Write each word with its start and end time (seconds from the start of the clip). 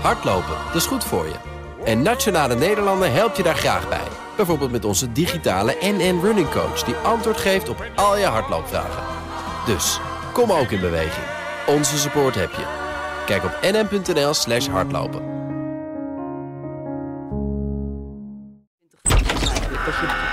Hardlopen, 0.00 0.56
dat 0.66 0.74
is 0.74 0.86
goed 0.86 1.04
voor 1.04 1.24
je. 1.24 1.34
En 1.84 2.02
Nationale 2.02 2.54
Nederlanden 2.54 3.12
helpt 3.12 3.36
je 3.36 3.42
daar 3.42 3.56
graag 3.56 3.88
bij. 3.88 4.06
Bijvoorbeeld 4.36 4.70
met 4.70 4.84
onze 4.84 5.12
digitale 5.12 5.76
NN 5.80 6.20
Running 6.22 6.50
Coach... 6.50 6.82
die 6.82 6.94
antwoord 6.94 7.36
geeft 7.36 7.68
op 7.68 7.84
al 7.94 8.18
je 8.18 8.24
hardloopvragen. 8.24 9.02
Dus, 9.66 10.00
kom 10.32 10.52
ook 10.52 10.70
in 10.70 10.80
beweging. 10.80 11.26
Onze 11.66 11.98
support 11.98 12.34
heb 12.34 12.50
je. 12.50 12.64
Kijk 13.26 13.44
op 13.44 13.58
nn.nl 13.62 14.34
slash 14.34 14.66
hardlopen. 14.66 15.22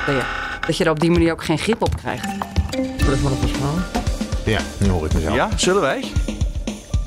Dat 0.05 0.15
je, 0.15 0.23
dat 0.67 0.77
je 0.77 0.83
er 0.83 0.89
op 0.89 0.99
die 0.99 1.11
manier 1.11 1.31
ook 1.31 1.43
geen 1.43 1.57
grip 1.57 1.81
op 1.81 1.95
krijgt. 1.95 2.27
Ja, 4.45 4.59
nu 4.79 4.89
hoor 4.89 5.05
ik 5.05 5.13
mezelf. 5.13 5.35
Ja, 5.35 5.49
zullen 5.55 5.81
wij? 5.81 6.03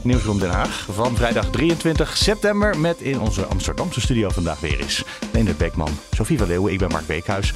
Nieuwsroom 0.07 0.39
Den 0.39 0.51
Haag 0.51 0.87
van 0.91 1.17
vrijdag 1.17 1.51
23 1.51 2.17
september 2.17 2.79
met 2.79 3.01
in 3.01 3.21
onze 3.21 3.45
Amsterdamse 3.45 4.01
studio 4.01 4.29
vandaag 4.29 4.61
weer 4.61 4.81
is 4.81 5.05
Leendert 5.33 5.59
Beekman, 5.59 5.99
Sofie 6.11 6.39
van 6.39 6.47
Leeuwen, 6.47 6.73
ik 6.73 6.79
ben 6.79 6.89
Mark 6.89 7.07
Beekhuis. 7.07 7.53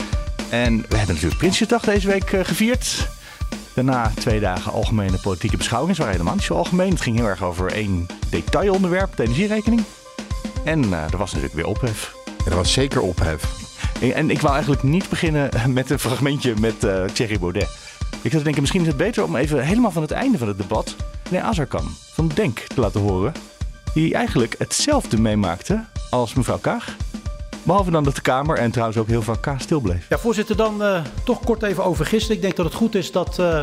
En 0.51 0.77
we 0.88 0.97
hebben 0.97 1.15
natuurlijk 1.15 1.41
Prinsjesdag 1.41 1.84
deze 1.84 2.07
week 2.07 2.33
eh, 2.33 2.45
gevierd. 2.45 3.09
Daarna 3.74 4.12
twee 4.15 4.41
dagen 4.41 4.73
algemene 4.73 5.19
politieke 5.19 5.57
beschouwingen. 5.57 5.95
Ze 5.97 6.01
waren 6.01 6.16
helemaal 6.16 6.38
niet 6.38 6.47
zo 6.47 6.55
algemeen. 6.55 6.91
Het 6.91 7.01
ging 7.01 7.16
heel 7.16 7.27
erg 7.27 7.43
over 7.43 7.73
één 7.73 8.07
detailonderwerp, 8.29 9.16
de 9.16 9.23
energierekening. 9.23 9.82
En 10.65 10.85
eh, 10.85 11.12
er 11.12 11.19
was 11.19 11.29
natuurlijk 11.32 11.55
weer 11.55 11.66
ophef. 11.66 12.15
Er 12.46 12.57
was 12.57 12.73
zeker 12.73 13.01
ophef. 13.01 13.45
En, 14.01 14.15
en 14.15 14.30
ik 14.30 14.41
wou 14.41 14.52
eigenlijk 14.52 14.82
niet 14.82 15.09
beginnen 15.09 15.51
met 15.73 15.91
een 15.91 15.98
fragmentje 15.98 16.55
met 16.60 16.85
eh 16.85 17.05
Thierry 17.05 17.38
Baudet. 17.38 17.69
Ik 18.23 18.30
zat 18.30 18.38
te 18.38 18.45
denken, 18.45 18.60
misschien 18.60 18.80
is 18.80 18.87
het 18.87 18.96
beter 18.96 19.24
om 19.24 19.37
even 19.37 19.65
helemaal 19.65 19.91
van 19.91 20.02
het 20.02 20.10
einde 20.10 20.38
van 20.38 20.48
het 20.48 20.59
debat 20.59 20.96
meneer 21.30 21.47
Azarkan 21.47 21.84
van 22.12 22.30
Denk 22.34 22.59
te 22.59 22.80
laten 22.80 23.01
horen. 23.01 23.33
Die 23.95 24.15
eigenlijk 24.15 24.55
hetzelfde 24.59 25.21
meemaakte 25.21 25.84
als 26.11 26.34
mevrouw 26.34 26.59
Kaag. 26.59 26.97
Behalve 27.62 27.91
dan 27.91 28.04
dat 28.04 28.15
de 28.15 28.21
Kamer 28.21 28.59
en 28.59 28.71
trouwens 28.71 28.99
ook 28.99 29.07
heel 29.07 29.23
vaak 29.23 29.41
Kaag 29.41 29.60
stil 29.60 29.80
bleef. 29.80 30.09
Ja, 30.09 30.19
voorzitter, 30.19 30.57
dan 30.57 30.82
eh, 30.82 31.04
toch 31.24 31.41
kort 31.41 31.63
even 31.63 31.85
over 31.85 32.07
gisteren. 32.07 32.37
Ik 32.37 32.43
denk 32.43 32.57
dat 32.57 32.65
het 32.65 32.74
goed 32.74 32.95
is 32.95 33.13
dat 33.13 33.38
eh, 33.38 33.63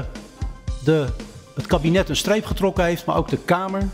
de, 0.84 1.06
het 1.54 1.68
kabinet 1.68 2.10
een 2.10 2.16
streep 2.16 2.46
getrokken 2.46 2.84
heeft, 2.84 3.06
maar 3.06 3.16
ook 3.16 3.30
de 3.30 3.38
Kamer. 3.38 3.90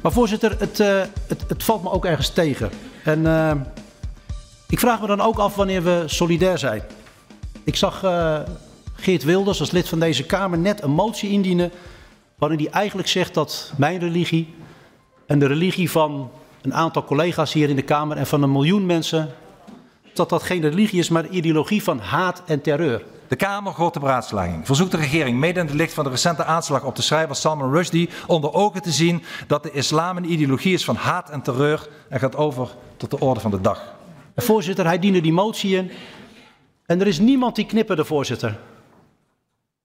Maar 0.00 0.12
voorzitter, 0.12 0.56
het, 0.58 0.80
eh, 0.80 1.00
het, 1.26 1.44
het 1.48 1.64
valt 1.64 1.82
me 1.82 1.90
ook 1.90 2.04
ergens 2.04 2.28
tegen. 2.28 2.70
En 3.04 3.26
ik 4.68 4.78
vraag 4.78 5.00
me 5.00 5.06
dan 5.06 5.20
ook 5.20 5.38
af 5.38 5.54
wanneer 5.54 5.82
we 5.82 6.02
solidair 6.06 6.58
zijn. 6.58 6.82
Ik 7.64 7.76
zag 7.76 8.00
Geert 8.94 9.24
Wilders 9.24 9.60
als 9.60 9.70
lid 9.70 9.88
van 9.88 9.98
deze 9.98 10.24
Kamer 10.24 10.58
net 10.58 10.82
een 10.82 10.90
motie 10.90 11.30
indienen... 11.30 11.70
waarin 12.38 12.58
hij 12.58 12.70
eigenlijk 12.70 13.08
zegt 13.08 13.34
dat 13.34 13.72
mijn 13.76 13.98
religie 13.98 14.54
en 15.26 15.38
de 15.38 15.46
religie 15.46 15.90
van 15.90 16.30
een 16.62 16.74
aantal 16.74 17.04
collega's 17.04 17.52
hier 17.52 17.68
in 17.68 17.76
de 17.76 17.82
Kamer... 17.82 18.16
en 18.16 18.26
van 18.26 18.42
een 18.42 18.52
miljoen 18.52 18.86
mensen, 18.86 19.34
dat 20.14 20.28
dat 20.28 20.42
geen 20.42 20.60
religie 20.60 20.98
is, 20.98 21.08
maar 21.08 21.22
de 21.22 21.28
ideologie 21.28 21.82
van 21.82 21.98
haat 21.98 22.42
en 22.46 22.60
terreur. 22.60 23.02
De 23.28 23.36
Kamer 23.36 23.72
hoort 23.72 23.94
de 23.94 24.00
beraadslaging. 24.00 24.66
Verzoekt 24.66 24.90
de 24.90 24.96
regering 24.96 25.38
mede 25.38 25.60
in 25.60 25.66
het 25.66 25.74
licht 25.74 25.92
van 25.92 26.04
de 26.04 26.10
recente 26.10 26.44
aanslag 26.44 26.84
op 26.84 26.96
de 26.96 27.02
schrijver 27.02 27.36
Salman 27.36 27.72
Rushdie 27.72 28.08
onder 28.26 28.52
ogen 28.52 28.82
te 28.82 28.90
zien 28.90 29.22
dat 29.46 29.62
de 29.62 29.70
islam 29.70 30.16
een 30.16 30.32
ideologie 30.32 30.74
is 30.74 30.84
van 30.84 30.96
haat 30.96 31.30
en 31.30 31.42
terreur 31.42 31.88
en 32.08 32.18
gaat 32.18 32.36
over 32.36 32.68
tot 32.96 33.10
de 33.10 33.20
orde 33.20 33.40
van 33.40 33.50
de 33.50 33.60
dag. 33.60 33.94
En 34.34 34.42
voorzitter, 34.42 34.84
hij 34.84 34.98
diende 34.98 35.20
die 35.20 35.32
motie 35.32 35.76
in. 35.76 35.90
En 36.86 37.00
er 37.00 37.06
is 37.06 37.18
niemand 37.18 37.56
die 37.56 37.66
knipperde, 37.66 38.04
voorzitter. 38.04 38.58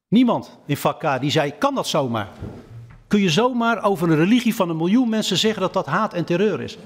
Niemand 0.09 0.57
in 0.65 0.77
vak 0.77 1.21
die 1.21 1.31
zei, 1.31 1.53
kan 1.57 1.75
dat 1.75 1.87
zomaar? 1.87 2.27
Kun 3.07 3.21
je 3.21 3.29
zomaar 3.29 3.83
over 3.83 4.09
een 4.09 4.15
religie 4.15 4.55
van 4.55 4.69
een 4.69 4.77
miljoen 4.77 5.09
mensen 5.09 5.37
zeggen 5.37 5.61
dat 5.61 5.73
dat 5.73 5.85
haat 5.85 6.13
en 6.13 6.25
terreur 6.25 6.61
is? 6.61 6.77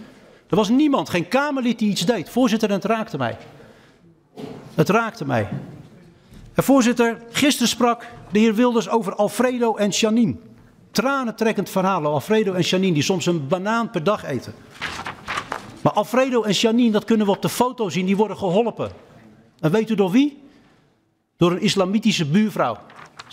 Er 0.50 0.56
was 0.56 0.70
niemand, 0.70 1.10
geen 1.10 1.28
Kamerlid 1.28 1.80
die 1.80 1.90
iets 1.90 2.06
deed. 2.06 2.30
Voorzitter, 2.30 2.70
het 2.70 2.86
raakte 2.86 3.18
mij. 3.18 3.38
Het 4.76 4.90
raakte 4.90 5.26
mij. 5.26 5.50
En 6.54 6.64
voorzitter, 6.64 7.22
gisteren 7.32 7.68
sprak 7.68 8.08
de 8.32 8.40
heer 8.40 8.56
Wilders 8.56 8.90
over 8.90 9.16
Alfredo 9.16 9.76
en 9.76 9.90
Janine. 9.90 10.36
Tranentrekkend 10.92 11.70
verhaal, 11.70 12.06
Alfredo 12.06 12.54
en 12.54 12.62
Janine, 12.62 12.94
die 12.94 13.04
soms 13.04 13.26
een 13.26 13.48
banaan 13.48 13.90
per 13.90 14.04
dag 14.04 14.24
eten. 14.24 14.54
Maar 15.82 15.94
Alfredo 15.94 16.42
en 16.42 16.54
Janine, 16.54 16.92
dat 16.92 17.06
kunnen 17.06 17.26
we 17.26 17.32
op 17.32 17.42
de 17.42 17.50
foto 17.50 17.90
zien, 17.90 18.06
die 18.06 18.18
worden 18.18 18.38
geholpen. 18.38 18.92
En 19.60 19.72
weet 19.72 19.90
u 19.90 19.96
door 19.96 20.12
wie? 20.12 20.44
Door 21.38 21.52
een 21.52 21.62
islamitische 21.62 22.26
buurvrouw. 22.26 22.78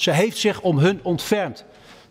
Ze 0.01 0.11
heeft 0.11 0.39
zich 0.39 0.61
om 0.61 0.79
hun 0.79 1.01
ontfermd. 1.03 1.65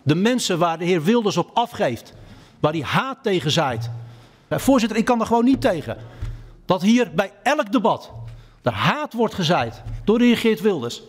De 0.03 0.16
mensen 0.16 0.59
waar 0.59 0.77
de 0.77 0.85
heer 0.85 1.03
Wilders 1.03 1.38
op 1.38 1.50
afgeeft, 1.53 2.13
waar 2.59 2.72
hij 2.72 2.81
haat 2.81 3.17
tegen 3.23 3.51
zaait. 3.51 3.89
Voorzitter, 4.50 4.97
ik 4.97 5.05
kan 5.05 5.19
er 5.19 5.25
gewoon 5.25 5.45
niet 5.45 5.61
tegen. 5.61 5.97
Dat 6.66 6.81
hier 6.81 7.11
bij 7.16 7.31
elk 7.44 7.72
debat 7.72 8.11
de 8.61 8.69
haat 8.69 9.13
wordt 9.13 9.33
gezaaid 9.33 9.81
door 10.03 10.17
de 10.17 10.25
heer 10.25 10.38
Geert 10.38 10.61
Wilders. 10.61 11.01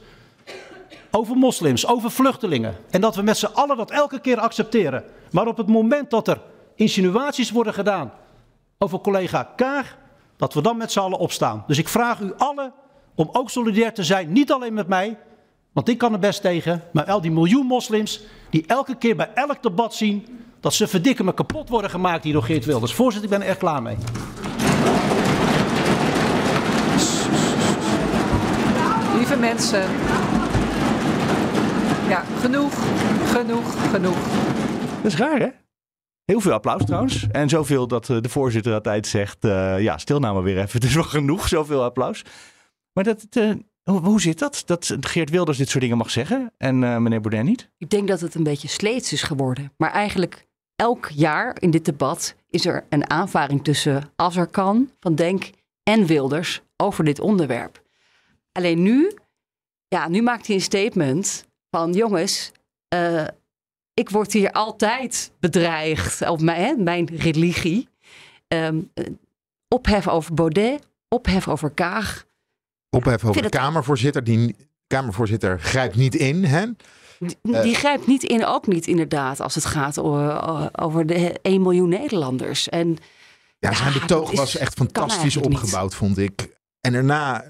Over 1.11 1.37
moslims, 1.37 1.87
over 1.87 2.11
vluchtelingen. 2.11 2.77
En 2.91 3.01
dat 3.01 3.17
we 3.17 3.23
met 3.23 3.37
z'n 3.37 3.51
allen 3.55 3.77
dat 3.77 3.91
elke 3.91 4.21
keer 4.21 4.39
accepteren. 4.39 5.05
Maar 5.31 5.47
op 5.47 5.57
het 5.57 5.69
moment 5.69 6.11
dat 6.11 6.29
er 6.29 6.41
insinuaties 6.75 7.51
worden 7.51 7.75
gedaan 7.75 8.13
over 8.79 9.01
collega 9.01 9.53
Kaag, 9.57 9.97
dat 10.37 10.55
we 10.55 10.63
dan 10.63 10.77
met 10.77 10.93
z'n 10.93 10.99
allen 10.99 11.19
opstaan. 11.19 11.65
Dus 11.67 11.79
ik 11.79 11.89
vraag 11.89 12.21
u 12.21 12.33
allen 12.37 12.73
om 13.15 13.29
ook 13.33 13.51
solidair 13.51 13.95
te 13.95 14.05
zijn, 14.05 14.33
niet 14.33 14.53
alleen 14.53 14.75
met 14.75 14.89
mij, 14.89 15.19
want 15.73 15.89
ik 15.89 15.99
kan 15.99 16.13
er 16.13 16.19
best 16.19 16.41
tegen, 16.41 16.83
maar 16.93 17.05
al 17.05 17.21
die 17.21 17.31
miljoen 17.31 17.67
moslims 17.67 18.21
die 18.51 18.65
elke 18.67 18.97
keer 18.97 19.17
bij 19.17 19.31
elk 19.35 19.63
debat 19.63 19.95
zien 19.95 20.27
dat 20.61 20.75
ze 20.75 20.89
verdikken 20.89 21.25
me 21.25 21.35
kapot 21.35 21.69
worden 21.69 21.91
gemaakt 21.91 22.25
hier 22.25 22.33
door 22.33 22.43
Geert 22.43 22.65
Wilders. 22.65 22.95
Voorzitter, 22.95 23.31
ik 23.31 23.39
ben 23.39 23.47
er 23.47 23.51
echt 23.51 23.59
klaar 23.59 23.83
mee. 23.83 23.97
Lieve 29.17 29.37
mensen. 29.37 29.83
Ja, 32.09 32.25
genoeg, 32.41 32.73
genoeg, 33.33 33.91
genoeg. 33.91 34.17
Dat 35.03 35.13
is 35.13 35.17
raar, 35.17 35.39
hè? 35.39 35.49
Heel 36.25 36.41
veel 36.41 36.53
applaus 36.53 36.85
trouwens. 36.85 37.27
En 37.31 37.49
zoveel 37.49 37.87
dat 37.87 38.11
eh, 38.11 38.21
de 38.21 38.29
voorzitter 38.29 38.73
altijd 38.73 39.07
zegt: 39.07 39.45
eh, 39.45 39.81
ja, 39.81 39.99
stil 39.99 40.19
nou 40.19 40.35
maar 40.35 40.43
weer 40.43 40.59
even. 40.59 40.73
Het 40.81 40.85
is 40.85 40.95
wel 40.95 41.03
genoeg, 41.03 41.49
zoveel 41.49 41.85
applaus. 41.85 42.25
Maar 42.93 43.05
dat, 43.05 43.27
eh, 43.31 43.51
hoe, 43.99 44.21
zit 44.21 44.39
dat? 44.39 44.63
Dat 44.67 44.97
Geert 45.01 45.31
Wilders 45.31 45.59
dit 45.59 45.69
soort 45.69 45.83
dingen 45.83 45.97
mag 45.97 46.11
zeggen 46.11 46.53
en 46.57 46.85
eh, 46.85 46.97
meneer 46.97 47.21
Baudet 47.21 47.45
niet? 47.45 47.71
Ik 47.79 47.91
denk 47.91 48.09
dat 48.09 48.21
het 48.21 48.35
een 48.35 48.43
beetje 48.43 48.69
sleets 48.69 49.13
is 49.13 49.23
geworden. 49.23 49.73
Maar 49.77 49.91
eigenlijk 49.91 50.47
elk 50.77 51.09
jaar 51.09 51.57
in 51.61 51.71
dit 51.71 51.85
debat 51.85 52.35
is 52.51 52.67
er 52.67 52.85
een 52.89 53.11
aanvaring 53.11 53.65
tussen 53.65 54.13
Azarkan 54.17 54.91
van 55.01 55.15
Denk 55.15 55.51
en 55.83 56.07
Wilders 56.07 56.63
over 56.77 57.05
dit 57.05 57.21
onderwerp. 57.21 57.83
Alleen 58.53 58.83
nu, 58.83 59.13
ja, 59.89 60.09
nu 60.09 60.23
maakt 60.23 60.47
hij 60.47 60.57
een 60.57 60.63
statement 60.63 61.47
van 61.71 61.93
jongens, 61.93 62.53
eh, 62.89 63.27
ik 63.95 64.11
word 64.11 64.33
hier 64.33 64.53
altijd 64.53 65.33
bedreigd, 65.41 66.29
of 66.29 66.41
mijn, 66.41 66.63
hè, 66.63 66.75
mijn 66.83 67.07
religie. 67.17 67.89
Eh, 68.49 68.69
ophef 69.69 70.09
over 70.09 70.35
Baudet, 70.35 70.87
ophef 71.09 71.49
over 71.49 71.71
Kaag. 71.71 72.29
Ophef 72.91 73.25
over 73.25 73.37
de 73.37 73.41
het- 73.49 73.57
Kamervoorzitter. 73.57 74.25
Die 74.25 74.57
Kamervoorzitter 74.87 75.61
grijpt 75.61 75.97
niet 75.97 76.15
in. 76.15 76.45
Hè? 76.45 76.67
Die, 77.19 77.37
die 77.63 77.75
grijpt 77.75 78.07
niet 78.07 78.23
in, 78.23 78.45
ook 78.47 78.67
niet 78.67 78.87
inderdaad, 78.87 79.41
als 79.41 79.55
het 79.55 79.65
gaat 79.65 79.99
o- 79.99 80.69
over 80.73 81.07
de 81.07 81.39
1 81.43 81.63
miljoen 81.63 81.89
Nederlanders. 81.89 82.69
En 82.69 82.97
Ja, 83.59 83.75
zijn 83.75 83.93
Ja, 83.93 84.01
betoog 84.01 84.31
was 84.33 84.57
echt 84.57 84.75
fantastisch 84.75 85.35
niet. 85.37 85.45
opgebouwd, 85.45 85.95
vond 85.95 86.19
ik. 86.19 86.59
En 86.81 86.93
daarna 86.93 87.45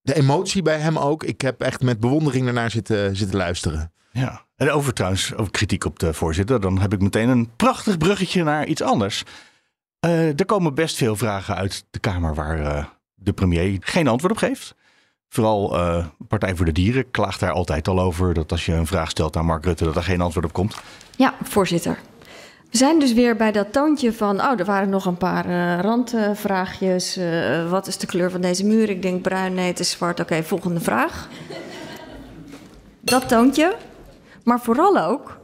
de 0.00 0.14
emotie 0.14 0.62
bij 0.62 0.78
hem 0.78 0.98
ook. 0.98 1.22
Ik 1.24 1.40
heb 1.40 1.60
echt 1.60 1.82
met 1.82 2.00
bewondering 2.00 2.44
daarnaar 2.44 2.70
zitten, 2.70 3.16
zitten 3.16 3.36
luisteren. 3.36 3.92
Ja. 4.12 4.46
En 4.56 4.70
over 4.70 4.92
trouwens, 4.92 5.34
over 5.34 5.52
kritiek 5.52 5.84
op 5.84 5.98
de 5.98 6.12
voorzitter, 6.14 6.60
dan 6.60 6.80
heb 6.80 6.92
ik 6.92 7.00
meteen 7.00 7.28
een 7.28 7.50
prachtig 7.56 7.98
bruggetje 7.98 8.42
naar 8.44 8.66
iets 8.66 8.82
anders. 8.82 9.22
Eh, 10.00 10.38
er 10.38 10.44
komen 10.46 10.74
best 10.74 10.96
veel 10.96 11.16
vragen 11.16 11.54
uit 11.56 11.84
de 11.90 11.98
Kamer 11.98 12.34
waar 12.34 12.58
eh, 12.60 12.84
de 13.18 13.32
premier 13.32 13.76
geen 13.80 14.08
antwoord 14.08 14.32
op 14.32 14.38
geeft. 14.38 14.74
Vooral 15.28 15.76
eh, 15.76 16.06
Partij 16.28 16.56
voor 16.56 16.64
de 16.64 16.72
Dieren 16.72 17.10
klaagt 17.10 17.40
daar 17.40 17.52
altijd 17.52 17.88
al 17.88 18.00
over. 18.00 18.34
Dat 18.34 18.52
als 18.52 18.66
je 18.66 18.72
een 18.72 18.86
vraag 18.86 19.10
stelt 19.10 19.36
aan 19.36 19.46
Mark 19.46 19.64
Rutte, 19.64 19.84
dat 19.84 19.96
er 19.96 20.02
geen 20.02 20.20
antwoord 20.20 20.46
op 20.46 20.52
komt. 20.52 20.76
Ja, 21.16 21.34
voorzitter. 21.42 21.98
We 22.70 22.76
zijn 22.76 22.98
dus 22.98 23.12
weer 23.12 23.36
bij 23.36 23.52
dat 23.52 23.72
toontje 23.72 24.12
van, 24.12 24.40
oh, 24.40 24.58
er 24.58 24.64
waren 24.64 24.88
nog 24.88 25.06
een 25.06 25.16
paar 25.16 25.44
eh, 25.44 25.80
randvraagjes. 25.80 27.16
Eh, 27.16 27.70
wat 27.70 27.86
is 27.86 27.96
de 27.98 28.06
kleur 28.06 28.30
van 28.30 28.40
deze 28.40 28.64
muur? 28.64 28.90
Ik 28.90 29.02
denk 29.02 29.22
bruin, 29.22 29.54
nee, 29.54 29.66
het 29.66 29.80
is 29.80 29.90
zwart. 29.90 30.20
Oké, 30.20 30.42
volgende 30.42 30.80
vraag. 30.80 31.28
Dat 33.00 33.28
toontje. 33.28 33.76
Maar 34.44 34.60
vooral 34.60 34.98
ook, 34.98 35.38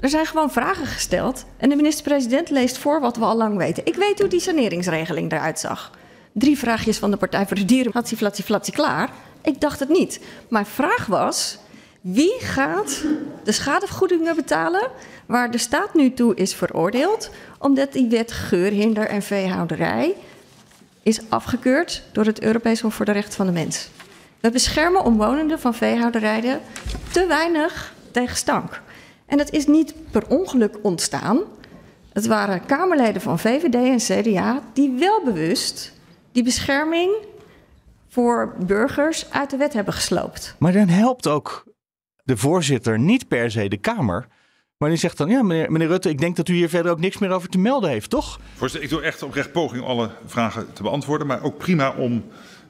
er 0.00 0.08
zijn 0.08 0.26
gewoon 0.26 0.50
vragen 0.50 0.86
gesteld. 0.86 1.44
En 1.56 1.68
de 1.68 1.76
minister-president 1.76 2.50
leest 2.50 2.78
voor 2.78 3.00
wat 3.00 3.16
we 3.16 3.24
al 3.24 3.36
lang 3.36 3.56
weten. 3.56 3.86
Ik 3.86 3.94
weet 3.94 4.18
hoe 4.20 4.28
die 4.28 4.40
saneringsregeling 4.40 5.32
eruit 5.32 5.58
zag. 5.58 5.90
Drie 6.38 6.58
vraagjes 6.58 6.98
van 6.98 7.10
de 7.10 7.16
Partij 7.16 7.46
voor 7.46 7.56
de 7.56 7.64
Dieren. 7.64 7.92
Flatsie, 7.92 8.16
flatsie, 8.16 8.44
flatsie, 8.44 8.74
klaar. 8.74 9.10
Ik 9.42 9.60
dacht 9.60 9.80
het 9.80 9.88
niet. 9.88 10.20
Mijn 10.48 10.66
vraag 10.66 11.06
was, 11.06 11.58
Wie 12.00 12.34
gaat 12.38 13.04
de 13.44 13.52
schadevergoedingen 13.52 14.36
betalen 14.36 14.90
waar 15.26 15.50
de 15.50 15.58
staat 15.58 15.94
nu 15.94 16.14
toe 16.14 16.34
is 16.34 16.54
veroordeeld, 16.54 17.30
omdat 17.58 17.92
die 17.92 18.08
wet 18.08 18.32
geurhinder 18.32 19.06
en 19.06 19.22
veehouderij 19.22 20.14
is 21.02 21.20
afgekeurd 21.28 22.02
door 22.12 22.24
het 22.24 22.42
Europees 22.42 22.80
Hof 22.80 22.94
voor 22.94 23.04
de 23.04 23.12
Rechten 23.12 23.34
van 23.34 23.46
de 23.46 23.52
Mens? 23.52 23.88
We 24.40 24.50
beschermen 24.50 25.04
omwonenden 25.04 25.60
van 25.60 25.74
veehouderijen 25.74 26.60
te 27.12 27.26
weinig 27.26 27.94
tegen 28.10 28.36
stank. 28.36 28.82
En 29.26 29.38
dat 29.38 29.50
is 29.50 29.66
niet 29.66 29.94
per 30.10 30.28
ongeluk 30.28 30.76
ontstaan. 30.82 31.40
Het 32.12 32.26
waren 32.26 32.66
Kamerleden 32.66 33.22
van 33.22 33.38
VVD 33.38 33.74
en 33.74 34.22
CDA 34.22 34.62
die 34.72 34.92
wel 34.98 35.22
bewust 35.24 35.94
die 36.36 36.44
bescherming 36.44 37.10
voor 38.08 38.54
burgers 38.66 39.30
uit 39.30 39.50
de 39.50 39.56
wet 39.56 39.72
hebben 39.72 39.94
gesloopt. 39.94 40.56
Maar 40.58 40.72
dan 40.72 40.88
helpt 40.88 41.26
ook 41.28 41.64
de 42.22 42.36
voorzitter 42.36 42.98
niet 42.98 43.28
per 43.28 43.50
se 43.50 43.68
de 43.68 43.76
Kamer. 43.76 44.26
Maar 44.76 44.88
die 44.88 44.98
zegt 44.98 45.16
dan, 45.16 45.28
ja 45.28 45.42
meneer, 45.42 45.72
meneer 45.72 45.88
Rutte, 45.88 46.08
ik 46.08 46.18
denk 46.18 46.36
dat 46.36 46.48
u 46.48 46.54
hier 46.54 46.68
verder 46.68 46.92
ook 46.92 47.00
niks 47.00 47.18
meer 47.18 47.30
over 47.30 47.48
te 47.48 47.58
melden 47.58 47.90
heeft, 47.90 48.10
toch? 48.10 48.40
Voorzitter, 48.54 48.90
ik 48.90 48.96
doe 48.96 49.02
echt 49.02 49.22
oprecht 49.22 49.52
poging 49.52 49.82
om 49.82 49.88
alle 49.88 50.10
vragen 50.26 50.72
te 50.72 50.82
beantwoorden. 50.82 51.26
Maar 51.26 51.42
ook 51.42 51.58
prima 51.58 51.90
om 51.90 52.24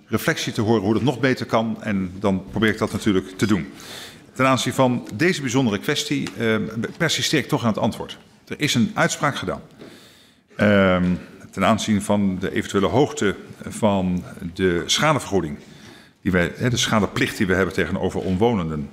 reflectie 0.07 0.53
te 0.53 0.61
horen 0.61 0.83
hoe 0.83 0.95
dat 0.95 1.03
nog 1.03 1.21
beter 1.21 1.47
kan. 1.47 1.83
En 1.83 2.13
dan 2.19 2.45
probeer 2.51 2.71
ik 2.71 2.79
dat 2.79 2.93
natuurlijk 2.93 3.39
te 3.39 3.47
doen. 3.47 3.73
Ten 4.33 4.47
aanzien 4.47 4.73
van 4.73 5.09
deze 5.15 5.41
bijzondere 5.41 5.79
kwestie 5.79 6.29
eh, 6.39 6.57
persisteer 6.97 7.39
ik 7.39 7.49
toch 7.49 7.63
aan 7.63 7.69
het 7.69 7.79
antwoord. 7.79 8.19
Er 8.49 8.61
is 8.61 8.75
een 8.75 8.91
uitspraak 8.95 9.37
gedaan. 9.37 9.61
Uh, 10.57 11.03
ten 11.57 11.65
aanzien 11.65 12.03
van 12.03 12.39
de 12.39 12.53
eventuele 12.53 12.87
hoogte 12.87 13.37
van 13.69 14.25
de 14.55 14.83
schadevergoeding. 14.87 15.59
Die 16.23 16.33
wij, 16.33 16.53
de 16.71 16.77
schadeplicht 16.77 17.37
die 17.37 17.47
we 17.47 17.55
hebben 17.55 17.75
tegenover 17.75 18.21
omwonenden. 18.21 18.91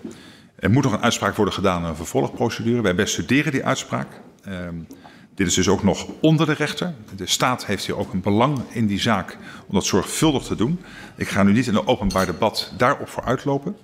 Er 0.56 0.71
moet 0.71 0.83
nog 0.83 0.94
een 0.94 1.01
uitspraak 1.01 1.36
worden 1.36 1.54
gedaan, 1.54 1.83
een 1.83 1.95
vervolgprocedure. 1.95 2.81
Wij 2.81 2.95
bestuderen 2.95 3.51
die 3.51 3.65
uitspraak. 3.65 4.07
Uh, 4.48 4.54
dit 5.36 5.48
is 5.48 5.54
dus 5.54 5.68
ook 5.68 5.83
nog 5.83 6.07
onder 6.21 6.45
de 6.45 6.54
rechter. 6.54 6.94
De 7.15 7.27
staat 7.27 7.65
heeft 7.65 7.86
hier 7.86 7.98
ook 7.98 8.13
een 8.13 8.21
belang 8.21 8.62
in 8.69 8.88
die 8.88 9.00
zaak 9.00 9.38
om 9.68 9.74
dat 9.74 9.86
zorgvuldig 9.86 10.44
te 10.44 10.56
doen. 10.56 10.80
Ik 11.16 11.27
ga 11.27 11.44
nu 11.44 11.51
niet 11.51 11.68
in 11.68 11.75
een 11.75 11.88
openbaar 11.88 12.25
debat 12.25 12.74
daarop 12.77 13.09
voor 13.09 13.24
uitlopen. 13.24 13.75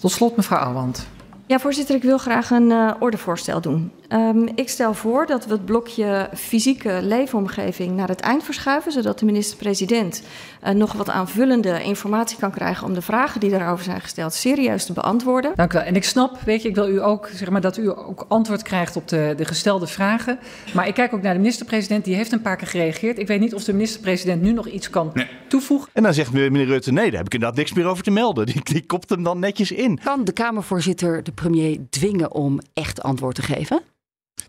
Tot 0.00 0.12
slot, 0.12 0.36
mevrouw 0.36 0.58
Ouwand. 0.58 1.06
Ja, 1.46 1.58
voorzitter, 1.58 1.94
ik 1.94 2.02
wil 2.02 2.18
graag 2.18 2.50
een 2.50 2.70
uh, 2.70 2.90
ordevoorstel 2.98 3.60
doen. 3.60 3.92
Um, 4.12 4.48
ik 4.54 4.68
stel 4.68 4.94
voor 4.94 5.26
dat 5.26 5.46
we 5.46 5.52
het 5.52 5.64
blokje 5.64 6.28
fysieke 6.34 6.98
leefomgeving 7.02 7.96
naar 7.96 8.08
het 8.08 8.20
eind 8.20 8.44
verschuiven, 8.44 8.92
zodat 8.92 9.18
de 9.18 9.24
minister-president 9.24 10.22
uh, 10.64 10.70
nog 10.70 10.92
wat 10.92 11.10
aanvullende 11.10 11.82
informatie 11.82 12.38
kan 12.38 12.50
krijgen 12.50 12.86
om 12.86 12.94
de 12.94 13.02
vragen 13.02 13.40
die 13.40 13.50
daarover 13.50 13.84
zijn 13.84 14.00
gesteld 14.00 14.34
serieus 14.34 14.86
te 14.86 14.92
beantwoorden. 14.92 15.52
Dank 15.56 15.72
u 15.72 15.76
wel. 15.76 15.86
En 15.86 15.96
ik 15.96 16.04
snap, 16.04 16.40
weet 16.40 16.62
je, 16.62 16.68
ik 16.68 16.74
wil 16.74 16.88
u 16.88 17.02
ook 17.02 17.28
zeg 17.34 17.50
maar 17.50 17.60
dat 17.60 17.76
u 17.76 17.88
ook 17.88 18.24
antwoord 18.28 18.62
krijgt 18.62 18.96
op 18.96 19.08
de, 19.08 19.34
de 19.36 19.44
gestelde 19.44 19.86
vragen. 19.86 20.38
Maar 20.74 20.88
ik 20.88 20.94
kijk 20.94 21.12
ook 21.14 21.22
naar 21.22 21.34
de 21.34 21.40
minister-president, 21.40 22.04
die 22.04 22.14
heeft 22.14 22.32
een 22.32 22.42
paar 22.42 22.56
keer 22.56 22.68
gereageerd. 22.68 23.18
Ik 23.18 23.26
weet 23.26 23.40
niet 23.40 23.54
of 23.54 23.64
de 23.64 23.72
minister-president 23.72 24.42
nu 24.42 24.52
nog 24.52 24.68
iets 24.68 24.90
kan 24.90 25.10
nee. 25.14 25.28
toevoegen. 25.48 25.88
En 25.92 26.02
dan 26.02 26.14
zegt 26.14 26.32
meneer 26.32 26.66
Rutte, 26.66 26.92
nee, 26.92 27.08
daar 27.08 27.16
heb 27.18 27.26
ik 27.26 27.34
inderdaad 27.34 27.58
niks 27.58 27.72
meer 27.72 27.86
over 27.86 28.04
te 28.04 28.10
melden. 28.10 28.46
Die, 28.46 28.60
die 28.62 28.86
kopt 28.86 29.10
hem 29.10 29.22
dan 29.22 29.38
netjes 29.38 29.72
in. 29.72 30.00
Kan 30.04 30.24
de 30.24 30.32
Kamervoorzitter 30.32 31.22
de 31.22 31.32
premier 31.32 31.78
dwingen 31.90 32.32
om 32.32 32.60
echt 32.74 33.02
antwoord 33.02 33.34
te 33.34 33.42
geven? 33.42 33.82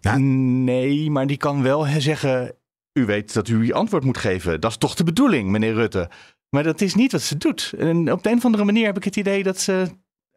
Nou, 0.03 0.19
nee, 0.19 1.11
maar 1.11 1.27
die 1.27 1.38
kan 1.38 1.61
wel 1.61 1.85
zeggen: 1.97 2.55
U 2.94 3.05
weet 3.05 3.33
dat 3.33 3.47
u 3.47 3.71
antwoord 3.71 4.03
moet 4.03 4.17
geven. 4.17 4.61
Dat 4.61 4.71
is 4.71 4.77
toch 4.77 4.95
de 4.95 5.03
bedoeling, 5.03 5.50
meneer 5.50 5.73
Rutte. 5.73 6.09
Maar 6.50 6.63
dat 6.63 6.81
is 6.81 6.95
niet 6.95 7.11
wat 7.11 7.21
ze 7.21 7.38
doet. 7.38 7.73
En 7.77 8.11
op 8.11 8.23
de 8.23 8.29
een 8.29 8.38
of 8.38 8.45
andere 8.45 8.63
manier 8.63 8.85
heb 8.85 8.97
ik 8.97 9.03
het 9.03 9.15
idee 9.15 9.44
dat 9.44 9.59
ze 9.59 9.88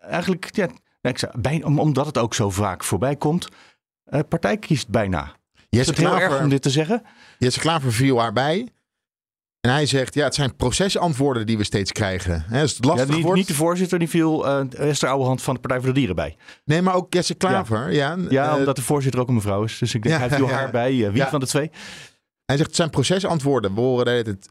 eigenlijk, 0.00 0.54
ja, 0.56 0.68
ik 1.00 1.18
zou, 1.18 1.40
bijna, 1.40 1.66
omdat 1.66 2.06
het 2.06 2.18
ook 2.18 2.34
zo 2.34 2.50
vaak 2.50 2.84
voorbij 2.84 3.16
komt, 3.16 3.48
uh, 4.06 4.20
partij 4.28 4.56
kiest 4.56 4.88
bijna. 4.88 5.36
Jesse 5.68 5.92
is 5.92 5.98
het 5.98 6.08
heel 6.08 6.20
erg 6.20 6.40
om 6.40 6.48
dit 6.48 6.62
te 6.62 6.70
zeggen? 6.70 7.02
Jesse 7.38 7.60
Klaver 7.60 7.92
viel 7.92 8.20
haar 8.20 8.32
bij. 8.32 8.68
En 9.66 9.72
hij 9.72 9.86
zegt, 9.86 10.14
ja, 10.14 10.24
het 10.24 10.34
zijn 10.34 10.56
procesantwoorden 10.56 11.46
die 11.46 11.58
we 11.58 11.64
steeds 11.64 11.92
krijgen. 11.92 12.44
He, 12.48 12.58
het 12.58 12.84
lastig 12.84 13.08
ja, 13.08 13.14
niet, 13.14 13.22
wordt. 13.22 13.38
niet 13.38 13.48
de 13.48 13.54
voorzitter, 13.54 13.98
die 13.98 14.08
viel 14.08 14.46
uh, 14.46 14.88
Esther 14.88 15.08
Ouwehand 15.08 15.42
van 15.42 15.54
de 15.54 15.60
Partij 15.60 15.78
voor 15.78 15.88
de 15.88 15.94
Dieren 15.94 16.14
bij. 16.14 16.36
Nee, 16.64 16.82
maar 16.82 16.94
ook 16.94 17.12
Jesse 17.12 17.34
Klaver. 17.34 17.92
Ja, 17.92 18.14
ja, 18.14 18.26
ja 18.28 18.52
uh, 18.52 18.58
omdat 18.58 18.76
de 18.76 18.82
voorzitter 18.82 19.20
ook 19.20 19.28
een 19.28 19.34
mevrouw 19.34 19.62
is. 19.62 19.78
Dus 19.78 19.94
ik 19.94 20.02
denk, 20.02 20.14
ja, 20.14 20.20
hij 20.20 20.36
viel 20.36 20.48
haar 20.48 20.70
bij. 20.70 20.94
Uh, 20.94 21.10
wie 21.10 21.22
van 21.22 21.40
de 21.40 21.46
twee? 21.46 21.70
Hij 22.44 22.56
zegt, 22.56 22.68
het 22.68 22.76
zijn 22.76 22.90
procesantwoorden. 22.90 23.74
We 23.74 23.80
horen 23.80 24.16
het. 24.16 24.48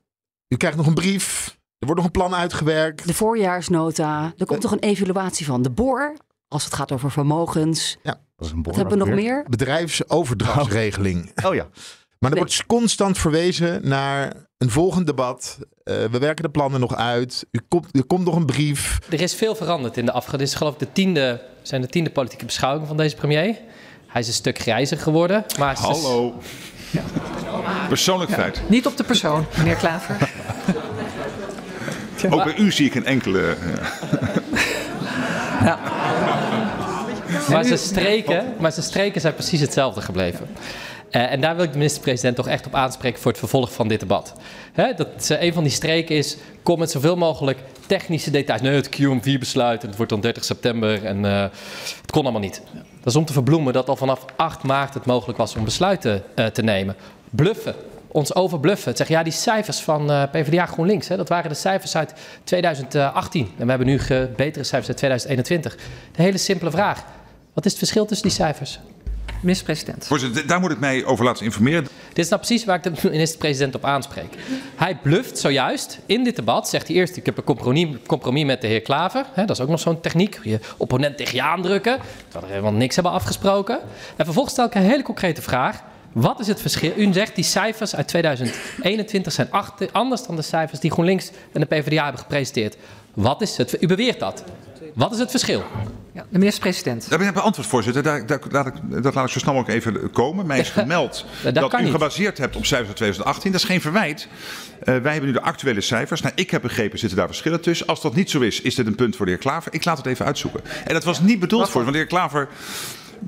U 0.47 0.57
krijgt 0.57 0.77
nog 0.77 0.87
een 0.87 0.93
brief. 0.93 1.57
Er 1.77 1.85
wordt 1.85 1.95
nog 1.95 2.05
een 2.05 2.19
plan 2.19 2.35
uitgewerkt. 2.35 3.07
De 3.07 3.13
voorjaarsnota. 3.13 4.33
Er 4.37 4.45
komt 4.45 4.61
toch 4.61 4.71
een 4.71 4.79
evaluatie 4.79 5.45
van 5.45 5.61
de 5.61 5.69
BOR. 5.69 6.15
Als 6.47 6.63
het 6.65 6.73
gaat 6.73 6.91
over 6.91 7.11
vermogens. 7.11 7.97
Ja. 8.03 8.19
Dat 8.35 8.47
is 8.47 8.53
een 8.53 8.63
Wat 8.63 8.75
hebben 8.75 8.97
we 8.97 9.05
nog 9.05 9.15
meer? 9.15 9.45
Bedrijfsoverdrachtsregeling. 9.49 11.31
Oh, 11.35 11.49
oh 11.49 11.55
ja. 11.55 11.67
Maar 12.19 12.31
er 12.31 12.37
wordt 12.37 12.65
constant 12.65 13.17
verwezen 13.17 13.87
naar 13.87 14.44
een 14.57 14.69
volgend 14.69 15.05
debat. 15.05 15.57
Uh, 15.59 15.95
we 16.11 16.17
werken 16.19 16.43
de 16.43 16.49
plannen 16.49 16.79
nog 16.79 16.95
uit. 16.95 17.45
U 17.51 17.59
komt, 17.67 17.87
er 17.91 18.05
komt 18.05 18.25
nog 18.25 18.35
een 18.35 18.45
brief. 18.45 18.99
Er 19.09 19.21
is 19.21 19.35
veel 19.35 19.55
veranderd 19.55 19.97
in 19.97 20.05
de 20.05 20.11
afgelopen. 20.11 20.39
Dit 20.39 20.47
is 20.47 20.55
geloof 20.55 20.73
ik 20.73 20.79
de 20.79 20.91
tiende, 20.91 21.41
zijn 21.61 21.81
de 21.81 21.87
tiende 21.87 22.09
politieke 22.09 22.45
beschouwingen 22.45 22.87
van 22.87 22.97
deze 22.97 23.15
premier. 23.15 23.57
Hij 24.07 24.21
is 24.21 24.27
een 24.27 24.33
stuk 24.33 24.59
grijzer 24.59 24.97
geworden. 24.97 25.45
Maar 25.59 25.77
Hallo. 25.77 26.33
Ja. 26.91 27.01
Persoonlijk 27.87 28.29
ja. 28.29 28.35
feit. 28.35 28.61
Niet 28.69 28.85
op 28.85 28.97
de 28.97 29.03
persoon, 29.03 29.45
meneer 29.57 29.75
Klaver. 29.75 30.31
Ook 32.29 32.43
bij 32.43 32.55
u 32.57 32.71
zie 32.71 32.85
ik 32.85 32.95
een 32.95 33.05
enkele. 33.05 33.55
Ja. 35.63 35.79
Maar 37.49 37.65
zijn, 37.65 37.79
streken, 37.79 38.53
maar 38.59 38.71
zijn 38.71 38.85
streken 38.85 39.21
zijn 39.21 39.33
precies 39.33 39.59
hetzelfde 39.59 40.01
gebleven. 40.01 40.47
Uh, 41.15 41.31
en 41.31 41.41
daar 41.41 41.55
wil 41.55 41.63
ik 41.63 41.71
de 41.71 41.77
minister-president 41.77 42.35
toch 42.35 42.47
echt 42.47 42.65
op 42.65 42.75
aanspreken 42.75 43.21
voor 43.21 43.31
het 43.31 43.39
vervolg 43.39 43.73
van 43.73 43.87
dit 43.87 43.99
debat. 43.99 44.33
Hè, 44.73 44.93
dat 44.93 45.29
uh, 45.31 45.41
een 45.41 45.53
van 45.53 45.63
die 45.63 45.71
streken 45.71 46.15
is, 46.15 46.37
kom 46.63 46.79
met 46.79 46.91
zoveel 46.91 47.15
mogelijk 47.15 47.59
technische 47.85 48.31
details. 48.31 48.61
Nee, 48.61 48.75
het 48.75 49.01
QM4-besluit, 49.01 49.81
het 49.81 49.95
wordt 49.95 50.11
dan 50.11 50.21
30 50.21 50.43
september 50.43 51.05
en 51.05 51.23
uh, 51.23 51.41
het 52.01 52.11
kon 52.11 52.23
allemaal 52.23 52.41
niet. 52.41 52.61
Dat 52.73 53.13
is 53.13 53.15
om 53.15 53.25
te 53.25 53.33
verbloemen 53.33 53.73
dat 53.73 53.89
al 53.89 53.95
vanaf 53.95 54.25
8 54.35 54.63
maart 54.63 54.93
het 54.93 55.05
mogelijk 55.05 55.37
was 55.37 55.55
om 55.55 55.63
besluiten 55.63 56.23
te 56.53 56.61
nemen. 56.61 56.95
Bluffen, 57.29 57.75
ons 58.07 58.35
overbluffen. 58.35 58.87
Het 58.87 58.97
zeggen, 58.97 59.15
ja, 59.15 59.23
die 59.23 59.33
cijfers 59.33 59.79
van 59.79 60.29
PvdA 60.31 60.65
GroenLinks, 60.65 61.07
hè, 61.07 61.17
dat 61.17 61.29
waren 61.29 61.49
de 61.49 61.55
cijfers 61.55 61.95
uit 61.95 62.13
2018. 62.43 63.51
En 63.57 63.63
we 63.63 63.69
hebben 63.69 63.87
nu 63.87 63.99
betere 64.35 64.63
cijfers 64.63 64.87
uit 64.87 64.97
2021. 64.97 65.75
De 66.15 66.21
hele 66.21 66.37
simpele 66.37 66.71
vraag, 66.71 67.03
wat 67.53 67.65
is 67.65 67.71
het 67.71 67.79
verschil 67.79 68.05
tussen 68.05 68.27
die 68.27 68.35
cijfers? 68.35 68.79
Minister-president. 69.45 70.07
Voorzitter, 70.07 70.47
daar 70.47 70.59
moet 70.59 70.71
ik 70.71 70.79
mij 70.79 71.05
over 71.05 71.25
laten 71.25 71.45
informeren. 71.45 71.87
Dit 72.07 72.23
is 72.23 72.29
nou 72.29 72.41
precies 72.41 72.65
waar 72.65 72.75
ik 72.75 72.83
de 72.83 73.09
minister-president 73.09 73.75
op 73.75 73.85
aanspreek. 73.85 74.35
Hij 74.75 74.97
bluft 75.01 75.37
zojuist 75.37 75.99
in 76.05 76.23
dit 76.23 76.35
debat. 76.35 76.69
Zegt 76.69 76.87
hij 76.87 76.95
eerst: 76.95 77.17
Ik 77.17 77.25
heb 77.25 77.37
een 77.37 77.43
compromis, 77.43 77.87
compromis 78.07 78.45
met 78.45 78.61
de 78.61 78.67
heer 78.67 78.81
Klaver. 78.81 79.25
He, 79.33 79.45
dat 79.45 79.55
is 79.55 79.63
ook 79.63 79.69
nog 79.69 79.79
zo'n 79.79 80.01
techniek. 80.01 80.39
Je 80.43 80.59
opponent 80.77 81.17
tegen 81.17 81.35
je 81.35 81.41
aandrukken. 81.41 81.99
Terwijl 82.23 82.45
we 82.45 82.51
helemaal 82.51 82.79
niks 82.79 82.95
hebben 82.95 83.13
afgesproken. 83.13 83.79
En 84.15 84.25
vervolgens 84.25 84.53
stel 84.53 84.65
ik 84.65 84.75
een 84.75 84.81
hele 84.81 85.03
concrete 85.03 85.41
vraag. 85.41 85.83
Wat 86.11 86.39
is 86.39 86.47
het 86.47 86.61
verschil? 86.61 86.91
U 86.95 87.13
zegt 87.13 87.35
die 87.35 87.43
cijfers 87.43 87.95
uit 87.95 88.07
2021 88.07 89.33
zijn 89.33 89.49
anders 89.91 90.25
dan 90.25 90.35
de 90.35 90.41
cijfers 90.41 90.79
die 90.79 90.91
GroenLinks 90.91 91.31
en 91.51 91.59
de 91.59 91.65
PvdA 91.65 92.03
hebben 92.03 92.21
gepresenteerd. 92.21 92.77
Wat 93.13 93.41
is 93.41 93.57
het? 93.57 93.81
U 93.81 93.87
beweert 93.87 94.19
dat. 94.19 94.43
Wat 94.95 95.11
is 95.11 95.19
het 95.19 95.31
verschil? 95.31 95.63
Ja, 96.13 96.25
de 96.29 96.37
minister-president. 96.37 97.09
Daar 97.09 97.19
ben 97.19 97.27
ik 97.27 97.33
beantwoord, 97.33 97.67
voorzitter. 97.67 98.03
Daar, 98.03 98.25
daar, 98.25 98.39
laat 98.49 98.67
ik, 98.67 98.73
dat 99.03 99.13
laat 99.13 99.25
ik 99.25 99.31
zo 99.31 99.39
snel 99.39 99.53
mogelijk 99.53 99.85
even 99.85 100.11
komen. 100.11 100.45
Mij 100.45 100.59
is 100.59 100.69
gemeld 100.79 101.25
dat, 101.43 101.55
dat 101.55 101.73
u 101.73 101.81
niet. 101.81 101.91
gebaseerd 101.91 102.37
hebt 102.37 102.55
op 102.55 102.65
cijfers 102.65 102.87
uit 102.87 102.97
2018. 102.97 103.51
Dat 103.51 103.61
is 103.61 103.67
geen 103.67 103.81
verwijt. 103.81 104.27
Uh, 104.27 104.85
wij 104.85 105.11
hebben 105.11 105.25
nu 105.25 105.31
de 105.31 105.41
actuele 105.41 105.81
cijfers. 105.81 106.21
Nou, 106.21 106.33
ik 106.35 106.51
heb 106.51 106.61
begrepen, 106.61 106.99
zitten 106.99 107.17
daar 107.17 107.27
verschillen 107.27 107.61
tussen. 107.61 107.87
Als 107.87 108.01
dat 108.01 108.15
niet 108.15 108.29
zo 108.29 108.39
is, 108.39 108.61
is 108.61 108.75
dit 108.75 108.87
een 108.87 108.95
punt 108.95 109.15
voor 109.15 109.25
de 109.25 109.31
heer 109.31 109.41
Klaver. 109.41 109.73
Ik 109.73 109.85
laat 109.85 109.97
het 109.97 110.05
even 110.05 110.25
uitzoeken. 110.25 110.61
En 110.85 110.93
dat 110.93 111.03
was 111.03 111.19
niet 111.19 111.39
bedoeld 111.39 111.69
voor, 111.69 111.81
want 111.81 111.93
de 111.93 111.99
heer 111.99 112.07
Klaver 112.07 112.47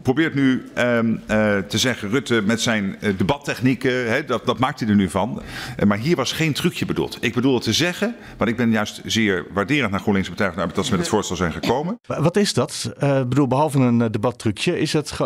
probeert 0.01 0.34
nu 0.36 0.65
um, 0.77 1.12
uh, 1.12 1.58
te 1.58 1.77
zeggen, 1.77 2.10
Rutte 2.10 2.41
met 2.41 2.62
zijn 2.62 2.96
uh, 3.01 3.17
debattechnieken, 3.17 4.12
hè, 4.12 4.25
dat, 4.25 4.46
dat 4.46 4.60
maakt 4.60 4.79
hij 4.79 4.89
er 4.89 4.96
nu 4.96 5.10
van. 5.10 5.41
Uh, 5.79 5.86
maar 5.86 5.98
hier 5.98 6.15
was 6.15 6.32
geen 6.32 6.53
trucje 6.53 6.86
bedoeld. 6.86 7.17
Ik 7.20 7.34
bedoel 7.34 7.53
het 7.53 7.63
te 7.63 7.74
zeggen, 7.74 8.15
maar 8.38 8.48
ik 8.48 8.56
ben 8.58 8.72
juist 8.72 9.01
zeer 9.06 9.46
waarderend 9.53 9.91
naar 9.91 10.00
GroenLinks 10.00 10.29
Partij 10.29 10.48
van 10.48 10.56
de 10.56 10.62
Arbeid 10.62 10.77
dat 10.77 10.86
ze 10.86 10.91
met 10.91 11.00
het 11.00 11.10
voorstel 11.10 11.36
zijn 11.36 11.51
gekomen. 11.51 12.00
Wat 12.08 12.38
is 12.38 12.53
dat? 12.53 12.91
Ik 13.00 13.29
bedoel, 13.29 13.48
behalve 13.48 13.79
een 13.79 14.12
debattrucje, 14.12 14.79
is 14.79 14.94
het, 14.94 15.17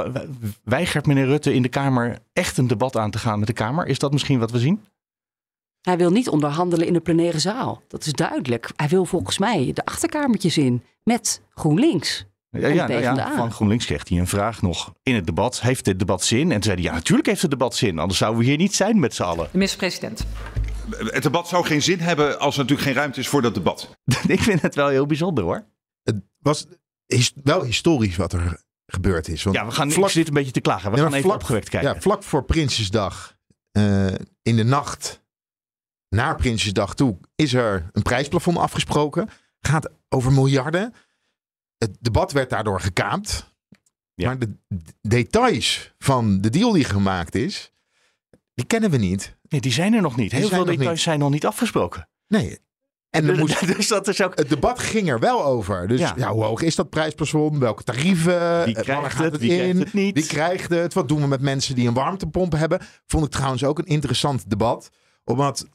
weigert 0.63 1.06
meneer 1.06 1.25
Rutte 1.25 1.53
in 1.53 1.62
de 1.62 1.70
Kamer 1.70 2.18
echt 2.34 2.58
een 2.58 2.68
debat 2.68 2.98
aan 2.98 3.12
te 3.12 3.18
gaan 3.18 3.39
met 3.39 3.48
de 3.48 3.53
Kamer? 3.53 3.88
Is 3.88 4.00
dat 4.00 4.12
misschien 4.12 4.39
wat 4.39 4.51
we 4.51 4.60
zien? 4.60 4.82
Hij 5.82 5.98
wil 5.98 6.12
niet 6.12 6.30
onderhandelen 6.30 6.88
in 6.88 6.94
de 6.94 7.00
plenaire 7.00 7.39
zaal. 7.39 7.82
Dat 7.88 8.06
is 8.06 8.13
duidelijk. 8.13 8.72
Hij 8.75 8.88
wil 8.88 9.06
volgens 9.06 9.38
mij 9.38 9.72
de 9.74 9.86
achterkamertjes 9.86 10.58
in 10.58 10.84
met 11.03 11.41
GroenLinks. 11.53 12.25
Ja, 12.60 12.67
ja, 12.67 12.88
nou 12.88 13.01
ja, 13.01 13.36
van 13.36 13.51
GroenLinks 13.51 13.86
kreeg 13.86 14.10
hij 14.10 14.17
een 14.17 14.27
vraag 14.27 14.62
nog 14.62 14.93
in 15.03 15.15
het 15.15 15.25
debat. 15.25 15.62
Heeft 15.62 15.86
dit 15.86 16.00
debat 16.00 16.24
zin? 16.24 16.41
En 16.41 16.50
toen 16.53 16.63
zei 16.63 16.75
hij, 16.75 16.84
ja, 16.84 16.93
natuurlijk 16.93 17.27
heeft 17.27 17.41
het 17.41 17.51
debat 17.51 17.75
zin. 17.75 18.00
Anders 18.00 18.20
zouden 18.20 18.39
we 18.41 18.46
hier 18.48 18.58
niet 18.58 18.75
zijn 18.75 19.00
met 19.00 19.13
z'n 19.15 19.24
allen. 19.24 19.43
De 19.46 19.50
minister-president. 19.58 20.25
Het 20.98 21.24
debat 21.24 21.48
zou 21.48 21.65
geen 21.65 21.81
zin 21.81 22.00
hebben 22.00 22.39
als 22.39 22.53
er 22.55 22.62
natuurlijk 22.62 22.88
geen 22.88 22.98
ruimte 22.98 23.20
is 23.20 23.27
voor 23.27 23.41
dat 23.41 23.53
debat. 23.53 23.98
Ik 24.27 24.39
vind 24.41 24.62
het 24.62 24.75
wel 24.75 24.88
heel 24.88 25.05
bijzonder 25.05 25.43
hoor. 25.43 25.65
Het 26.03 26.15
was, 26.38 26.65
his- 27.05 27.34
wel 27.43 27.63
historisch 27.63 28.15
wat 28.15 28.34
er 28.34 28.62
gebeurd 28.86 29.27
is. 29.27 29.43
Want 29.43 29.55
Ja, 29.55 29.65
we 29.65 29.72
gaan 29.72 29.91
vlak- 29.91 30.10
zit 30.10 30.27
een 30.27 30.34
beetje 30.34 30.51
te 30.51 30.62
klagen. 30.62 30.91
We 30.91 30.98
Ja, 30.98 31.03
gaan 31.03 31.13
even 31.13 31.34
opgewekt 31.34 31.70
kijken. 31.70 31.93
Ja, 31.93 32.01
vlak 32.01 32.24
voor 32.24 32.43
Prinsjesdag, 32.43 33.36
eh, 33.72 34.05
in 34.41 34.55
de 34.55 34.63
nacht 34.63 35.22
naar 36.10 36.36
Prinsjesdag 36.36 36.93
toe, 36.96 37.17
is 37.36 37.53
er 37.53 37.89
een 37.91 38.01
prijsplafond 38.01 38.58
afgesproken. 38.58 39.29
Gaat 39.60 39.89
over 40.10 40.31
miljarden. 40.31 40.93
Het 41.83 41.97
debat 42.00 42.31
werd 42.31 42.50
daardoor 42.50 42.81
gekaapt. 42.81 43.53
Ja. 44.15 44.25
Maar 44.27 44.39
de 44.39 44.53
details 45.01 45.93
van 45.97 46.41
de 46.41 46.50
deal 46.50 46.71
die 46.71 46.83
gemaakt 46.83 47.35
is, 47.35 47.71
die 48.53 48.65
kennen 48.65 48.89
we 48.89 48.97
niet. 48.97 49.38
Nee, 49.50 49.61
die 49.61 49.71
zijn 49.71 49.93
er 49.93 50.01
nog 50.01 50.15
niet. 50.15 50.31
Heel 50.31 50.47
veel 50.47 50.65
details 50.65 50.89
niet. 50.89 51.00
zijn 51.00 51.19
nog 51.19 51.29
niet 51.31 51.45
afgesproken. 51.45 52.09
Nee. 52.27 52.59
En 53.09 53.27
er 53.29 53.38
moest, 53.39 53.75
dus 53.75 53.88
dat 53.88 54.07
is 54.07 54.21
ook... 54.21 54.38
het 54.38 54.50
debat 54.50 54.79
ging 54.79 55.09
er 55.09 55.19
wel 55.19 55.45
over. 55.45 55.88
Dus 55.88 56.00
Ja. 56.00 56.13
ja. 56.17 56.31
hoe 56.31 56.43
hoog 56.43 56.61
is 56.61 56.75
dat 56.75 56.89
prijsplafond? 56.89 57.57
Welke 57.57 57.83
tarieven? 57.83 58.63
Wie 58.65 58.75
Eh, 58.75 58.81
krijgt 58.83 59.17
het, 59.17 59.38
wie 59.38 59.51
in? 59.51 59.57
krijgt 59.57 59.77
het 59.79 59.93
niet? 59.93 60.13
Wie 60.15 60.25
krijgt 60.27 60.69
het? 60.69 60.93
Wat 60.93 61.07
doen 61.07 61.21
we 61.21 61.27
met 61.27 61.41
mensen 61.41 61.75
die 61.75 61.88
een 61.88 61.93
warmtepomp 61.93 62.51
hebben? 62.51 62.79
Vond 63.05 63.25
ik 63.25 63.31
trouwens 63.31 63.63
ook 63.63 63.79
een 63.79 63.85
interessant 63.85 64.50
debat. 64.50 64.89
Omdat 65.23 65.67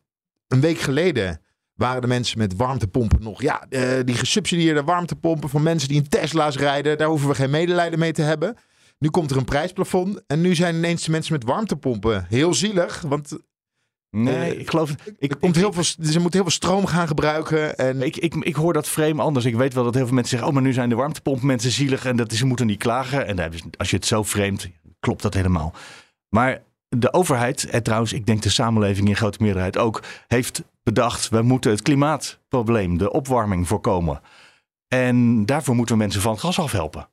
een 0.48 0.60
week 0.60 0.78
geleden 0.78 1.40
waren 1.76 2.00
de 2.00 2.06
mensen 2.06 2.38
met 2.38 2.56
warmtepompen 2.56 3.22
nog... 3.22 3.42
Ja, 3.42 3.66
eh, 3.68 4.04
die 4.04 4.14
gesubsidieerde 4.14 4.82
warmtepompen 4.82 5.48
van 5.48 5.62
mensen 5.62 5.88
die 5.88 5.96
in 5.96 6.08
Tesla's 6.08 6.56
rijden... 6.56 6.98
daar 6.98 7.08
hoeven 7.08 7.28
we 7.28 7.34
geen 7.34 7.50
medelijden 7.50 7.98
mee 7.98 8.12
te 8.12 8.22
hebben. 8.22 8.56
Nu 8.98 9.08
komt 9.08 9.30
er 9.30 9.36
een 9.36 9.44
prijsplafond. 9.44 10.22
En 10.26 10.40
nu 10.40 10.54
zijn 10.54 10.74
ineens 10.74 11.04
de 11.04 11.10
mensen 11.10 11.32
met 11.32 11.44
warmtepompen 11.44 12.26
heel 12.28 12.54
zielig. 12.54 13.00
Want 13.00 13.38
Nee, 14.10 14.54
Eh, 14.54 14.60
ik 14.60 14.70
geloof... 14.70 14.90
Ik, 15.18 15.30
er 15.30 15.38
komt 15.38 15.56
heel 15.56 15.72
veel, 15.72 15.82
ze 15.82 15.96
moeten 16.00 16.32
heel 16.32 16.42
veel 16.42 16.50
stroom 16.50 16.86
gaan 16.86 17.06
gebruiken. 17.06 17.76
En 17.76 18.02
Ik, 18.02 18.16
ik, 18.16 18.34
ik 18.34 18.54
hoor 18.54 18.72
dat 18.72 18.88
frame 18.88 19.22
anders. 19.22 19.44
Ik 19.44 19.56
weet 19.56 19.74
wel 19.74 19.84
dat 19.84 19.94
heel 19.94 20.04
veel 20.06 20.14
mensen 20.14 20.30
zeggen... 20.30 20.48
oh, 20.48 20.54
maar 20.54 20.66
nu 20.66 20.72
zijn 20.72 20.88
de 20.88 20.94
warmtepompmensen 20.94 21.70
zielig... 21.70 22.04
en 22.04 22.16
dat 22.16 22.32
ze 22.32 22.46
moeten 22.46 22.66
niet 22.66 22.78
klagen. 22.78 23.26
En 23.26 23.52
als 23.76 23.90
je 23.90 23.96
het 23.96 24.06
zo 24.06 24.24
framet, 24.24 24.70
klopt 25.00 25.22
dat 25.22 25.34
helemaal. 25.34 25.72
Maar 26.28 26.62
de 26.88 27.12
overheid, 27.12 27.64
en 27.70 27.82
trouwens, 27.82 28.12
ik 28.12 28.26
denk 28.26 28.42
de 28.42 28.48
samenleving 28.48 29.08
in 29.08 29.16
grote 29.16 29.42
meerderheid 29.42 29.78
ook... 29.78 30.02
heeft 30.26 30.62
bedacht, 30.82 31.28
we 31.28 31.42
moeten 31.42 31.70
het 31.70 31.82
klimaatprobleem, 31.82 32.98
de 32.98 33.12
opwarming 33.12 33.68
voorkomen. 33.68 34.20
En 34.88 35.46
daarvoor 35.46 35.74
moeten 35.74 35.94
we 35.94 36.00
mensen 36.00 36.20
van 36.20 36.32
het 36.32 36.40
gas 36.40 36.58
afhelpen. 36.58 37.08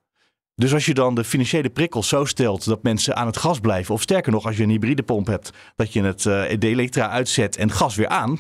Dus 0.56 0.74
als 0.74 0.86
je 0.86 0.94
dan 0.94 1.16
de 1.16 1.24
financiële 1.24 1.70
prikkels 1.70 2.08
zo 2.08 2.26
stelt 2.26 2.66
dat 2.66 2.84
mensen 2.84 3.16
aan 3.16 3.28
het 3.28 3.38
gas 3.38 3.60
blijven, 3.60 3.94
of 3.94 4.02
sterker 4.02 4.32
nog, 4.32 4.46
als 4.46 4.58
je 4.58 4.64
een 4.64 4.70
hybride 4.70 5.04
pomp 5.04 5.28
hebt, 5.28 5.52
dat 5.76 5.94
je 5.94 6.04
het, 6.04 6.26
eh, 6.26 6.60
de 6.60 6.68
elektra 6.68 7.10
uitzet 7.10 7.58
en 7.58 7.72
gas 7.72 7.96
weer 7.96 8.08
aan, 8.08 8.40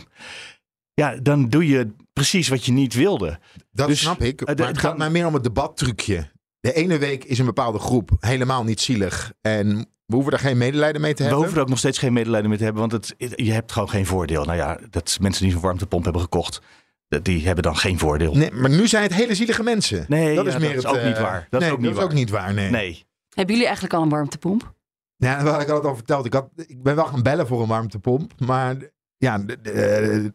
ja, 0.93 1.15
dan 1.15 1.49
doe 1.49 1.67
je 1.67 1.91
precies 2.13 2.47
wat 2.47 2.65
je 2.65 2.71
niet 2.71 2.93
wilde. 2.93 3.39
Dat 3.71 3.87
Dus, 3.87 3.99
snap 3.99 4.21
ik. 4.21 4.41
eh, 4.41 4.55
Maar 4.55 4.67
het 4.67 4.77
gaat 4.77 4.97
mij 4.97 5.09
meer 5.09 5.27
om 5.27 5.33
het 5.33 5.43
debattrucje. 5.43 6.31
De 6.59 6.73
ene 6.73 6.97
week 6.97 7.23
is 7.23 7.39
een 7.39 7.45
bepaalde 7.45 7.79
groep 7.79 8.09
helemaal 8.19 8.63
niet 8.63 8.81
zielig. 8.81 9.33
En 9.41 9.87
we 10.05 10.13
hoeven 10.15 10.31
daar 10.31 10.39
geen 10.41 10.57
medelijden 10.57 11.01
mee 11.01 11.11
te 11.13 11.17
We 11.17 11.23
hebben. 11.23 11.37
hoeven 11.41 11.57
er 11.57 11.63
ook 11.63 11.69
nog 11.69 11.79
steeds 11.79 11.97
geen 11.97 12.13
medelijden 12.13 12.49
mee 12.49 12.57
te 12.57 12.63
hebben, 12.63 12.81
want 12.89 12.91
het, 12.91 13.13
je 13.35 13.51
hebt 13.51 13.71
gewoon 13.71 13.89
geen 13.89 14.05
voordeel. 14.05 14.43
Nou 14.45 14.57
ja, 14.57 14.79
dat 14.89 15.17
mensen 15.21 15.43
die 15.43 15.51
zo'n 15.51 15.61
warmtepomp 15.61 16.03
hebben 16.03 16.21
gekocht, 16.21 16.61
dat- 17.07 17.25
die 17.25 17.45
hebben 17.45 17.63
dan 17.63 17.77
geen 17.77 17.99
voordeel. 17.99 18.35
Nee, 18.35 18.51
maar 18.51 18.69
nu 18.69 18.87
zijn 18.87 19.03
het 19.03 19.13
hele 19.13 19.35
zielige 19.35 19.63
mensen. 19.63 20.05
Nee, 20.07 20.35
dat 20.35 20.45
ja, 20.45 20.51
is 20.51 20.57
meer 20.57 20.67
dat 20.67 20.77
is 20.77 20.83
het, 20.83 20.91
ook 20.91 20.97
eh, 20.99 21.05
niet 21.07 21.19
waar. 21.19 21.47
Dat 21.49 21.61
is 21.61 21.69
ook 21.69 21.77
niet 21.77 21.85
dat 21.87 21.97
is 21.97 22.03
ook 22.03 22.09
waar. 22.09 22.17
niet 22.19 22.29
waar. 22.29 22.53
Nee. 22.53 22.69
Nee. 22.69 23.05
Hebben 23.29 23.51
jullie 23.53 23.65
eigenlijk 23.69 23.95
al 23.95 24.01
een 24.03 24.09
warmtepomp? 24.09 24.73
Ja, 25.15 25.39
ik 25.39 25.67
had 25.67 25.77
het 25.77 25.85
al 25.85 25.95
verteld. 25.95 26.25
Ik, 26.25 26.33
had, 26.33 26.49
ik 26.55 26.83
ben 26.83 26.95
wel 26.95 27.05
gaan 27.05 27.21
bellen 27.21 27.47
voor 27.47 27.61
een 27.61 27.67
warmtepomp. 27.67 28.31
Maar 28.39 28.75
ja, 29.17 29.37
de, 29.37 29.61
de- 29.61 29.71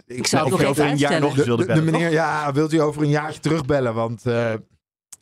eh, 0.07 0.17
ik, 0.17 0.27
zou 0.27 0.43
het 0.51 0.59
nog 0.61 0.69
over 0.71 0.85
een 0.85 0.97
jaar 0.97 1.21
nog 1.21 1.35
wilde 1.35 1.57
de, 1.57 1.61
de 1.61 1.67
bellen, 1.67 1.85
meneer, 1.85 2.11
ja, 2.11 2.53
wilt 2.53 2.73
u 2.73 2.81
over 2.81 3.03
een 3.03 3.09
jaartje 3.09 3.41
terugbellen? 3.41 3.95
Want 3.95 4.27
eh, 4.27 4.53
eh, 4.53 4.59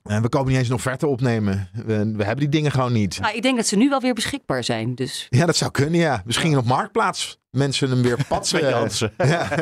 we 0.07 0.29
komen 0.29 0.49
niet 0.49 0.59
eens 0.59 0.69
nog 0.69 0.81
verte 0.83 1.07
opnemen. 1.07 1.69
We, 1.73 2.13
we 2.17 2.25
hebben 2.25 2.37
die 2.37 2.49
dingen 2.49 2.71
gewoon 2.71 2.93
niet. 2.93 3.21
Nou, 3.21 3.35
ik 3.37 3.43
denk 3.43 3.57
dat 3.57 3.67
ze 3.67 3.77
nu 3.77 3.89
wel 3.89 4.01
weer 4.01 4.15
beschikbaar 4.15 4.65
zijn. 4.65 4.95
Dus 4.95 5.27
Ja, 5.31 5.47
dat 5.47 5.57
zou 5.57 5.71
kunnen, 5.71 6.01
ja. 6.01 6.23
Misschien 6.25 6.59
op 6.59 6.65
Marktplaats 6.67 7.39
mensen 7.51 7.91
hem 7.91 8.03
weer 8.03 8.19
patsen. 8.29 8.61
Ja. 8.61 8.89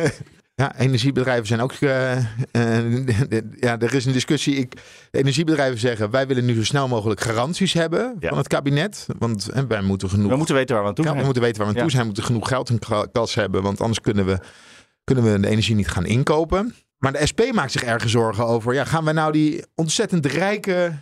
ja, 0.54 0.76
energiebedrijven 0.78 1.46
zijn 1.46 1.60
ook... 1.60 1.72
eh, 1.72 2.16
eh, 2.16 2.24
ja, 3.60 3.78
er 3.78 3.94
is 3.94 4.04
een 4.04 4.12
discussie. 4.12 4.54
Ik, 4.56 4.74
de 5.10 5.18
energiebedrijven 5.18 5.78
zeggen... 5.78 6.10
wij 6.10 6.26
willen 6.26 6.44
nu 6.44 6.54
zo 6.54 6.64
snel 6.64 6.88
mogelijk 6.88 7.20
garanties 7.20 7.72
hebben 7.72 8.16
Ja. 8.20 8.28
van 8.28 8.38
het 8.38 8.48
kabinet. 8.48 9.06
Want 9.18 9.48
hè, 9.52 9.66
wij 9.66 9.82
moeten 9.82 10.08
genoeg... 10.10 10.30
We 10.30 10.36
moeten 10.36 10.54
weten 10.54 10.74
waar 10.74 10.82
we 10.84 10.88
aan 10.88 10.94
toe 10.94 11.04
Ja, 11.04 11.10
zijn. 11.10 11.20
we 11.20 11.24
moeten 11.26 11.42
weten 11.42 11.62
waar 11.64 11.72
we 11.72 11.80
aan 11.80 11.88
toe 11.88 11.90
Ja. 11.90 11.96
zijn. 11.96 12.02
We 12.02 12.06
moeten 12.14 12.24
genoeg 12.34 12.48
geld 12.48 12.70
in 12.70 12.78
ka- 12.78 13.06
kas 13.12 13.34
hebben. 13.34 13.62
Want 13.62 13.80
anders 13.80 14.00
kunnen 14.00 14.26
we, 14.26 14.38
kunnen 15.04 15.32
we 15.32 15.40
de 15.40 15.48
energie 15.48 15.74
niet 15.74 15.88
gaan 15.88 16.06
inkopen. 16.06 16.74
Maar 17.04 17.12
de 17.12 17.26
SP 17.30 17.40
maakt 17.52 17.73
zich 17.73 17.82
ergens 17.82 18.12
zorgen 18.12 18.46
over... 18.46 18.75
Ja, 18.75 18.84
gaan 18.84 19.04
we 19.04 19.12
nou 19.12 19.32
die 19.32 19.64
ontzettend 19.75 20.26
rijke 20.26 20.92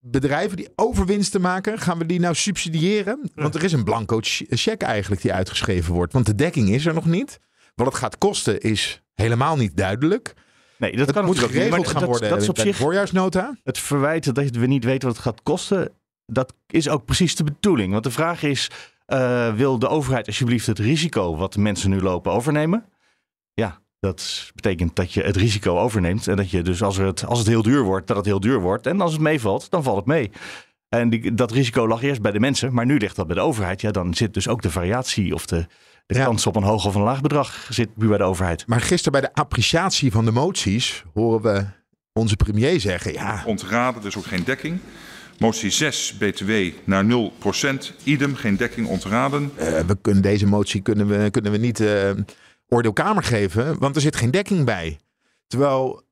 bedrijven 0.00 0.56
die 0.56 0.68
overwinsten 0.76 1.40
maken... 1.40 1.78
gaan 1.78 1.98
we 1.98 2.06
die 2.06 2.20
nou 2.20 2.34
subsidiëren? 2.34 3.30
Want 3.34 3.54
er 3.54 3.64
is 3.64 3.72
een 3.72 3.84
blanco 3.84 4.18
ch- 4.20 4.42
cheque 4.48 4.86
eigenlijk 4.86 5.22
die 5.22 5.32
uitgeschreven 5.32 5.94
wordt. 5.94 6.12
Want 6.12 6.26
de 6.26 6.34
dekking 6.34 6.68
is 6.68 6.86
er 6.86 6.94
nog 6.94 7.06
niet. 7.06 7.40
Wat 7.74 7.86
het 7.86 7.94
gaat 7.96 8.18
kosten 8.18 8.60
is 8.60 9.02
helemaal 9.14 9.56
niet 9.56 9.76
duidelijk. 9.76 10.34
Nee, 10.78 10.96
dat 10.96 11.06
Het 11.06 11.16
kan 11.16 11.24
moet 11.24 11.34
natuurlijk 11.34 11.60
niet. 11.62 11.72
geregeld 11.72 11.84
Maar 11.94 12.00
gaan 12.00 12.10
dat, 12.10 12.10
worden 12.10 12.30
dat 12.30 12.42
is 12.42 12.48
op 12.48 12.54
bij 12.54 12.64
de 12.64 12.70
zich 12.70 12.80
voorjaarsnota. 12.80 13.56
het 13.64 13.78
verwijt 13.78 14.34
dat 14.34 14.50
we 14.50 14.66
niet 14.66 14.84
weten 14.84 15.08
wat 15.08 15.16
het 15.16 15.26
gaat 15.26 15.42
kosten. 15.42 15.92
Dat 16.26 16.54
is 16.66 16.88
ook 16.88 17.04
precies 17.04 17.36
de 17.36 17.44
bedoeling. 17.44 17.92
Want 17.92 18.04
de 18.04 18.10
vraag 18.10 18.42
is, 18.42 18.70
eh, 19.06 19.54
wil 19.54 19.78
de 19.78 19.88
overheid 19.88 20.26
alsjeblieft 20.26 20.66
het 20.66 20.78
risico 20.78 21.36
wat 21.36 21.52
de 21.52 21.60
mensen 21.60 21.90
nu 21.90 22.00
lopen 22.00 22.32
overnemen? 22.32 22.84
Dat 24.04 24.50
betekent 24.54 24.96
dat 24.96 25.12
je 25.12 25.22
het 25.22 25.36
risico 25.36 25.78
overneemt. 25.78 26.28
En 26.28 26.36
dat 26.36 26.50
je 26.50 26.62
dus 26.62 26.82
als 26.82 26.96
het, 26.96 27.26
als 27.26 27.38
het 27.38 27.48
heel 27.48 27.62
duur 27.62 27.82
wordt, 27.82 28.06
dat 28.06 28.16
het 28.16 28.26
heel 28.26 28.40
duur 28.40 28.60
wordt. 28.60 28.86
En 28.86 29.00
als 29.00 29.12
het 29.12 29.20
meevalt, 29.20 29.70
dan 29.70 29.82
valt 29.82 29.96
het 29.96 30.06
mee. 30.06 30.30
En 30.88 31.10
die, 31.10 31.34
dat 31.34 31.50
risico 31.52 31.88
lag 31.88 32.02
eerst 32.02 32.22
bij 32.22 32.32
de 32.32 32.40
mensen, 32.40 32.74
maar 32.74 32.86
nu 32.86 32.98
ligt 32.98 33.16
dat 33.16 33.26
bij 33.26 33.36
de 33.36 33.42
overheid. 33.42 33.80
Ja, 33.80 33.90
dan 33.90 34.14
zit 34.14 34.34
dus 34.34 34.48
ook 34.48 34.62
de 34.62 34.70
variatie 34.70 35.34
of 35.34 35.46
de, 35.46 35.66
de 36.06 36.14
Ja. 36.18 36.24
kans 36.24 36.46
op 36.46 36.56
een 36.56 36.62
hoog 36.62 36.86
of 36.86 36.94
een 36.94 37.02
laag 37.02 37.20
bedrag 37.20 37.66
zit 37.70 37.88
nu 37.96 38.08
bij 38.08 38.18
de 38.18 38.24
overheid. 38.24 38.66
Maar 38.66 38.80
gisteren 38.80 39.12
bij 39.20 39.30
de 39.30 39.40
appreciatie 39.40 40.12
van 40.12 40.24
de 40.24 40.30
moties... 40.32 41.04
horen 41.14 41.42
we 41.42 41.64
onze 42.12 42.36
premier 42.36 42.80
zeggen... 42.80 43.12
ja, 43.12 43.42
Ontraden, 43.46 44.02
dus 44.02 44.16
ook 44.16 44.26
geen 44.26 44.44
dekking. 44.44 44.78
Motie 45.38 45.70
6, 45.70 46.16
BTW 46.18 46.50
naar 46.84 47.04
0%. 47.04 47.08
Idem, 48.04 48.34
geen 48.34 48.56
dekking, 48.56 48.86
ontraden. 48.86 49.50
Eh, 49.56 49.80
we 49.80 49.96
kunnen 50.02 50.22
deze 50.22 50.46
motie 50.46 50.80
kunnen 50.80 51.06
we, 51.06 51.30
kunnen 51.30 51.52
we 51.52 51.58
niet 51.58 51.80
eh 52.68 52.76
oordeelkamer 52.76 53.22
geven, 53.22 53.78
want 53.78 53.96
er 53.96 54.02
zit 54.02 54.16
geen 54.16 54.30
dekking 54.30 54.64
bij. 54.64 54.98
Terwijl 55.46 56.02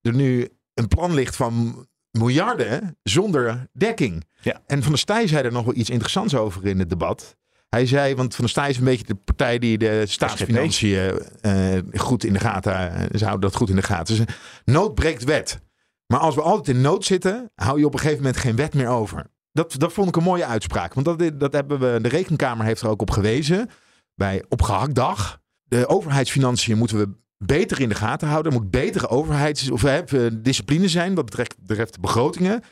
er 0.00 0.14
nu 0.14 0.48
een 0.74 0.88
plan 0.88 1.14
ligt 1.14 1.36
van 1.36 1.86
miljarden 2.10 2.98
zonder 3.02 3.68
dekking. 3.72 4.24
Ja. 4.40 4.62
En 4.66 4.82
Van 4.82 4.90
der 4.90 5.00
Staaij 5.00 5.26
zei 5.26 5.44
er 5.44 5.52
nog 5.52 5.64
wel 5.64 5.74
iets 5.74 5.90
interessants 5.90 6.34
over 6.34 6.66
in 6.66 6.78
het 6.78 6.88
debat. 6.88 7.36
Hij 7.68 7.86
zei, 7.86 8.14
want 8.14 8.34
Van 8.34 8.44
der 8.44 8.52
Staaij 8.52 8.70
is 8.70 8.78
een 8.78 8.84
beetje 8.84 9.06
de 9.06 9.14
partij 9.14 9.58
die 9.58 9.78
de 9.78 10.04
staatsfinanciën 10.06 11.18
eh, 11.40 11.78
goed 11.92 12.24
in 12.24 12.32
de 12.32 12.38
gaten, 12.38 12.72
eh, 12.72 13.18
ze 13.18 13.24
houden 13.24 13.50
dat 13.50 13.58
goed 13.58 13.68
in 13.68 13.76
de 13.76 13.82
gaten. 13.82 14.16
Dus 14.16 14.36
nood 14.64 14.94
breekt 14.94 15.24
wet. 15.24 15.60
Maar 16.06 16.20
als 16.20 16.34
we 16.34 16.42
altijd 16.42 16.76
in 16.76 16.82
nood 16.82 17.04
zitten, 17.04 17.50
hou 17.54 17.78
je 17.78 17.86
op 17.86 17.92
een 17.92 17.98
gegeven 17.98 18.22
moment 18.22 18.36
geen 18.36 18.56
wet 18.56 18.74
meer 18.74 18.88
over. 18.88 19.26
Dat, 19.52 19.74
dat 19.78 19.92
vond 19.92 20.08
ik 20.08 20.16
een 20.16 20.22
mooie 20.22 20.46
uitspraak. 20.46 20.94
Want 20.94 21.06
dat, 21.06 21.40
dat 21.40 21.52
hebben 21.52 21.78
we, 21.78 21.98
de 22.00 22.08
Rekenkamer 22.08 22.66
heeft 22.66 22.82
er 22.82 22.88
ook 22.88 23.00
op 23.00 23.10
gewezen. 23.10 23.70
Bij 24.14 24.44
op 24.48 24.62
gehaktdag. 24.62 25.40
De 25.68 25.88
overheidsfinanciën 25.88 26.78
moeten 26.78 26.98
we 26.98 27.08
beter 27.38 27.80
in 27.80 27.88
de 27.88 27.94
gaten 27.94 28.28
houden. 28.28 28.52
Er 28.52 28.58
moet 28.58 28.70
betere 28.70 29.08
overheids- 29.08 29.70
of 29.70 29.84
eh, 29.84 30.26
discipline 30.32 30.88
zijn 30.88 31.14
wat 31.14 31.24
betreft, 31.24 31.56
betreft 31.58 31.94
de 31.94 32.00
begrotingen. 32.00 32.62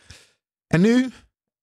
En 0.66 0.80
nu 0.80 1.10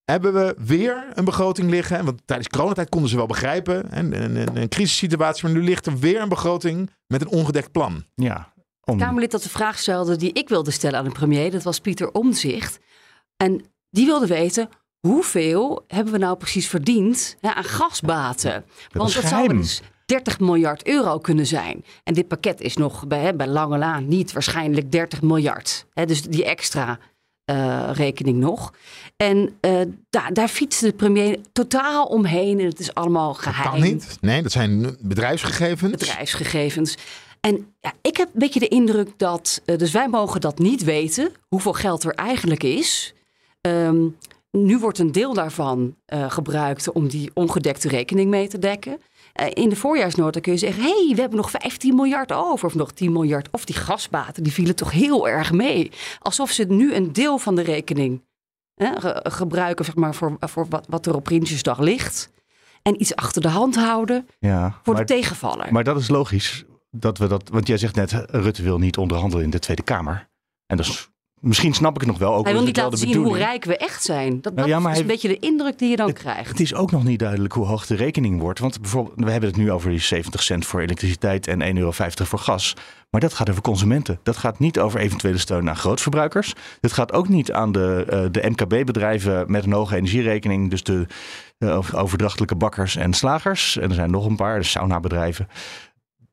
hebben 0.03 0.33
we 0.33 0.55
weer 0.57 1.05
een 1.13 1.25
begroting 1.25 1.69
liggen. 1.69 2.05
Want 2.05 2.21
tijdens 2.25 2.50
coronatijd 2.50 2.89
konden 2.89 3.09
ze 3.09 3.15
wel 3.15 3.25
begrijpen. 3.25 3.97
Een, 3.97 4.23
een, 4.23 4.35
een, 4.35 4.57
een 4.57 4.69
crisissituatie. 4.69 5.43
Maar 5.43 5.53
nu 5.53 5.63
ligt 5.63 5.85
er 5.85 6.00
weer 6.00 6.21
een 6.21 6.29
begroting 6.29 6.89
met 7.07 7.21
een 7.21 7.27
ongedekt 7.27 7.71
plan. 7.71 8.05
Ja, 8.15 8.53
om, 8.83 8.97
Kamerlid 8.97 9.31
dat 9.31 9.43
de 9.43 9.50
vraag 9.50 9.79
stelde 9.79 10.15
die 10.15 10.33
ik 10.33 10.50
wilde 10.50 10.71
stellen 10.71 11.00
aan 11.00 11.05
de 11.05 11.11
premier, 11.11 11.51
dat 11.51 11.63
was 11.63 11.79
Pieter 11.79 12.11
Omzicht. 12.11 12.79
En 13.38 13.65
die 13.89 14.05
wilde 14.05 14.27
weten, 14.27 14.69
hoeveel 15.00 15.83
hebben 15.88 16.13
we 16.13 16.19
nou 16.19 16.38
precies 16.38 16.67
verdiend 16.67 17.38
hè, 17.39 17.53
aan 17.53 17.63
gasbaten? 17.63 18.65
Want 18.91 19.09
is 19.09 19.15
dat 19.15 19.23
zou 19.23 19.47
geheim. 19.47 19.63
Wel 20.12 20.20
eens 20.20 20.34
30 20.34 20.39
miljard 20.39 20.88
euro 20.88 21.18
kunnen 21.18 21.48
zijn. 21.48 21.86
En 22.03 22.13
dit 22.13 22.27
pakket 22.27 22.62
is 22.62 22.75
nog 22.75 23.08
bij, 23.08 23.20
hè, 23.20 23.34
bij 23.34 23.48
lange 23.48 23.77
laan 23.77 24.08
niet 24.08 24.32
waarschijnlijk 24.32 24.91
30 24.91 25.22
miljard. 25.22 25.86
Hè, 25.94 26.06
dus 26.06 26.22
die 26.22 26.46
extra 26.46 27.00
eh, 27.46 27.89
rekening 27.94 28.38
nog. 28.38 28.74
En 29.18 29.58
eh, 29.62 29.82
daar, 30.10 30.34
daar 30.34 30.48
fietste 30.48 30.86
de 30.86 30.94
premier 30.94 31.39
totaal 31.51 32.06
omheen 32.06 32.60
en 32.60 32.65
het 32.65 32.80
is 32.80 32.94
allemaal 32.94 33.34
geheim 33.34 33.72
Kan 33.72 33.82
niet. 33.82 34.18
Nee, 34.22 34.41
dat 34.41 34.51
zijn 34.51 34.98
bedrijfsgegevens. 35.00 35.91
bedrijfsgegevens. 35.91 36.98
En 37.39 37.74
ja, 37.80 37.94
ik 38.01 38.18
heb 38.18 38.27
een 38.34 38.39
beetje 38.39 38.60
de 38.60 38.68
indruk 38.68 39.10
dat, 39.18 39.62
eh, 39.65 39.77
dus 39.77 39.91
wij 39.91 40.08
mogen 40.08 40.41
dat 40.41 40.60
niet 40.60 40.84
weten, 40.84 41.32
hoeveel 41.48 41.74
geld 41.74 42.03
er 42.03 42.13
eigenlijk 42.13 42.63
is. 42.63 43.13
Ehm, 43.62 44.08
nu 44.51 44.77
wordt 44.77 45.00
een 45.00 45.12
deel 45.12 45.34
daarvan 45.34 45.96
gebruikt 46.27 46.91
om 46.91 47.08
die 47.08 47.32
ongedekte 47.34 47.88
rekening 47.88 48.30
mee 48.30 48.48
te 48.48 48.60
dekken. 48.60 49.00
Uh, 49.39 49.47
in 49.53 49.69
de 49.69 49.75
voorjaarsnota 49.75 50.39
kun 50.39 50.51
je 50.51 50.57
zeggen: 50.57 50.83
hé, 50.83 51.05
hey, 51.05 51.15
we 51.15 51.21
hebben 51.21 51.38
nog 51.38 51.51
15 51.51 51.95
miljard 51.95 52.31
over, 52.31 52.65
of 52.65 52.75
nog 52.75 52.91
10 52.91 53.11
miljard. 53.11 53.47
Of 53.51 53.65
die 53.65 53.75
gasbaten, 53.75 54.43
die 54.43 54.53
vielen 54.53 54.75
toch 54.75 54.91
heel 54.91 55.27
erg 55.27 55.51
mee. 55.51 55.91
Alsof 56.19 56.51
ze 56.51 56.63
nu 56.63 56.93
een 56.93 57.13
deel 57.13 57.38
van 57.38 57.55
de 57.55 57.61
rekening 57.61 58.21
gebruiken 59.23 59.85
zeg 59.85 59.95
maar, 59.95 60.15
voor, 60.15 60.35
voor 60.39 60.65
wat, 60.69 60.85
wat 60.89 61.05
er 61.05 61.15
op 61.15 61.23
Prinsjesdag 61.23 61.79
ligt. 61.79 62.31
En 62.81 63.01
iets 63.01 63.15
achter 63.15 63.41
de 63.41 63.47
hand 63.47 63.75
houden 63.75 64.27
ja, 64.39 64.79
voor 64.83 64.95
de 64.95 65.03
tegenvaller. 65.03 65.71
Maar 65.71 65.83
dat 65.83 66.00
is 66.00 66.09
logisch. 66.09 66.63
Dat 66.89 67.17
we 67.17 67.27
dat, 67.27 67.50
want 67.50 67.67
jij 67.67 67.77
zegt 67.77 67.95
net, 67.95 68.11
Rutte 68.11 68.63
wil 68.63 68.77
niet 68.77 68.97
onderhandelen 68.97 69.45
in 69.45 69.51
de 69.51 69.59
Tweede 69.59 69.83
Kamer. 69.83 70.29
En 70.65 70.77
dat 70.77 70.85
is 70.85 71.09
Misschien 71.41 71.74
snap 71.74 71.95
ik 71.95 72.01
het 72.01 72.10
nog 72.10 72.19
wel. 72.19 72.36
Ook 72.36 72.43
hij 72.43 72.53
wil 72.53 72.63
niet 72.63 72.77
laten 72.77 72.98
zien 72.98 73.15
hoe 73.15 73.38
rijk 73.38 73.65
we 73.65 73.77
echt 73.77 74.03
zijn. 74.03 74.41
Dat, 74.41 74.53
nou 74.53 74.69
dat 74.69 74.91
is 74.91 75.00
een 75.00 75.05
beetje 75.05 75.27
de 75.27 75.39
indruk 75.39 75.79
die 75.79 75.89
je 75.89 75.95
dan 75.95 76.13
krijgt. 76.13 76.50
Het 76.50 76.60
is 76.60 76.74
ook 76.74 76.91
nog 76.91 77.03
niet 77.03 77.19
duidelijk 77.19 77.53
hoe 77.53 77.65
hoog 77.65 77.86
de 77.86 77.95
rekening 77.95 78.39
wordt. 78.39 78.60
Want 78.60 78.81
bijvoorbeeld, 78.81 79.19
we 79.19 79.31
hebben 79.31 79.50
het 79.50 79.57
nu 79.57 79.71
over 79.71 79.89
die 79.89 80.00
70 80.00 80.43
cent 80.43 80.65
voor 80.65 80.81
elektriciteit 80.81 81.48
en 81.48 81.75
1,50 81.75 81.77
euro 81.77 81.91
voor 81.91 82.39
gas. 82.39 82.74
Maar 83.10 83.21
dat 83.21 83.33
gaat 83.33 83.50
over 83.50 83.62
consumenten. 83.62 84.19
Dat 84.24 84.38
gaat 84.38 84.60
niet 84.60 84.79
over 84.79 85.00
eventuele 85.00 85.38
steun 85.38 85.69
aan 85.69 85.75
grootverbruikers. 85.75 86.53
Het 86.81 86.91
gaat 86.91 87.13
ook 87.13 87.27
niet 87.27 87.51
aan 87.51 87.71
de, 87.71 88.07
uh, 88.10 88.25
de 88.31 88.50
MKB-bedrijven 88.50 89.51
met 89.51 89.63
een 89.63 89.71
hoge 89.71 89.95
energierekening. 89.95 90.69
Dus 90.69 90.83
de 90.83 91.05
uh, 91.60 91.79
overdrachtelijke 91.93 92.55
bakkers 92.55 92.95
en 92.95 93.13
slagers. 93.13 93.77
En 93.77 93.89
er 93.89 93.95
zijn 93.95 94.12
nog 94.12 94.25
een 94.25 94.36
paar, 94.36 94.60
de 94.60 94.65
saunabedrijven. 94.65 95.48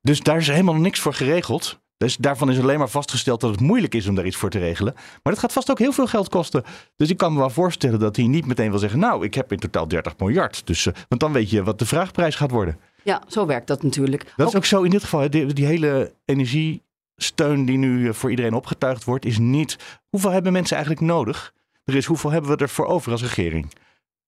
Dus 0.02 0.20
daar 0.20 0.36
is 0.36 0.48
helemaal 0.48 0.74
niks 0.74 1.00
voor 1.00 1.14
geregeld. 1.14 1.80
Dus 1.98 2.16
daarvan 2.16 2.50
is 2.50 2.58
alleen 2.60 2.78
maar 2.78 2.88
vastgesteld 2.88 3.40
dat 3.40 3.50
het 3.50 3.60
moeilijk 3.60 3.94
is 3.94 4.08
om 4.08 4.14
daar 4.14 4.26
iets 4.26 4.36
voor 4.36 4.50
te 4.50 4.58
regelen. 4.58 4.92
Maar 4.94 5.32
dat 5.32 5.38
gaat 5.38 5.52
vast 5.52 5.70
ook 5.70 5.78
heel 5.78 5.92
veel 5.92 6.06
geld 6.06 6.28
kosten. 6.28 6.64
Dus 6.96 7.10
ik 7.10 7.16
kan 7.16 7.32
me 7.32 7.38
wel 7.38 7.50
voorstellen 7.50 7.98
dat 7.98 8.16
hij 8.16 8.26
niet 8.26 8.46
meteen 8.46 8.70
wil 8.70 8.78
zeggen: 8.78 8.98
Nou, 8.98 9.24
ik 9.24 9.34
heb 9.34 9.52
in 9.52 9.58
totaal 9.58 9.88
30 9.88 10.14
miljard. 10.18 10.66
Dus, 10.66 10.86
uh, 10.86 10.94
want 11.08 11.20
dan 11.20 11.32
weet 11.32 11.50
je 11.50 11.62
wat 11.62 11.78
de 11.78 11.86
vraagprijs 11.86 12.34
gaat 12.34 12.50
worden. 12.50 12.78
Ja, 13.02 13.22
zo 13.28 13.46
werkt 13.46 13.66
dat 13.66 13.82
natuurlijk. 13.82 14.32
Dat 14.36 14.48
is 14.48 14.56
ook 14.56 14.64
zo 14.64 14.82
in 14.82 14.90
dit 14.90 15.02
geval. 15.02 15.30
Die, 15.30 15.52
die 15.52 15.66
hele 15.66 16.12
energiesteun 16.24 17.64
die 17.64 17.78
nu 17.78 18.08
eh, 18.08 18.14
voor 18.14 18.30
iedereen 18.30 18.54
opgetuigd 18.54 19.04
wordt, 19.04 19.24
is 19.24 19.38
niet. 19.38 19.76
Hoeveel 20.08 20.30
hebben 20.30 20.52
mensen 20.52 20.76
eigenlijk 20.76 21.06
nodig? 21.06 21.52
Er 21.84 21.94
is 21.94 22.06
hoeveel 22.06 22.30
hebben 22.30 22.50
we 22.50 22.56
ervoor 22.56 22.86
over 22.86 23.12
als 23.12 23.22
regering? 23.22 23.72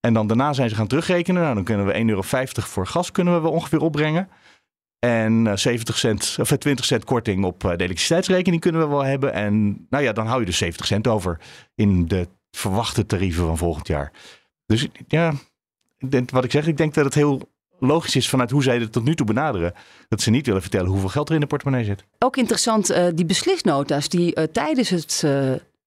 En 0.00 0.12
dan 0.12 0.26
daarna 0.26 0.52
zijn 0.52 0.68
ze 0.68 0.74
gaan 0.74 0.86
terugrekenen. 0.86 1.42
Nou, 1.42 1.54
dan 1.54 1.64
kunnen 1.64 1.86
we 1.86 1.92
1,50 1.92 2.04
euro 2.06 2.22
voor 2.52 2.86
gas 2.86 3.12
kunnen 3.12 3.42
we 3.42 3.48
ongeveer 3.48 3.80
opbrengen. 3.80 4.28
En 5.00 5.58
70 5.58 5.94
eh, 5.94 6.00
cent, 6.00 6.36
of 6.40 6.56
20 6.56 6.84
cent 6.84 7.04
korting 7.04 7.44
op 7.44 7.64
eh, 7.64 7.70
de 7.70 7.84
elektriciteitsrekening 7.84 8.62
kunnen 8.62 8.80
we 8.80 8.86
wel 8.86 9.04
hebben. 9.04 9.32
En 9.32 9.86
nou 9.90 10.04
ja, 10.04 10.12
dan 10.12 10.26
hou 10.26 10.40
je 10.40 10.46
dus 10.46 10.56
70 10.56 10.86
cent 10.86 11.06
over 11.06 11.40
in 11.74 12.06
de 12.06 12.28
verwachte 12.50 13.06
tarieven 13.06 13.46
van 13.46 13.58
volgend 13.58 13.86
jaar. 13.86 14.12
Dus 14.66 14.86
ja, 15.08 15.32
wat 16.32 16.44
ik 16.44 16.50
zeg, 16.50 16.66
ik 16.66 16.76
denk 16.76 16.94
dat 16.94 17.04
het 17.04 17.14
heel 17.14 17.48
logisch 17.78 18.16
is 18.16 18.28
vanuit 18.28 18.50
hoe 18.50 18.62
zij 18.62 18.78
het 18.78 18.92
tot 18.92 19.04
nu 19.04 19.14
toe 19.14 19.26
benaderen. 19.26 19.72
Dat 20.08 20.20
ze 20.20 20.30
niet 20.30 20.46
willen 20.46 20.62
vertellen 20.62 20.90
hoeveel 20.90 21.08
geld 21.08 21.28
er 21.28 21.34
in 21.34 21.40
de 21.40 21.46
portemonnee 21.46 21.84
zit. 21.84 22.04
Ook 22.18 22.36
interessant, 22.36 22.94
die 23.14 23.24
beslisnota's 23.24 24.08
die 24.08 24.50
tijdens 24.50 24.88
het 24.88 25.24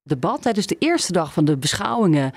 debat, 0.04 0.42
tijdens 0.42 0.68
de 0.68 0.76
eerste 0.80 1.12
dag 1.12 1.34
van 1.34 1.46
de 1.46 1.58
beschouwingen 1.58 2.32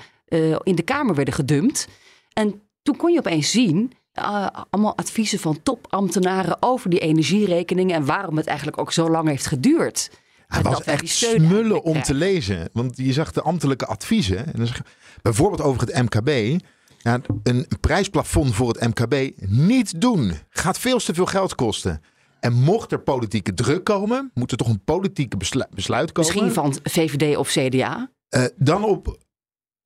in 0.63 0.75
de 0.75 0.83
Kamer 0.83 1.15
werden 1.15 1.33
gedumpt. 1.33 1.87
En 2.33 2.61
toen 2.81 2.95
kon 2.95 3.11
je 3.11 3.19
opeens 3.19 3.51
zien 3.51 3.91
uh, 4.19 4.47
allemaal 4.69 4.97
adviezen 4.97 5.39
van 5.39 5.63
topambtenaren 5.63 6.57
over 6.59 6.89
die 6.89 6.99
energierekeningen 6.99 7.95
en 7.95 8.05
waarom 8.05 8.37
het 8.37 8.47
eigenlijk 8.47 8.77
ook 8.79 8.91
zo 8.91 9.09
lang 9.09 9.27
heeft 9.27 9.47
geduurd. 9.47 10.11
Het 10.47 10.63
was 10.63 10.83
echt 10.83 11.09
smullen 11.09 11.83
om 11.83 12.01
te 12.01 12.13
lezen. 12.13 12.69
Want 12.73 12.97
je 12.97 13.13
zag 13.13 13.31
de 13.31 13.41
ambtelijke 13.41 13.85
adviezen. 13.85 14.45
En 14.45 14.53
dan 14.55 14.67
zeg, 14.67 14.81
bijvoorbeeld 15.21 15.61
over 15.61 15.81
het 15.81 16.01
MKB. 16.01 16.61
Ja, 16.97 17.21
een 17.43 17.67
prijsplafond 17.79 18.55
voor 18.55 18.67
het 18.67 18.87
MKB 18.87 19.31
niet 19.47 20.01
doen. 20.01 20.33
Gaat 20.49 20.79
veel 20.79 20.99
te 20.99 21.13
veel 21.13 21.25
geld 21.25 21.55
kosten. 21.55 22.01
En 22.39 22.53
mocht 22.53 22.91
er 22.91 22.99
politieke 22.99 23.53
druk 23.53 23.83
komen, 23.83 24.31
moet 24.33 24.51
er 24.51 24.57
toch 24.57 24.67
een 24.67 24.83
politieke 24.83 25.37
besluit 25.37 26.11
komen. 26.11 26.33
Misschien 26.33 26.51
van 26.51 26.75
VVD 26.83 27.37
of 27.37 27.49
CDA? 27.49 28.11
Uh, 28.29 28.45
dan 28.55 28.83
op, 28.83 29.17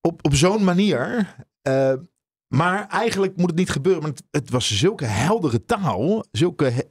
op, 0.01 0.25
op 0.25 0.35
zo'n 0.35 0.63
manier 0.63 1.33
uh, 1.67 1.93
maar 2.51 2.87
eigenlijk 2.87 3.35
moet 3.35 3.49
het 3.49 3.57
niet 3.57 3.69
gebeuren. 3.69 4.01
Want 4.01 4.21
het 4.31 4.49
was 4.49 4.77
zulke 4.77 5.05
heldere 5.05 5.65
taal. 5.65 6.25
Zulke 6.31 6.87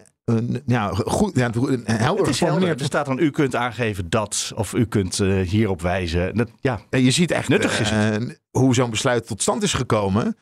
ja, 0.67 0.88
goed, 0.88 1.37
ja, 1.37 1.50
helder 1.85 2.25
het 2.25 2.35
is 2.35 2.40
helder. 2.40 2.69
Er 2.69 2.85
staat 2.85 3.07
dan, 3.07 3.18
u 3.18 3.31
kunt 3.31 3.55
aangeven 3.55 4.11
dat, 4.11 4.53
of 4.55 4.75
u 4.75 4.85
kunt 4.85 5.18
uh, 5.18 5.49
hierop 5.49 5.83
wijzen. 5.83 6.37
Dat, 6.37 6.51
ja, 6.61 6.81
je 6.90 7.11
ziet 7.11 7.31
echt 7.31 7.49
nuttig 7.49 7.81
is 7.81 7.92
uh, 7.92 8.16
hoe 8.51 8.75
zo'n 8.75 8.90
besluit 8.90 9.27
tot 9.27 9.42
stand 9.42 9.62
is 9.62 9.73
gekomen. 9.73 10.37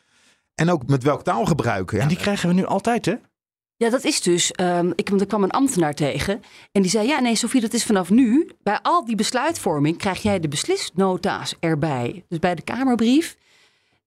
En 0.54 0.70
ook 0.70 0.87
met 0.87 1.02
welk 1.02 1.22
taalgebruik. 1.22 1.90
Ja. 1.90 1.98
En 1.98 2.09
die 2.09 2.16
krijgen 2.16 2.48
we 2.48 2.54
nu 2.54 2.64
altijd, 2.64 3.04
hè? 3.04 3.14
Ja, 3.76 3.90
dat 3.90 4.04
is 4.04 4.20
dus. 4.20 4.52
Um, 4.61 4.92
ik, 4.94 5.09
er 5.09 5.26
kwam 5.26 5.42
een 5.42 5.50
ambtenaar 5.50 5.94
tegen. 5.94 6.42
En 6.72 6.83
die 6.83 6.90
zei: 6.90 7.07
Ja, 7.07 7.20
nee, 7.20 7.35
Sofie, 7.35 7.61
dat 7.61 7.72
is 7.72 7.85
vanaf 7.85 8.11
nu. 8.11 8.50
Bij 8.62 8.78
al 8.83 9.04
die 9.04 9.16
besluitvorming 9.16 9.98
krijg 9.98 10.22
jij 10.22 10.40
de 10.40 10.48
beslisnota's 10.48 11.54
erbij. 11.61 12.24
Dus 12.28 12.38
bij 12.38 12.54
de 12.54 12.62
Kamerbrief 12.62 13.37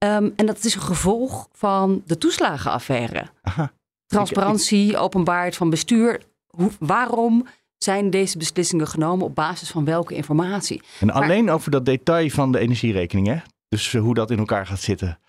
Ehm, 0.01 0.29
en 0.35 0.45
dat 0.45 0.63
is 0.63 0.75
een 0.75 0.81
gevolg 0.81 1.47
van 1.51 2.01
de 2.05 2.17
toeslagenaffaire. 2.17 3.25
Aha. 3.41 3.71
Transparantie, 4.05 4.97
openbaarheid 4.97 5.55
van 5.55 5.69
bestuur. 5.69 6.21
Hoe, 6.47 6.71
waarom 6.79 7.47
zijn 7.77 8.09
deze 8.09 8.37
beslissingen 8.37 8.87
genomen 8.87 9.25
op 9.25 9.35
basis 9.35 9.69
van 9.69 9.85
welke 9.85 10.15
informatie? 10.15 10.81
En 10.99 11.09
alleen 11.09 11.49
over 11.49 11.71
dat 11.71 11.85
detail 11.85 12.29
van 12.29 12.51
de 12.51 12.59
energierekening, 12.59 13.27
hè? 13.27 13.37
Dus 13.67 13.93
eh, 13.93 14.01
hoe 14.01 14.13
dat 14.13 14.31
in 14.31 14.37
elkaar 14.37 14.65
gaat 14.65 14.79
zitten. 14.79 15.19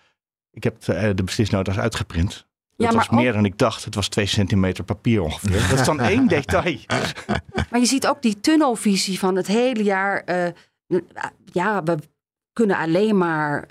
Ik 0.51 0.63
heb 0.63 0.81
de, 0.81 0.93
uh, 0.93 1.01
de 1.15 1.23
beslisnota's 1.23 1.77
uitgeprint. 1.77 2.47
Dat 2.75 2.91
ja, 2.91 2.97
was 2.97 3.09
meer 3.09 3.33
dan 3.33 3.45
ik 3.45 3.57
dacht. 3.57 3.85
Het 3.85 3.95
was 3.95 4.07
twee 4.07 4.25
centimeter 4.25 4.83
papier 4.83 5.21
ongeveer. 5.21 5.69
Dat 5.69 5.79
is 5.79 5.85
dan 5.85 5.99
één 6.15 6.27
detail. 6.27 6.79
Maar 7.69 7.79
je 7.79 7.85
ziet 7.85 8.07
ook 8.07 8.21
die 8.21 8.39
tunnelvisie 8.39 9.19
van 9.19 9.35
het 9.35 9.47
hele 9.47 9.83
jaar. 9.83 10.23
Uh, 10.25 11.01
ja, 11.45 11.83
we 11.83 11.97
kunnen 12.53 12.77
alleen 12.77 13.17
maar 13.17 13.65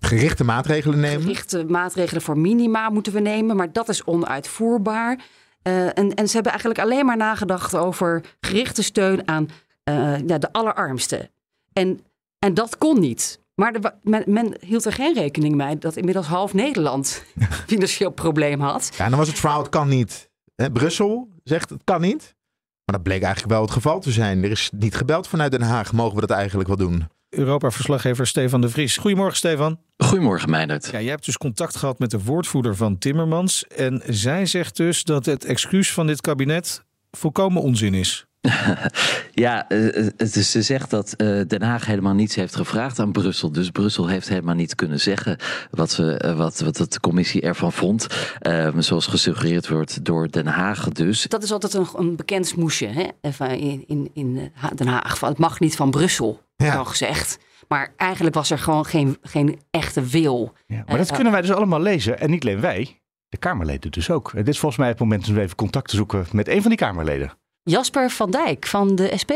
Gerichte 0.00 0.44
maatregelen 0.44 1.00
nemen? 1.00 1.22
Gerichte 1.22 1.64
maatregelen 1.64 2.22
voor 2.22 2.38
minima 2.38 2.90
moeten 2.90 3.12
we 3.12 3.20
nemen, 3.20 3.56
maar 3.56 3.72
dat 3.72 3.88
is 3.88 4.04
onuitvoerbaar. 4.04 5.20
Uh, 5.62 5.86
en, 5.86 6.14
en 6.14 6.28
ze 6.28 6.34
hebben 6.34 6.52
eigenlijk 6.52 6.80
alleen 6.80 7.06
maar 7.06 7.16
nagedacht 7.16 7.74
over 7.74 8.24
gerichte 8.40 8.82
steun 8.82 9.28
aan 9.28 9.48
uh, 9.84 10.18
ja, 10.26 10.38
de 10.38 10.52
allerarmsten. 10.52 11.30
En, 11.72 12.00
en 12.38 12.54
dat 12.54 12.78
kon 12.78 13.00
niet. 13.00 13.40
Maar 13.54 13.72
de, 13.72 13.92
men, 14.02 14.22
men, 14.26 14.56
hield 14.60 14.84
er 14.84 14.92
geen 14.92 15.14
rekening 15.14 15.54
mee 15.54 15.78
dat 15.78 15.96
inmiddels 15.96 16.26
half 16.26 16.54
Nederland 16.54 17.24
financieel 17.66 18.10
probleem 18.10 18.60
had. 18.60 18.90
Ja, 18.96 19.08
dan 19.08 19.18
was 19.18 19.28
het 19.28 19.38
verhaal, 19.38 19.60
het 19.60 19.68
kan 19.68 19.88
niet. 19.88 20.30
Brussel 20.72 21.28
zegt 21.44 21.70
het 21.70 21.80
kan 21.84 22.00
niet. 22.00 22.36
Maar 22.84 22.96
dat 22.96 23.02
bleek 23.02 23.22
eigenlijk 23.22 23.52
wel 23.52 23.62
het 23.62 23.70
geval 23.70 24.00
te 24.00 24.10
zijn. 24.10 24.44
Er 24.44 24.50
is 24.50 24.70
niet 24.76 24.94
gebeld 24.94 25.28
vanuit 25.28 25.50
Den 25.50 25.62
Haag. 25.62 25.92
Mogen 25.92 26.14
we 26.14 26.20
dat 26.20 26.30
eigenlijk 26.30 26.68
wel 26.68 26.76
doen? 26.76 27.08
Europa-verslaggever 27.28 28.26
Stefan 28.26 28.60
de 28.60 28.68
Vries. 28.68 28.96
Goedemorgen, 28.96 29.36
Stefan. 29.36 29.78
Goedemorgen, 29.96 30.50
Meijnerd. 30.50 30.88
Ja, 30.92 31.00
jij 31.00 31.10
hebt 31.10 31.24
dus 31.24 31.38
contact 31.38 31.76
gehad 31.76 31.98
met 31.98 32.10
de 32.10 32.22
woordvoerder 32.22 32.76
van 32.76 32.98
Timmermans. 32.98 33.66
En 33.66 34.02
zij 34.06 34.46
zegt 34.46 34.76
dus 34.76 35.04
dat 35.04 35.26
het 35.26 35.44
excuus 35.44 35.92
van 35.92 36.06
dit 36.06 36.20
kabinet 36.20 36.82
volkomen 37.10 37.62
onzin 37.62 37.94
is. 37.94 38.26
ja, 39.44 39.70
uh, 39.72 40.08
ze 40.26 40.62
zegt 40.62 40.90
dat 40.90 41.14
uh, 41.16 41.40
Den 41.46 41.62
Haag 41.62 41.86
helemaal 41.86 42.14
niets 42.14 42.34
heeft 42.34 42.56
gevraagd 42.56 42.98
aan 42.98 43.12
Brussel. 43.12 43.52
Dus 43.52 43.70
Brussel 43.70 44.06
heeft 44.06 44.28
helemaal 44.28 44.54
niet 44.54 44.74
kunnen 44.74 45.00
zeggen 45.00 45.36
wat, 45.70 45.96
we, 45.96 46.34
wat, 46.36 46.60
wat 46.60 46.76
de 46.76 47.00
commissie 47.00 47.40
ervan 47.40 47.72
vond. 47.72 48.06
Ehm, 48.38 48.80
zoals 48.80 49.06
gesuggereerd 49.06 49.68
wordt 49.68 50.04
door 50.04 50.30
Den 50.30 50.46
Haag 50.46 50.88
dus. 50.88 51.22
Dat 51.22 51.42
is 51.42 51.52
altijd 51.52 51.74
een, 51.74 51.86
een 51.94 52.16
bekend 52.16 52.46
smoesje 52.46 52.86
hè? 52.86 53.46
in, 53.46 53.84
in, 53.86 54.10
in 54.12 54.52
Den 54.74 54.86
Haag. 54.86 55.20
Het 55.20 55.38
mag 55.38 55.60
niet 55.60 55.76
van 55.76 55.90
Brussel, 55.90 56.40
ja. 56.64 56.84
gezegd. 56.84 57.38
Maar 57.68 57.92
eigenlijk 57.96 58.34
was 58.34 58.50
er 58.50 58.58
gewoon 58.58 58.84
geen, 58.84 59.18
geen 59.22 59.60
echte 59.70 60.02
wil. 60.02 60.52
Ja, 60.66 60.84
maar 60.86 60.96
dat 60.96 61.12
kunnen 61.12 61.32
wij 61.32 61.40
dus 61.40 61.52
allemaal 61.52 61.80
lezen. 61.80 62.20
En 62.20 62.30
niet 62.30 62.42
alleen 62.44 62.60
wij, 62.60 63.00
de 63.28 63.36
Kamerleden 63.36 63.90
dus 63.90 64.10
ook. 64.10 64.32
Het 64.32 64.48
is 64.48 64.58
volgens 64.58 64.80
mij 64.80 64.88
het 64.88 64.98
moment 64.98 65.28
om 65.28 65.38
even 65.38 65.56
contact 65.56 65.88
te 65.88 65.96
zoeken 65.96 66.26
met 66.32 66.48
een 66.48 66.60
van 66.60 66.68
die 66.70 66.78
Kamerleden. 66.78 67.32
Jasper 67.62 68.10
van 68.10 68.30
Dijk 68.30 68.66
van 68.66 68.94
de 68.94 69.12
SP. 69.22 69.32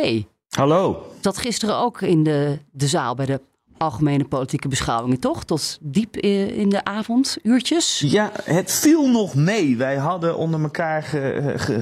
Hallo. 0.49 1.13
Dat 1.21 1.39
gisteren 1.39 1.77
ook 1.77 2.01
in 2.01 2.23
de, 2.23 2.59
de 2.71 2.87
zaal 2.87 3.15
bij 3.15 3.27
de 3.27 3.41
algemene 3.79 4.25
politieke 4.25 4.69
beschouwingen, 4.69 5.21
toch? 5.21 5.45
Tot 5.45 5.79
diep 5.81 6.17
in 6.17 6.69
de 6.69 6.85
avonduurtjes. 6.85 8.05
Ja, 8.07 8.31
het 8.45 8.73
viel 8.73 9.09
nog 9.09 9.35
mee. 9.35 9.77
Wij 9.77 9.97
hadden 9.97 10.37
onder 10.37 10.63
elkaar 10.63 11.15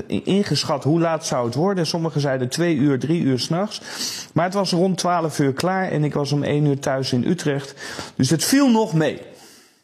ingeschat 0.07 0.85
hoe 0.85 1.00
laat 1.00 1.26
zou 1.26 1.46
het 1.46 1.55
worden. 1.55 1.87
Sommigen 1.87 2.20
zeiden 2.20 2.48
twee 2.48 2.76
uur, 2.76 2.98
drie 2.98 3.22
uur 3.22 3.38
s'nachts. 3.38 3.81
Maar 4.35 4.44
het 4.44 4.55
was 4.55 4.72
rond 4.72 4.98
twaalf 4.98 5.38
uur 5.38 5.53
klaar 5.53 5.90
en 5.90 6.05
ik 6.05 6.14
was 6.14 6.33
om 6.33 6.42
één 6.42 6.64
uur 6.64 6.79
thuis 6.79 7.12
in 7.12 7.24
Utrecht. 7.24 7.74
Dus 8.16 8.31
het 8.31 8.44
viel 8.44 8.70
nog 8.70 8.92
mee. 8.92 9.22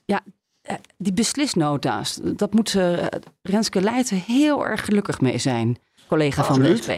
Ja, 0.04 0.20
eh, 0.62 0.74
die 0.98 1.12
beslisnota's, 1.12 2.20
dat 2.22 2.54
moet 2.54 2.78
Renske 3.42 3.80
Leijten 3.80 4.22
heel 4.26 4.66
erg 4.66 4.84
gelukkig 4.84 5.20
mee 5.20 5.38
zijn 5.38 5.78
collega 6.08 6.44
van 6.44 6.62
de 6.62 6.76
SP. 6.76 6.92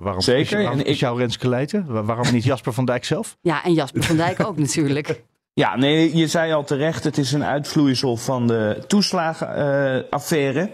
Waarom 0.00 0.20
Zeker. 0.20 0.58
Is, 0.58 0.64
waarom 0.64 0.80
is 0.80 1.00
jouw 1.00 1.16
Renske 1.16 1.48
Leijten? 1.48 2.04
Waarom 2.06 2.32
niet 2.32 2.44
Jasper 2.44 2.72
van 2.72 2.84
Dijk 2.84 3.04
zelf? 3.04 3.36
Ja, 3.40 3.64
en 3.64 3.72
Jasper 3.72 4.02
van 4.02 4.16
Dijk 4.16 4.46
ook 4.46 4.58
natuurlijk. 4.58 5.20
Ja, 5.52 5.76
nee, 5.76 6.16
je 6.16 6.26
zei 6.26 6.52
al 6.52 6.64
terecht, 6.64 7.04
het 7.04 7.18
is 7.18 7.32
een 7.32 7.44
uitvloeisel 7.44 8.16
van 8.16 8.46
de 8.46 8.84
toeslagenaffaire. 8.86 10.70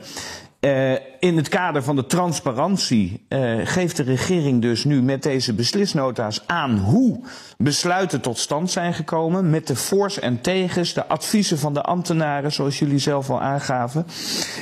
Uh, 0.60 0.94
in 1.18 1.36
het 1.36 1.48
kader 1.48 1.82
van 1.82 1.96
de 1.96 2.06
transparantie 2.06 3.24
uh, 3.28 3.60
geeft 3.64 3.96
de 3.96 4.02
regering 4.02 4.62
dus 4.62 4.84
nu 4.84 5.02
met 5.02 5.22
deze 5.22 5.54
beslisnota's 5.54 6.42
aan 6.46 6.78
hoe 6.78 7.20
besluiten 7.58 8.20
tot 8.20 8.38
stand 8.38 8.70
zijn 8.70 8.94
gekomen. 8.94 9.50
Met 9.50 9.66
de 9.66 9.76
voor's 9.76 10.18
en 10.18 10.40
tegens, 10.40 10.92
de 10.94 11.06
adviezen 11.06 11.58
van 11.58 11.74
de 11.74 11.82
ambtenaren, 11.82 12.52
zoals 12.52 12.78
jullie 12.78 12.98
zelf 12.98 13.30
al 13.30 13.40
aangaven. 13.40 14.06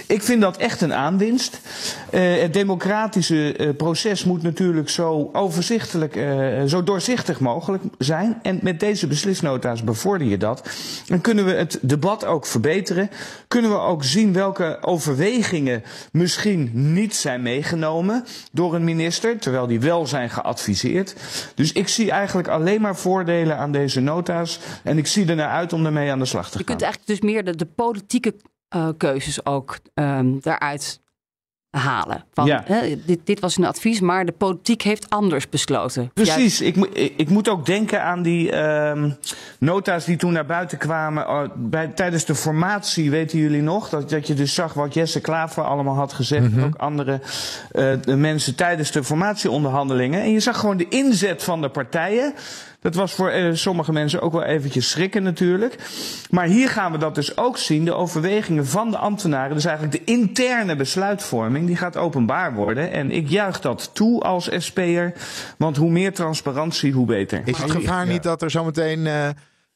Ik 0.07 0.23
vind 0.23 0.41
dat 0.41 0.57
echt 0.57 0.81
een 0.81 0.95
aanwinst. 0.95 1.61
Uh, 2.11 2.41
het 2.41 2.53
democratische 2.53 3.75
proces 3.77 4.25
moet 4.25 4.43
natuurlijk 4.43 4.89
zo 4.89 5.31
overzichtelijk, 5.33 6.19
zo 6.67 6.83
doorzichtig 6.83 7.41
mogelijk 7.41 7.83
zijn. 7.99 8.39
En 8.43 8.59
met 8.63 8.81
deze 8.81 9.07
beslisnota's 9.07 9.85
bevorder 9.85 10.27
je 10.27 10.37
dat. 10.37 10.69
Dan 11.07 11.21
kunnen 11.21 11.45
we 11.45 11.53
het 11.53 11.79
debat 11.83 12.25
ook 12.25 12.47
verbeteren. 12.47 13.11
Kunnen 13.49 13.71
we 13.71 13.79
ook 13.79 14.05
zien 14.05 14.33
welke 14.33 14.79
overwegingen 14.81 15.83
misschien 16.13 16.44
niet 16.73 17.15
zijn 17.15 17.43
meegenomen 17.43 18.25
door 18.53 18.75
een 18.75 18.85
minister, 18.85 19.39
terwijl 19.39 19.67
die 19.67 19.81
wel 19.81 20.07
zijn 20.07 20.31
geadviseerd. 20.31 21.17
Dus 21.55 21.73
ik 21.73 21.89
zie 21.89 22.11
eigenlijk 22.11 22.49
alleen 22.49 22.81
maar 22.81 22.97
voordelen 22.97 23.57
aan 23.57 23.73
deze 23.73 24.01
nota's 24.01 24.61
en 24.83 24.99
ik 24.99 25.07
zie 25.07 25.27
er 25.27 25.37
naar 25.37 25.51
uit 25.51 25.73
om 25.73 25.87
ermee 25.87 26.11
aan 26.11 26.19
de 26.19 26.25
slag 26.25 26.45
te 26.45 26.51
gaan. 26.51 26.59
Je 26.59 26.65
kunt 26.65 26.83
eigenlijk 26.83 27.11
dus 27.11 27.31
meer 27.31 27.45
de, 27.45 27.57
de 27.57 27.67
politieke 27.67 28.35
uh, 28.77 28.89
keuzes 28.97 29.47
ook 29.47 29.79
um, 29.95 30.41
daaruit 30.41 31.01
halen. 31.79 32.25
Van, 32.35 32.47
Ja. 32.47 32.63
hè, 32.67 32.97
dit, 33.07 33.19
dit 33.25 33.41
was 33.41 33.57
een 33.57 33.65
advies, 33.65 34.01
maar 34.01 34.25
de 34.25 34.33
politiek 34.33 34.83
heeft 34.83 35.11
anders 35.11 35.49
besloten. 35.49 36.11
Precies, 36.15 36.61
ik, 36.61 36.77
moet- 36.77 36.99
ik, 36.99 37.13
ik 37.17 37.29
moet 37.29 37.49
ook 37.49 37.67
denken 37.67 38.03
aan 38.03 38.23
die 38.23 38.51
ehm, 38.53 39.11
nota's 39.59 40.05
die 40.05 40.17
toen 40.17 40.33
naar 40.33 40.47
buiten 40.47 40.79
kwamen 40.79 41.29
oh, 41.29 41.43
bij, 41.55 41.87
tijdens 41.87 42.25
de 42.25 42.35
formatie, 42.35 43.11
weten 43.11 43.39
jullie 43.39 43.63
nog? 43.63 43.89
Dat, 43.89 44.11
dat 44.11 44.27
je 44.27 44.35
dus 44.35 44.55
zag 44.55 44.73
wat 44.73 44.95
Jesse 44.95 45.21
Klaver 45.21 45.63
allemaal 45.65 45.95
had 45.97 46.13
gezegd 46.13 46.45
en 46.45 46.65
ook 46.65 46.75
andere 46.77 47.21
eh, 47.71 47.93
de 48.05 48.17
mensen 48.17 48.55
tijdens 48.55 48.91
de 48.91 49.05
formatieonderhandelingen. 49.05 50.23
En 50.23 50.31
je 50.31 50.41
zag 50.41 50.59
gewoon 50.59 50.77
de 50.77 50.89
inzet 50.89 51.43
van 51.45 51.61
de 51.61 51.69
partijen. 51.69 52.35
Dat 52.85 52.95
was 52.95 53.13
voor 53.13 53.31
eh, 53.31 53.55
sommige 53.55 53.93
mensen 53.93 54.21
ook 54.21 54.33
wel 54.33 54.43
eventjes 54.43 54.91
schrikken 54.91 55.23
natuurlijk. 55.23 55.79
Maar 56.31 56.47
hier 56.47 56.69
gaan 56.69 56.93
we 56.93 56.99
dat 56.99 57.15
dus 57.15 57.37
ook 57.37 57.59
zien. 57.59 57.85
De 57.85 57.95
overwegingen 57.95 58.67
van 58.67 58.91
de 58.91 58.97
ambtenaren. 58.97 59.55
Dus 59.55 59.65
eigenlijk 59.65 59.97
de 59.97 60.13
interne 60.13 60.77
besluitvorming. 60.77 61.67
Die 61.67 61.77
gaat 61.77 61.97
openbaar 61.97 62.55
worden. 62.55 62.91
En 62.91 63.11
ik 63.11 63.29
juich 63.29 63.61
dat 63.61 63.91
toe 63.95 64.23
als 64.23 64.49
SP'er. 64.59 65.13
Want 65.59 65.77
hoe 65.77 65.91
meer 65.91 66.15
transparantie, 66.15 66.93
hoe 66.93 67.07
beter. 67.07 67.43
Is 67.45 67.59
het 67.59 67.71
gevaar 67.71 68.07
niet 68.07 68.23
dat 68.23 68.43
er 68.43 68.51
zometeen 68.51 69.07
eh, 69.07 69.29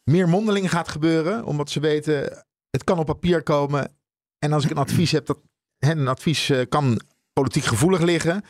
meer 0.04 0.28
mondeling 0.28 0.70
gaat 0.70 0.88
gebeuren? 0.88 1.44
Omdat 1.44 1.70
ze 1.70 1.80
weten, 1.80 2.44
het 2.70 2.84
kan 2.84 2.98
op 2.98 3.06
papier 3.06 3.42
komen. 3.42 3.92
En 4.38 4.52
als 4.52 4.64
ik 4.64 4.70
een 4.70 4.76
advies 4.76 5.12
heb, 5.12 5.26
dat 5.26 5.38
hè, 5.78 5.90
een 5.90 6.08
advies 6.08 6.50
eh, 6.50 6.60
kan 6.68 7.00
politiek 7.32 7.64
gevoelig 7.64 8.00
liggen. 8.00 8.44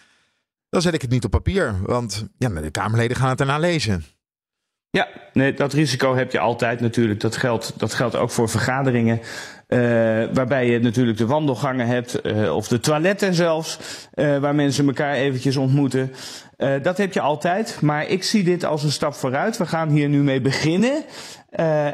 Dan 0.69 0.83
zet 0.83 0.95
ik 0.95 1.03
het 1.03 1.11
niet 1.11 1.25
op 1.25 1.31
papier. 1.31 1.75
Want 1.83 2.27
ja, 2.39 2.49
de 2.49 2.71
Kamerleden 2.71 3.17
gaan 3.17 3.29
het 3.29 3.39
daarna 3.39 3.59
lezen. 3.59 4.05
Ja, 4.99 5.09
nee, 5.33 5.55
dat 5.55 5.73
risico 5.73 6.15
heb 6.15 6.33
je 6.33 6.39
altijd 6.39 6.81
natuurlijk. 6.81 7.21
Dat 7.21 7.37
geldt, 7.37 7.73
dat 7.77 7.95
geldt 7.95 8.17
ook 8.17 8.31
voor 8.31 8.49
vergaderingen. 8.49 9.21
eh, 9.69 9.79
waarbij 10.33 10.67
je 10.71 10.81
natuurlijk 10.81 11.19
de 11.19 11.27
wandelgangen 11.27 11.87
hebt, 11.87 12.21
eh, 12.21 12.57
of 12.57 12.69
de 12.69 12.81
toiletten 12.81 13.35
zelfs, 13.35 13.79
eh, 14.15 14.39
waar 14.39 14.55
mensen 14.55 14.87
elkaar 14.87 15.15
eventjes 15.15 15.57
ontmoeten. 15.57 16.13
Dat 16.83 16.99
heb 16.99 17.13
je 17.13 17.21
altijd. 17.21 17.79
Maar 17.81 18.09
ik 18.09 18.23
zie 18.23 18.45
dit 18.45 18.65
als 18.65 18.83
een 18.83 18.93
stap 18.93 19.15
vooruit. 19.15 19.57
We 19.57 19.67
gaan 19.67 19.89
hier 19.89 20.09
nu 20.09 20.23
mee 20.23 20.41
beginnen. 20.41 21.05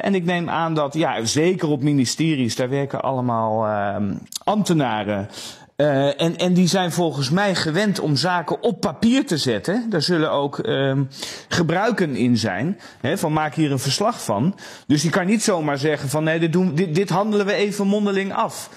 En 0.01 0.15
ik 0.15 0.25
neem 0.25 0.49
aan 0.49 0.75
dat, 0.75 0.95
ja, 0.95 1.25
zeker 1.25 1.69
op 1.69 1.83
ministeries, 1.83 2.57
daar 2.57 2.69
werken 2.69 3.03
allemaal 3.03 3.67
ehm, 3.67 4.15
ambtenaren. 4.45 5.29
Eh, 5.77 6.21
en, 6.21 6.37
en 6.37 6.55
die 6.55 6.69
zijn 6.69 6.93
volgens 6.93 7.31
mij 7.31 7.55
gewend 7.55 8.01
om 8.01 8.17
zaken 8.17 8.63
op 8.63 8.81
papier 8.81 9.27
te 9.27 9.37
zetten. 9.37 9.87
Daar 9.91 10.03
zullen 10.03 10.31
ook 10.31 10.59
ehm, 10.59 11.05
gebruiken 11.49 12.17
in 12.17 12.37
zijn. 12.37 12.81
Hè, 13.01 13.19
van 13.19 13.33
maak 13.33 13.55
hier 13.55 13.73
een 13.73 13.79
verslag 13.79 14.25
van. 14.25 14.59
Dus 14.87 15.03
je 15.03 15.11
kan 15.11 15.27
niet 15.27 15.43
zomaar 15.43 15.79
zeggen 15.79 16.09
van 16.09 16.25
nee, 16.25 16.39
dit, 16.39 16.53
doen, 16.53 16.75
dit, 16.75 16.95
dit 16.95 17.09
handelen 17.09 17.47
we 17.47 17.53
even 17.53 17.87
mondeling 17.87 18.35
af. 18.35 18.71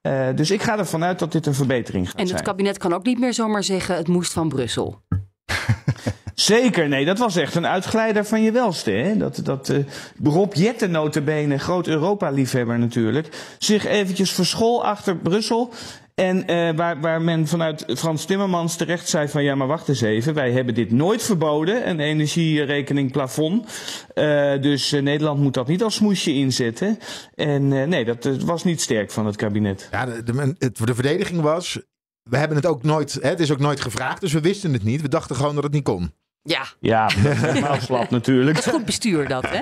Eh, 0.00 0.28
dus 0.34 0.50
ik 0.50 0.62
ga 0.62 0.78
ervan 0.78 1.04
uit 1.04 1.18
dat 1.18 1.32
dit 1.32 1.46
een 1.46 1.54
verbetering 1.54 2.06
gaat 2.06 2.14
En 2.14 2.20
het 2.20 2.30
zijn. 2.30 2.42
kabinet 2.42 2.78
kan 2.78 2.92
ook 2.92 3.04
niet 3.04 3.18
meer 3.18 3.34
zomaar 3.34 3.64
zeggen 3.64 3.96
het 3.96 4.08
moest 4.08 4.32
van 4.32 4.48
Brussel. 4.48 5.02
Zeker, 6.34 6.88
nee, 6.88 7.04
dat 7.04 7.18
was 7.18 7.36
echt 7.36 7.54
een 7.54 7.66
uitglijder 7.66 8.24
van 8.24 8.42
je 8.42 8.52
welste. 8.52 8.90
Hè? 8.90 9.16
Dat, 9.16 9.40
dat 9.44 9.68
eh 9.68 9.78
Rob 10.22 10.54
Jetten, 10.54 10.90
notabene, 10.90 11.58
groot 11.58 11.86
Europa-liefhebber 11.86 12.78
natuurlijk, 12.78 13.54
zich 13.58 13.86
eventjes 13.86 14.32
verschool 14.32 14.84
achter 14.84 15.16
Brussel. 15.16 15.72
En 16.14 16.46
eh, 16.46 16.76
waar, 16.76 17.00
waar 17.00 17.22
men 17.22 17.46
vanuit 17.46 17.84
Frans 17.96 18.24
Timmermans 18.24 18.76
terecht 18.76 19.08
zei 19.08 19.28
van 19.28 19.42
ja, 19.42 19.54
maar 19.54 19.66
wacht 19.66 19.88
eens 19.88 20.00
even, 20.00 20.34
wij 20.34 20.52
hebben 20.52 20.74
dit 20.74 20.90
nooit 20.90 21.22
verboden, 21.22 21.88
een 21.88 22.00
energierekening 22.00 23.12
plafond. 23.12 23.66
Eh, 24.14 24.60
dus 24.60 24.92
eh, 24.92 25.02
Nederland 25.02 25.40
moet 25.40 25.54
dat 25.54 25.66
niet 25.66 25.82
als 25.82 25.94
smoesje 25.94 26.32
inzetten. 26.32 26.98
En 27.34 27.72
eh, 27.72 27.86
nee, 27.86 28.04
dat 28.04 28.24
was 28.24 28.64
niet 28.64 28.80
sterk 28.80 29.10
van 29.10 29.26
het 29.26 29.36
kabinet. 29.36 29.88
Ja, 29.90 30.06
de, 30.06 30.22
de, 30.22 30.54
het, 30.58 30.86
de 30.86 30.94
verdediging 30.94 31.40
was, 31.40 31.80
we 32.22 32.36
hebben 32.36 32.56
het 32.56 32.66
ook 32.66 32.82
nooit, 32.82 33.12
hè, 33.12 33.28
het 33.28 33.40
is 33.40 33.52
ook 33.52 33.58
nooit 33.58 33.80
gevraagd, 33.80 34.20
dus 34.20 34.32
we 34.32 34.40
wisten 34.40 34.72
het 34.72 34.84
niet. 34.84 35.02
We 35.02 35.08
dachten 35.08 35.36
gewoon 35.36 35.54
dat 35.54 35.64
het 35.64 35.72
niet 35.72 35.84
kon. 35.84 36.12
Ja, 36.42 36.66
Ja, 36.80 37.06
dat 37.06 37.32
is 37.32 37.40
helemaal 37.40 37.80
slap 37.90 38.10
natuurlijk. 38.10 38.56
dat 38.56 38.66
is 38.66 38.72
goed 38.72 38.84
bestuur 38.84 39.28
dat, 39.28 39.48
hè? 39.48 39.60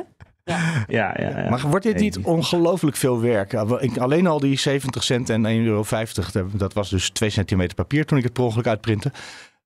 Ja, 0.88 1.14
ja, 1.18 1.38
ja. 1.42 1.48
Maar 1.50 1.60
wordt 1.68 1.84
dit 1.84 1.96
niet 1.98 2.18
ongelooflijk 2.18 2.96
veel 2.96 3.20
werk? 3.20 3.52
Ik- 3.80 3.98
Alleen 3.98 4.26
al 4.26 4.40
die 4.40 4.58
70 4.58 5.02
cent 5.04 5.30
en 5.30 5.46
1,50 5.46 5.52
euro, 5.66 5.84
dat- 6.32 6.58
dat 6.58 6.72
was 6.72 6.90
dus 6.90 7.10
2 7.10 7.30
centimeter 7.30 7.74
papier 7.74 8.04
toen 8.06 8.18
ik 8.18 8.24
het 8.24 8.32
per 8.32 8.42
ongeluk 8.44 8.66
uitprintte. 8.66 9.12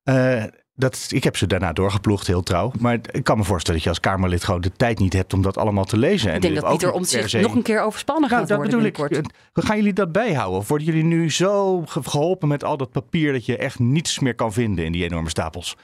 Eh, 0.03 0.43
dat, 0.77 1.07
ik 1.11 1.25
heb 1.25 1.37
ze 1.37 1.47
daarna 1.47 1.73
doorgeploegd, 1.73 2.27
heel 2.27 2.43
trouw. 2.43 2.73
Maar 2.79 2.99
ik 3.11 3.25
kan 3.25 3.39
me 3.39 3.45
voorstellen 3.45 3.75
dat 3.75 3.83
je 3.83 3.89
als 3.89 4.01
Kamerlid 4.01 4.45
gewoon 4.45 4.61
de 4.61 4.73
tijd 4.77 4.99
niet 4.99 5.13
hebt 5.13 5.33
om 5.33 5.43
dat 5.43 5.57
allemaal 5.59 5.85
te 5.85 5.97
lezen. 5.97 6.31
En 6.31 6.37
Ik 6.37 6.43
denk 6.43 6.55
dat 6.55 6.65
ook 6.65 6.71
Pieter 6.71 6.93
om 6.93 7.05
zich 7.05 7.29
se- 7.29 7.41
nog 7.41 7.55
een 7.55 7.63
keer 7.63 7.81
overspannen 7.83 8.29
Nou, 8.31 8.41
gaat 8.41 8.49
dat 8.49 8.59
worden 8.59 8.81
bedoel 8.93 9.07
ik. 9.07 9.17
Eh, 9.53 9.65
Gaan 9.65 9.77
jullie 9.77 9.93
dat 9.93 10.13
bijhouden? 10.13 10.59
Of 10.59 10.69
worden 10.69 10.87
jullie 10.87 11.05
nu 11.05 11.31
zo 11.31 11.83
ge- 11.87 12.03
geholpen 12.03 12.49
met 12.49 12.65
al 12.65 12.77
dat 12.77 12.91
papier 12.91 13.33
dat 13.33 13.47
je 13.47 13.57
echt 13.57 13.79
niets 13.79 14.19
meer 14.19 14.35
kan 14.35 14.53
vinden 14.53 14.85
in 14.85 14.93
die 14.93 15.05
enorme 15.05 15.29
stapels? 15.29 15.77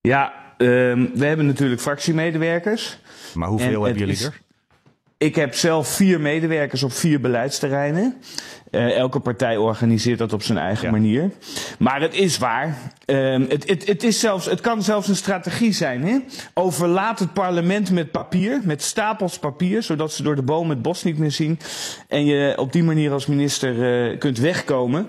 Ja, 0.00 0.32
ehm, 0.56 1.06
we 1.14 1.26
hebben 1.26 1.46
natuurlijk 1.46 1.80
fractiemedewerkers. 1.80 2.98
Maar 3.34 3.48
hoeveel 3.48 3.66
En 3.68 3.80
hebben 3.80 3.98
jullie 3.98 4.14
is- 4.14 4.24
er? 4.24 4.40
Ik 5.18 5.34
heb 5.34 5.54
zelf 5.54 5.88
vier 5.88 6.20
medewerkers 6.20 6.82
op 6.82 6.92
vier 6.92 7.20
beleidsterreinen. 7.20 8.16
Eh, 8.70 8.96
elke 8.96 9.20
partij 9.20 9.56
organiseert 9.56 10.18
dat 10.18 10.32
op 10.32 10.42
zijn 10.42 10.58
eigen 10.58 10.90
manier. 10.90 11.30
Maar 11.78 12.00
het 12.00 12.14
is 12.14 12.38
waar. 12.38 12.76
Ehm, 13.04 13.44
het, 13.48 13.68
het, 13.68 13.86
het, 13.86 14.02
is 14.02 14.20
zelfs, 14.20 14.46
het 14.46 14.60
kan 14.60 14.82
zelfs 14.82 15.08
een 15.08 15.16
strategie 15.16 15.72
zijn. 15.72 16.04
Hè? 16.04 16.18
Overlaat 16.54 17.18
het 17.18 17.32
parlement 17.32 17.90
met 17.90 18.10
papier, 18.10 18.60
met 18.64 18.82
stapels 18.82 19.38
papier, 19.38 19.82
zodat 19.82 20.12
ze 20.12 20.22
door 20.22 20.36
de 20.36 20.42
boom 20.42 20.70
het 20.70 20.82
bos 20.82 21.02
niet 21.04 21.18
meer 21.18 21.30
zien. 21.30 21.58
En 22.08 22.24
je 22.24 22.54
op 22.56 22.72
die 22.72 22.82
manier 22.84 23.12
als 23.12 23.26
minister 23.26 24.10
eh, 24.10 24.18
kunt 24.18 24.38
wegkomen. 24.38 25.08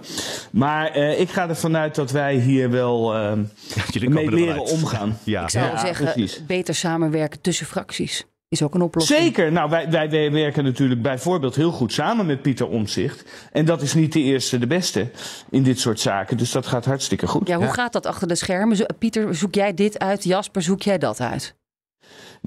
Maar 0.52 0.92
eh, 0.92 1.20
ik 1.20 1.30
ga 1.30 1.50
ervan 1.50 1.78
uit 1.78 1.96
dat 1.96 2.12
wij 2.12 2.36
hier 2.36 2.70
wel 2.70 3.16
ehm, 3.16 3.44
Jullie 3.92 4.10
mee 4.10 4.26
er 4.26 4.34
leren 4.34 4.64
omgaan. 4.64 5.18
Ja. 5.24 5.44
Ik 5.44 5.50
zou 5.50 5.66
Ja, 5.66 5.80
zeggen, 5.80 6.12
precies. 6.12 6.46
beter 6.46 6.76
samenwerken 6.76 7.42
tussen 7.42 7.66
fracties 7.66 8.26
is 8.50 8.62
ook 8.62 8.74
een 8.76 8.82
oplossing. 8.82 9.20
Zeker. 9.20 9.52
Nou, 9.52 9.70
wij, 9.70 9.90
wij, 9.90 10.10
wij 10.10 10.32
werken 10.32 10.64
natuurlijk 10.64 11.02
bijvoorbeeld 11.02 11.56
heel 11.56 11.72
goed 11.72 11.94
samen 11.94 12.26
met 12.26 12.42
Pieter 12.42 12.68
Omzicht. 12.68 13.24
En 13.52 13.66
dat 13.66 13.82
is 13.82 13.94
niet 13.94 14.14
de 14.14 14.22
eerste, 14.22 14.58
de 14.60 14.68
beste 14.68 15.12
in 15.50 15.64
dit 15.64 15.80
soort 15.80 16.00
zaken. 16.00 16.38
Dus 16.38 16.52
dat 16.52 16.66
gaat 16.68 16.86
hartstikke 16.86 17.28
goed. 17.28 17.48
Ja, 17.48 17.58
hoe 17.58 17.74
gaat 17.74 17.94
dat 17.94 18.06
achter 18.06 18.28
de 18.28 18.36
schermen? 18.36 18.78
Zo- 18.78 18.86
Pieter, 18.98 19.36
zoek 19.36 19.56
jij 19.56 19.74
dit 19.74 20.00
uit? 20.00 20.24
Jasper, 20.24 20.62
zoek 20.62 20.82
jij 20.82 20.98
dat 20.98 21.20
uit? 21.22 21.56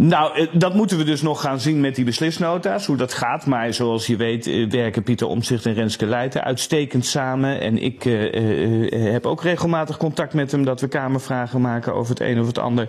Nou, 0.03 0.35
eh, 0.35 0.47
dat 0.53 0.75
moeten 0.75 0.99
we 0.99 1.05
dus 1.05 1.23
nog 1.23 1.41
gaan 1.41 1.61
zien 1.61 1.81
met 1.81 1.95
die 1.95 2.05
beslisnota's, 2.05 2.87
hoe 2.87 2.97
dat 2.97 3.13
gaat. 3.13 3.47
Maar 3.47 3.75
zoals 3.75 4.07
je 4.07 4.17
weet 4.17 4.47
eh, 4.47 4.71
werken 4.71 5.03
Pieter 5.03 5.27
Omzicht 5.27 5.67
en 5.67 5.75
Renske 5.75 6.07
Leijten 6.07 6.45
uitstekend 6.45 7.07
samen. 7.07 7.61
En 7.61 7.79
ik 7.79 8.05
eh, 8.05 8.35
eh, 8.35 8.93
eh, 8.93 9.13
heb 9.13 9.27
ook 9.27 9.43
regelmatig 9.43 9.97
contact 9.97 10.35
met 10.35 10.51
hem 10.53 10.65
dat 10.65 10.81
we 10.81 10.89
kamervragen 10.89 11.61
maken 11.61 11.95
over 11.95 12.11
het 12.11 12.21
een 12.21 12.41
of 12.41 12.47
het 12.47 12.59
ander 12.59 12.89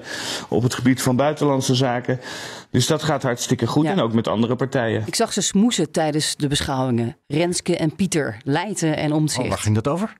op 0.50 0.64
het 0.64 0.74
gebied 0.74 1.02
van 1.02 1.16
buitenlandse 1.16 1.76
zaken. 1.76 2.20
Dus 2.70 2.88
dat 2.88 3.04
gaat 3.04 3.24
hartstikke 3.24 3.68
goed 3.68 3.86
en 3.86 4.00
ook 4.00 4.14
met 4.14 4.28
andere 4.28 4.56
partijen. 4.56 5.04
Ik 5.06 5.16
zag 5.16 5.34
ze 5.34 5.42
smoesen 5.42 5.92
tijdens 5.92 6.36
de 6.36 6.48
beschouwingen. 6.48 7.18
Renske 7.28 7.78
en 7.78 7.96
Pieter, 7.96 8.38
Leijten 8.44 8.98
en 8.98 9.12
Omtzigt. 9.12 9.44
Oh, 9.44 9.50
waar 9.50 9.58
ging 9.58 9.76
dat 9.76 9.88
over? 9.88 10.14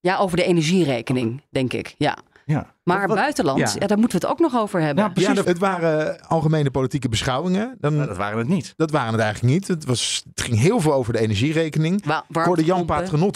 Ja, 0.00 0.18
over 0.18 0.36
de 0.36 0.44
energierekening, 0.44 1.42
denk 1.50 1.72
ik. 1.72 1.94
Ja. 1.98 2.18
Ja. 2.52 2.74
Maar 2.84 3.08
buitenland, 3.08 3.58
ja. 3.58 3.72
Ja. 3.78 3.86
daar 3.86 3.98
moeten 3.98 4.20
we 4.20 4.26
het 4.26 4.34
ook 4.34 4.40
nog 4.40 4.60
over 4.60 4.80
hebben. 4.80 5.12
Ja, 5.14 5.34
het 5.34 5.58
waren 5.58 6.20
algemene 6.28 6.70
politieke 6.70 7.08
beschouwingen. 7.08 7.76
Dan, 7.80 7.98
dat 7.98 8.16
waren 8.16 8.38
het 8.38 8.48
niet. 8.48 8.72
Dat 8.76 8.90
waren 8.90 9.12
het 9.12 9.20
eigenlijk 9.20 9.54
niet. 9.54 9.68
Het, 9.68 9.84
was, 9.84 10.22
het 10.34 10.40
ging 10.44 10.58
heel 10.58 10.80
veel 10.80 10.92
over 10.92 11.12
de 11.12 11.18
energierekening. 11.18 12.04
Wa 12.06 12.24
ik 12.28 12.36
hoorde 12.36 12.64
Jan 12.64 12.90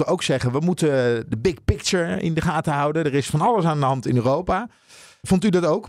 ook 0.07 0.23
zeggen... 0.23 0.53
we 0.53 0.61
moeten 0.61 0.91
de 1.29 1.39
big 1.39 1.65
picture 1.65 2.21
in 2.21 2.35
de 2.35 2.41
gaten 2.41 2.73
houden. 2.73 3.05
Er 3.05 3.15
is 3.15 3.27
van 3.27 3.41
alles 3.41 3.65
aan 3.65 3.79
de 3.79 3.87
hand 3.87 4.07
in 4.07 4.17
Europa. 4.17 4.69
Vond 5.23 5.45
u 5.45 5.49
dat 5.49 5.65
ook? 5.67 5.89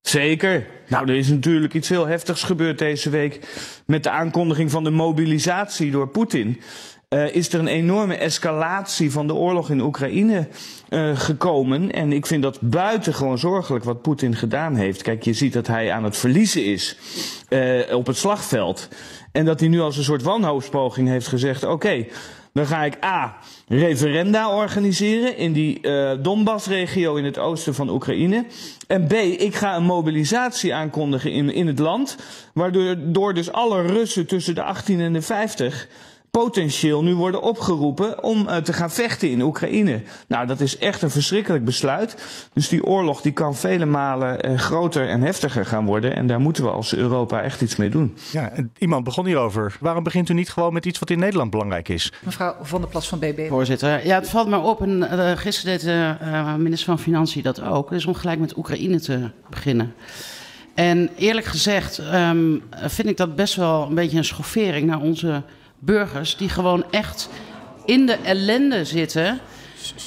Zeker. 0.00 0.66
Nou, 0.88 1.08
er 1.08 1.16
is 1.16 1.28
natuurlijk 1.28 1.74
iets 1.74 1.88
heel 1.88 2.06
heftigs 2.06 2.42
gebeurd 2.42 2.78
deze 2.78 3.10
week. 3.10 3.40
Met 3.86 4.02
de 4.02 4.10
aankondiging 4.10 4.70
van 4.70 4.84
de 4.84 4.90
mobilisatie 4.90 5.90
door 5.90 6.08
Poetin. 6.08 6.60
Uh, 7.14 7.34
is 7.34 7.52
er 7.52 7.60
een 7.60 7.66
enorme 7.66 8.14
escalatie 8.14 9.12
van 9.12 9.26
de 9.26 9.34
oorlog 9.34 9.70
in 9.70 9.80
Oekraïne 9.80 10.48
uh, 10.88 11.16
gekomen. 11.16 11.92
En 11.92 12.12
ik 12.12 12.26
vind 12.26 12.42
dat 12.42 12.60
buitengewoon 12.60 13.38
zorgelijk 13.38 13.84
wat 13.84 14.02
Poetin 14.02 14.36
gedaan 14.36 14.74
heeft. 14.74 15.02
Kijk, 15.02 15.22
je 15.22 15.32
ziet 15.32 15.52
dat 15.52 15.66
hij 15.66 15.92
aan 15.92 16.04
het 16.04 16.16
verliezen 16.16 16.64
is 16.64 16.96
uh, 17.48 17.94
op 17.94 18.06
het 18.06 18.16
slagveld. 18.16 18.88
En 19.32 19.44
dat 19.44 19.60
hij 19.60 19.68
nu 19.68 19.80
als 19.80 19.96
een 19.96 20.04
soort 20.04 20.22
wanhoopspoging 20.22 21.08
heeft 21.08 21.26
gezegd: 21.26 21.64
oké. 21.64 22.06
Dan 22.52 22.66
ga 22.66 22.84
ik 22.84 23.04
A. 23.04 23.36
referenda 23.68 24.56
organiseren 24.56 25.36
in 25.36 25.52
die 25.52 25.78
uh, 25.82 26.12
Donbass-regio 26.22 27.16
in 27.16 27.24
het 27.24 27.38
oosten 27.38 27.74
van 27.74 27.90
Oekraïne. 27.90 28.44
En 28.86 29.06
B. 29.06 29.12
ik 29.12 29.54
ga 29.54 29.76
een 29.76 29.84
mobilisatie 29.84 30.74
aankondigen 30.74 31.32
in, 31.32 31.52
in 31.52 31.66
het 31.66 31.78
land. 31.78 32.16
Waardoor 32.54 32.96
door 32.98 33.34
dus 33.34 33.52
alle 33.52 33.82
Russen 33.82 34.26
tussen 34.26 34.54
de 34.54 34.62
18 34.62 35.00
en 35.00 35.12
de 35.12 35.22
50 35.22 35.88
potentieel 36.38 37.02
nu 37.02 37.14
worden 37.14 37.42
opgeroepen 37.42 38.22
om 38.22 38.48
uh, 38.48 38.56
te 38.56 38.72
gaan 38.72 38.90
vechten 38.90 39.30
in 39.30 39.40
Oekraïne. 39.40 40.02
Nou, 40.28 40.46
dat 40.46 40.60
is 40.60 40.78
echt 40.78 41.02
een 41.02 41.10
verschrikkelijk 41.10 41.64
besluit. 41.64 42.16
Dus 42.52 42.68
die 42.68 42.84
oorlog 42.84 43.20
die 43.20 43.32
kan 43.32 43.56
vele 43.56 43.86
malen 43.86 44.50
uh, 44.50 44.58
groter 44.58 45.08
en 45.08 45.22
heftiger 45.22 45.66
gaan 45.66 45.86
worden. 45.86 46.16
En 46.16 46.26
daar 46.26 46.40
moeten 46.40 46.64
we 46.64 46.70
als 46.70 46.94
Europa 46.94 47.42
echt 47.42 47.60
iets 47.60 47.76
mee 47.76 47.90
doen. 47.90 48.16
Ja, 48.30 48.52
iemand 48.78 49.04
begon 49.04 49.26
hierover. 49.26 49.76
Waarom 49.80 50.02
begint 50.02 50.28
u 50.28 50.34
niet 50.34 50.50
gewoon 50.50 50.72
met 50.72 50.86
iets 50.86 50.98
wat 50.98 51.10
in 51.10 51.18
Nederland 51.18 51.50
belangrijk 51.50 51.88
is? 51.88 52.12
Mevrouw 52.24 52.56
Van 52.62 52.80
der 52.80 52.90
Plas 52.90 53.08
van 53.08 53.18
BB. 53.18 53.48
Voorzitter, 53.48 54.06
ja, 54.06 54.18
het 54.18 54.28
valt 54.28 54.48
me 54.48 54.58
op. 54.58 54.82
En 54.82 54.98
uh, 54.98 55.30
gisteren 55.36 55.78
deed 55.78 55.86
de 55.86 56.16
minister 56.58 56.86
van 56.86 56.98
Financiën 56.98 57.42
dat 57.42 57.62
ook. 57.62 57.90
Dus 57.90 58.06
om 58.06 58.14
gelijk 58.14 58.40
met 58.40 58.56
Oekraïne 58.56 59.00
te 59.00 59.30
beginnen. 59.50 59.94
En 60.74 61.10
eerlijk 61.16 61.46
gezegd 61.46 62.00
um, 62.14 62.62
vind 62.70 63.08
ik 63.08 63.16
dat 63.16 63.36
best 63.36 63.54
wel 63.54 63.86
een 63.88 63.94
beetje 63.94 64.18
een 64.18 64.24
schoffering 64.24 64.86
naar 64.86 65.00
onze 65.00 65.42
burgers 65.78 66.36
die 66.36 66.48
gewoon 66.48 66.84
echt 66.90 67.28
in 67.84 68.06
de 68.06 68.16
ellende 68.22 68.84
zitten. 68.84 69.38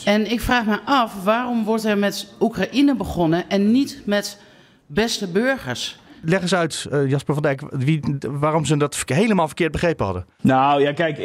En 0.05 0.31
ik 0.31 0.41
vraag 0.41 0.65
me 0.65 0.79
af, 0.85 1.23
waarom 1.23 1.63
wordt 1.63 1.83
er 1.83 1.97
met 1.97 2.27
Oekraïne 2.39 2.95
begonnen 2.95 3.49
en 3.49 3.71
niet 3.71 4.01
met 4.05 4.37
beste 4.85 5.27
burgers? 5.27 5.99
Leg 6.23 6.41
eens 6.41 6.55
uit, 6.55 6.87
uh, 6.91 7.09
Jasper 7.09 7.33
van 7.33 7.43
Dijk, 7.43 7.61
wie, 7.69 8.01
waarom 8.19 8.65
ze 8.65 8.77
dat 8.77 9.03
helemaal 9.05 9.47
verkeerd 9.47 9.71
begrepen 9.71 10.05
hadden. 10.05 10.25
Nou 10.41 10.81
ja, 10.81 10.93
kijk, 10.93 11.17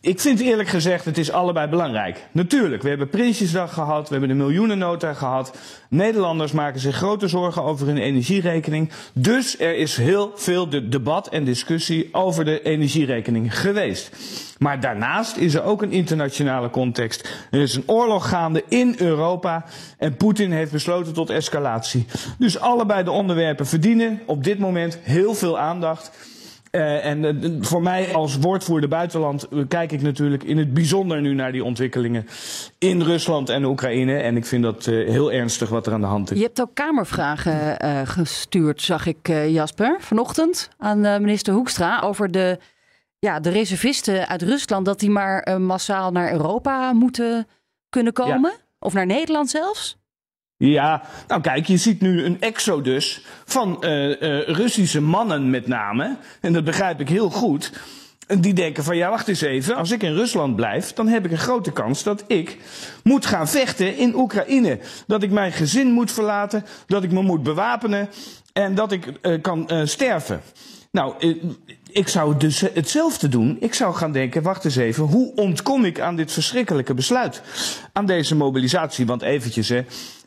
ik 0.00 0.20
vind 0.20 0.40
eerlijk 0.40 0.68
gezegd, 0.68 1.04
het 1.04 1.18
is 1.18 1.32
allebei 1.32 1.68
belangrijk. 1.68 2.26
Natuurlijk, 2.32 2.82
we 2.82 2.88
hebben 2.88 3.08
Prinsjesdag 3.08 3.74
gehad, 3.74 4.08
we 4.08 4.16
hebben 4.16 4.36
de 4.36 4.44
miljoenennota 4.44 5.12
gehad. 5.12 5.58
Nederlanders 5.88 6.52
maken 6.52 6.80
zich 6.80 6.96
grote 6.96 7.28
zorgen 7.28 7.62
over 7.62 7.86
hun 7.86 7.98
energierekening. 7.98 8.90
Dus 9.12 9.60
er 9.60 9.76
is 9.76 9.96
heel 9.96 10.32
veel 10.34 10.68
de 10.68 10.88
debat 10.88 11.28
en 11.28 11.44
discussie 11.44 12.08
over 12.12 12.44
de 12.44 12.62
energierekening 12.62 13.60
geweest. 13.60 14.10
Maar 14.62 14.80
daarnaast 14.80 15.36
is 15.36 15.54
er 15.54 15.62
ook 15.62 15.82
een 15.82 15.92
internationale 15.92 16.70
context. 16.70 17.46
Er 17.50 17.60
is 17.60 17.74
een 17.74 17.82
oorlog 17.86 18.28
gaande 18.28 18.64
in 18.68 18.94
Europa 18.98 19.64
en 19.98 20.16
Poetin 20.16 20.52
heeft 20.52 20.72
besloten 20.72 21.12
tot 21.12 21.30
escalatie. 21.30 22.06
Dus 22.38 22.58
allebei 22.58 23.04
de 23.04 23.10
onderwerpen 23.10 23.66
verdienen 23.66 24.20
op 24.26 24.44
dit 24.44 24.58
moment 24.58 24.98
heel 25.02 25.34
veel 25.34 25.58
aandacht. 25.58 26.10
Uh, 26.70 27.04
en 27.04 27.22
uh, 27.22 27.52
voor 27.60 27.82
mij 27.82 28.14
als 28.14 28.38
woordvoerder 28.38 28.88
buitenland 28.88 29.46
uh, 29.50 29.64
kijk 29.68 29.92
ik 29.92 30.02
natuurlijk 30.02 30.42
in 30.42 30.58
het 30.58 30.74
bijzonder 30.74 31.20
nu 31.20 31.34
naar 31.34 31.52
die 31.52 31.64
ontwikkelingen 31.64 32.26
in 32.78 33.02
Rusland 33.02 33.48
en 33.48 33.64
Oekraïne. 33.64 34.16
En 34.16 34.36
ik 34.36 34.46
vind 34.46 34.62
dat 34.62 34.84
heel 34.84 35.32
ernstig 35.32 35.68
wat 35.68 35.86
er 35.86 35.92
aan 35.92 36.00
de 36.00 36.06
hand 36.06 36.30
is. 36.30 36.36
Je 36.36 36.44
hebt 36.44 36.60
ook 36.60 36.74
Kamervragen 36.74 37.76
gestuurd, 38.08 38.82
zag 38.82 39.06
ik 39.06 39.28
Jasper, 39.48 39.96
vanochtend 40.00 40.68
aan 40.78 41.00
minister 41.00 41.54
Hoekstra 41.54 42.00
over 42.00 42.30
de 42.30 42.58
ja, 43.26 43.40
de 43.40 43.50
reservisten 43.50 44.28
uit 44.28 44.42
Rusland, 44.42 44.86
dat 44.86 45.00
die 45.00 45.10
maar 45.10 45.48
uh, 45.48 45.56
massaal 45.56 46.10
naar 46.10 46.32
Europa 46.32 46.92
moeten 46.92 47.46
kunnen 47.88 48.12
komen? 48.12 48.50
Ja. 48.50 48.56
Of 48.78 48.92
naar 48.92 49.06
Nederland 49.06 49.50
zelfs? 49.50 49.96
Ja, 50.56 51.02
nou 51.28 51.40
kijk, 51.40 51.66
je 51.66 51.76
ziet 51.76 52.00
nu 52.00 52.24
een 52.24 52.40
exodus 52.40 53.24
van 53.44 53.76
uh, 53.80 54.08
uh, 54.08 54.48
Russische 54.48 55.00
mannen 55.00 55.50
met 55.50 55.66
name. 55.66 56.16
En 56.40 56.52
dat 56.52 56.64
begrijp 56.64 57.00
ik 57.00 57.08
heel 57.08 57.30
goed. 57.30 57.72
Die 58.26 58.54
denken 58.54 58.84
van 58.84 58.96
ja, 58.96 59.10
wacht 59.10 59.28
eens 59.28 59.40
even. 59.40 59.76
Als 59.76 59.90
ik 59.90 60.02
in 60.02 60.14
Rusland 60.14 60.56
blijf, 60.56 60.92
dan 60.92 61.08
heb 61.08 61.24
ik 61.24 61.30
een 61.30 61.38
grote 61.38 61.72
kans 61.72 62.02
dat 62.02 62.24
ik 62.26 62.58
moet 63.02 63.26
gaan 63.26 63.48
vechten 63.48 63.96
in 63.96 64.14
Oekraïne. 64.14 64.78
Dat 65.06 65.22
ik 65.22 65.30
mijn 65.30 65.52
gezin 65.52 65.92
moet 65.92 66.12
verlaten, 66.12 66.64
dat 66.86 67.02
ik 67.02 67.12
me 67.12 67.22
moet 67.22 67.42
bewapenen 67.42 68.08
en 68.52 68.74
dat 68.74 68.92
ik 68.92 69.06
uh, 69.22 69.40
kan 69.40 69.70
sterven. 69.84 70.40
Nou, 70.90 71.14
ik 71.92 72.08
zou 72.08 72.36
dus 72.36 72.60
hetzelfde 72.60 73.28
doen. 73.28 73.56
Ik 73.60 73.74
zou 73.74 73.94
gaan 73.94 74.12
denken, 74.12 74.42
wacht 74.42 74.64
eens 74.64 74.76
even, 74.76 75.04
hoe 75.04 75.34
ontkom 75.34 75.84
ik 75.84 76.00
aan 76.00 76.16
dit 76.16 76.32
verschrikkelijke 76.32 76.94
besluit? 76.94 77.42
Aan 77.92 78.06
deze 78.06 78.34
mobilisatie, 78.34 79.06
want 79.06 79.22
eventjes 79.22 79.68
hè. 79.68 79.84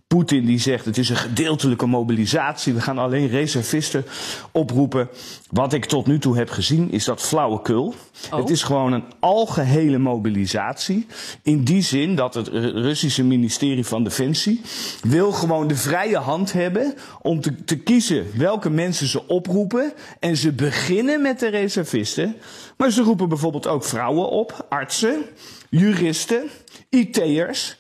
Poetin 0.08 0.46
die 0.46 0.60
zegt 0.60 0.86
het 0.86 0.98
is 0.98 1.10
een 1.10 1.16
gedeeltelijke 1.16 1.86
mobilisatie. 1.86 2.74
We 2.74 2.82
gaan 2.82 2.98
alleen 2.98 3.28
reservisten 3.28 4.06
oproepen. 4.52 5.10
Wat 5.50 5.74
ik 5.74 5.86
tot 5.86 6.08
nu 6.08 6.20
toe 6.20 6.38
heb 6.38 6.50
gezien 6.50 6.92
is 6.92 7.06
dat 7.06 7.22
flauwekul. 7.22 7.94
Oh. 8.32 8.40
Het 8.40 8.50
is 8.50 8.64
gewoon 8.64 8.94
een 8.94 9.04
algehele 9.20 9.98
mobilisatie. 9.98 11.08
In 11.44 11.64
die 11.64 11.82
zin 11.82 12.16
dat 12.16 12.34
het 12.34 12.48
Russische 12.48 13.24
ministerie 13.24 13.86
van 13.86 14.04
Defensie 14.04 14.62
wil 15.02 15.32
gewoon 15.32 15.68
de 15.68 15.76
vrije 15.76 16.18
hand 16.18 16.54
hebben 16.54 16.94
om 17.22 17.42
te, 17.42 17.64
te 17.64 17.78
kiezen 17.78 18.26
welke 18.38 18.70
mensen 18.70 19.08
ze 19.08 19.28
oproepen. 19.28 19.94
En 20.20 20.38
ze 20.38 20.52
beginnen 20.52 21.22
met 21.22 21.40
de 21.40 21.48
reservisten. 21.48 22.36
Maar 22.78 22.92
ze 22.92 23.02
roepen 23.02 23.30
bijvoorbeeld 23.30 23.68
ook 23.68 23.84
vrouwen 23.84 24.30
op, 24.30 24.66
artsen, 24.70 25.26
juristen, 25.70 26.50
IT'ers. 26.90 27.78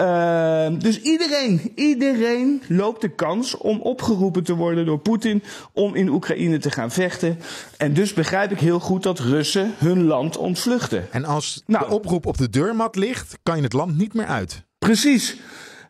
Uh, 0.00 0.66
dus 0.78 1.00
iedereen, 1.00 1.72
iedereen 1.74 2.62
loopt 2.68 3.00
de 3.00 3.08
kans 3.08 3.56
om 3.56 3.80
opgeroepen 3.80 4.44
te 4.44 4.54
worden 4.54 4.86
door 4.86 4.98
Poetin 4.98 5.42
om 5.72 5.94
in 5.94 6.08
Oekraïne 6.08 6.58
te 6.58 6.70
gaan 6.70 6.90
vechten. 6.90 7.38
En 7.76 7.92
dus 7.92 8.12
begrijp 8.12 8.50
ik 8.50 8.60
heel 8.60 8.80
goed 8.80 9.02
dat 9.02 9.18
Russen 9.18 9.74
hun 9.78 10.04
land 10.04 10.36
ontvluchten. 10.36 11.12
En 11.12 11.24
als 11.24 11.62
nou, 11.66 11.88
de 11.88 11.94
oproep 11.94 12.26
op 12.26 12.38
de 12.38 12.50
deurmat 12.50 12.96
ligt, 12.96 13.38
kan 13.42 13.56
je 13.56 13.62
het 13.62 13.72
land 13.72 13.96
niet 13.98 14.14
meer 14.14 14.26
uit. 14.26 14.62
Precies. 14.78 15.36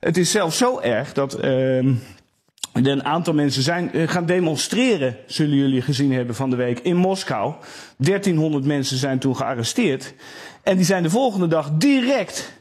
Het 0.00 0.16
is 0.16 0.30
zelfs 0.30 0.56
zo 0.56 0.80
erg 0.80 1.12
dat 1.12 1.44
uh, 1.44 1.76
een 2.72 3.04
aantal 3.04 3.34
mensen 3.34 3.62
zijn 3.62 3.90
uh, 3.92 4.08
gaan 4.08 4.26
demonstreren, 4.26 5.16
zullen 5.26 5.56
jullie 5.56 5.82
gezien 5.82 6.12
hebben 6.12 6.34
van 6.34 6.50
de 6.50 6.56
week, 6.56 6.78
in 6.78 6.96
Moskou. 6.96 7.54
1300 7.98 8.64
mensen 8.64 8.96
zijn 8.96 9.18
toen 9.18 9.36
gearresteerd. 9.36 10.14
En 10.62 10.76
die 10.76 10.86
zijn 10.86 11.02
de 11.02 11.10
volgende 11.10 11.46
dag 11.46 11.70
direct 11.72 12.54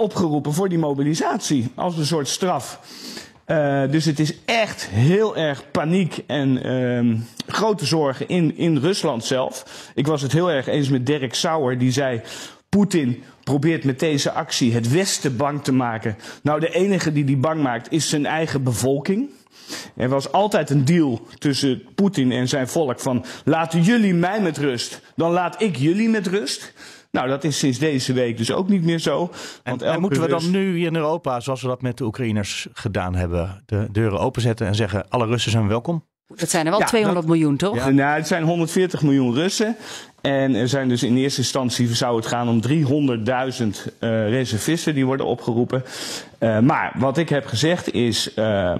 opgeroepen 0.00 0.52
voor 0.52 0.68
die 0.68 0.78
mobilisatie 0.78 1.70
als 1.74 1.96
een 1.96 2.06
soort 2.06 2.28
straf. 2.28 2.80
Uh, 3.46 3.82
dus 3.90 4.04
het 4.04 4.18
is 4.18 4.34
echt 4.44 4.86
heel 4.88 5.36
erg 5.36 5.70
paniek 5.70 6.24
en 6.26 6.66
uh, 6.66 7.20
grote 7.46 7.86
zorgen 7.86 8.28
in, 8.28 8.56
in 8.56 8.76
Rusland 8.76 9.24
zelf. 9.24 9.90
Ik 9.94 10.06
was 10.06 10.22
het 10.22 10.32
heel 10.32 10.50
erg 10.50 10.66
eens 10.66 10.88
met 10.88 11.06
Dirk 11.06 11.34
Sauer, 11.34 11.78
die 11.78 11.92
zei: 11.92 12.20
Poetin 12.68 13.22
probeert 13.44 13.84
met 13.84 13.98
deze 13.98 14.32
actie 14.32 14.74
het 14.74 14.90
Westen 14.90 15.36
bang 15.36 15.64
te 15.64 15.72
maken. 15.72 16.16
Nou, 16.42 16.60
de 16.60 16.72
enige 16.72 17.12
die 17.12 17.24
die 17.24 17.36
bang 17.36 17.62
maakt 17.62 17.92
is 17.92 18.08
zijn 18.08 18.26
eigen 18.26 18.62
bevolking. 18.62 19.30
Er 19.96 20.08
was 20.08 20.32
altijd 20.32 20.70
een 20.70 20.84
deal 20.84 21.26
tussen 21.38 21.82
Poetin 21.94 22.32
en 22.32 22.48
zijn 22.48 22.68
volk 22.68 23.00
van 23.00 23.24
laten 23.44 23.82
jullie 23.82 24.14
mij 24.14 24.40
met 24.40 24.58
rust, 24.58 25.00
dan 25.16 25.30
laat 25.30 25.62
ik 25.62 25.76
jullie 25.76 26.08
met 26.08 26.26
rust. 26.26 26.72
Nou, 27.10 27.28
dat 27.28 27.44
is 27.44 27.58
sinds 27.58 27.78
deze 27.78 28.12
week 28.12 28.36
dus 28.36 28.52
ook 28.52 28.68
niet 28.68 28.84
meer 28.84 28.98
zo. 28.98 29.30
Want 29.64 29.82
en, 29.82 29.92
en 29.92 30.00
moeten 30.00 30.20
we 30.22 30.28
dan 30.28 30.50
nu 30.50 30.76
hier 30.76 30.86
in 30.86 30.96
Europa, 30.96 31.40
zoals 31.40 31.62
we 31.62 31.68
dat 31.68 31.82
met 31.82 31.98
de 31.98 32.04
Oekraïners 32.04 32.68
gedaan 32.72 33.14
hebben, 33.14 33.62
de 33.66 33.88
deuren 33.92 34.20
openzetten 34.20 34.66
en 34.66 34.74
zeggen: 34.74 35.08
alle 35.08 35.26
Russen 35.26 35.50
zijn 35.50 35.68
welkom? 35.68 36.08
Dat 36.36 36.50
zijn 36.50 36.64
er 36.64 36.70
wel 36.70 36.80
ja, 36.80 36.86
200 36.86 37.26
dat, 37.26 37.34
miljoen, 37.34 37.56
toch? 37.56 37.76
Ja. 37.76 37.88
Nou, 37.88 38.16
het 38.16 38.26
zijn 38.26 38.42
140 38.42 39.02
miljoen 39.02 39.34
Russen. 39.34 39.76
En 40.20 40.54
er 40.54 40.68
zijn 40.68 40.88
dus 40.88 41.02
in 41.02 41.16
eerste 41.16 41.40
instantie 41.40 41.94
zou 41.94 42.16
het 42.16 42.26
gaan 42.26 42.48
om 42.48 42.60
300.000 42.68 42.72
uh, 44.00 44.28
reservisten 44.28 44.94
die 44.94 45.06
worden 45.06 45.26
opgeroepen. 45.26 45.84
Uh, 46.38 46.58
maar 46.58 46.92
wat 46.96 47.18
ik 47.18 47.28
heb 47.28 47.46
gezegd 47.46 47.92
is, 47.92 48.32
uh, 48.36 48.74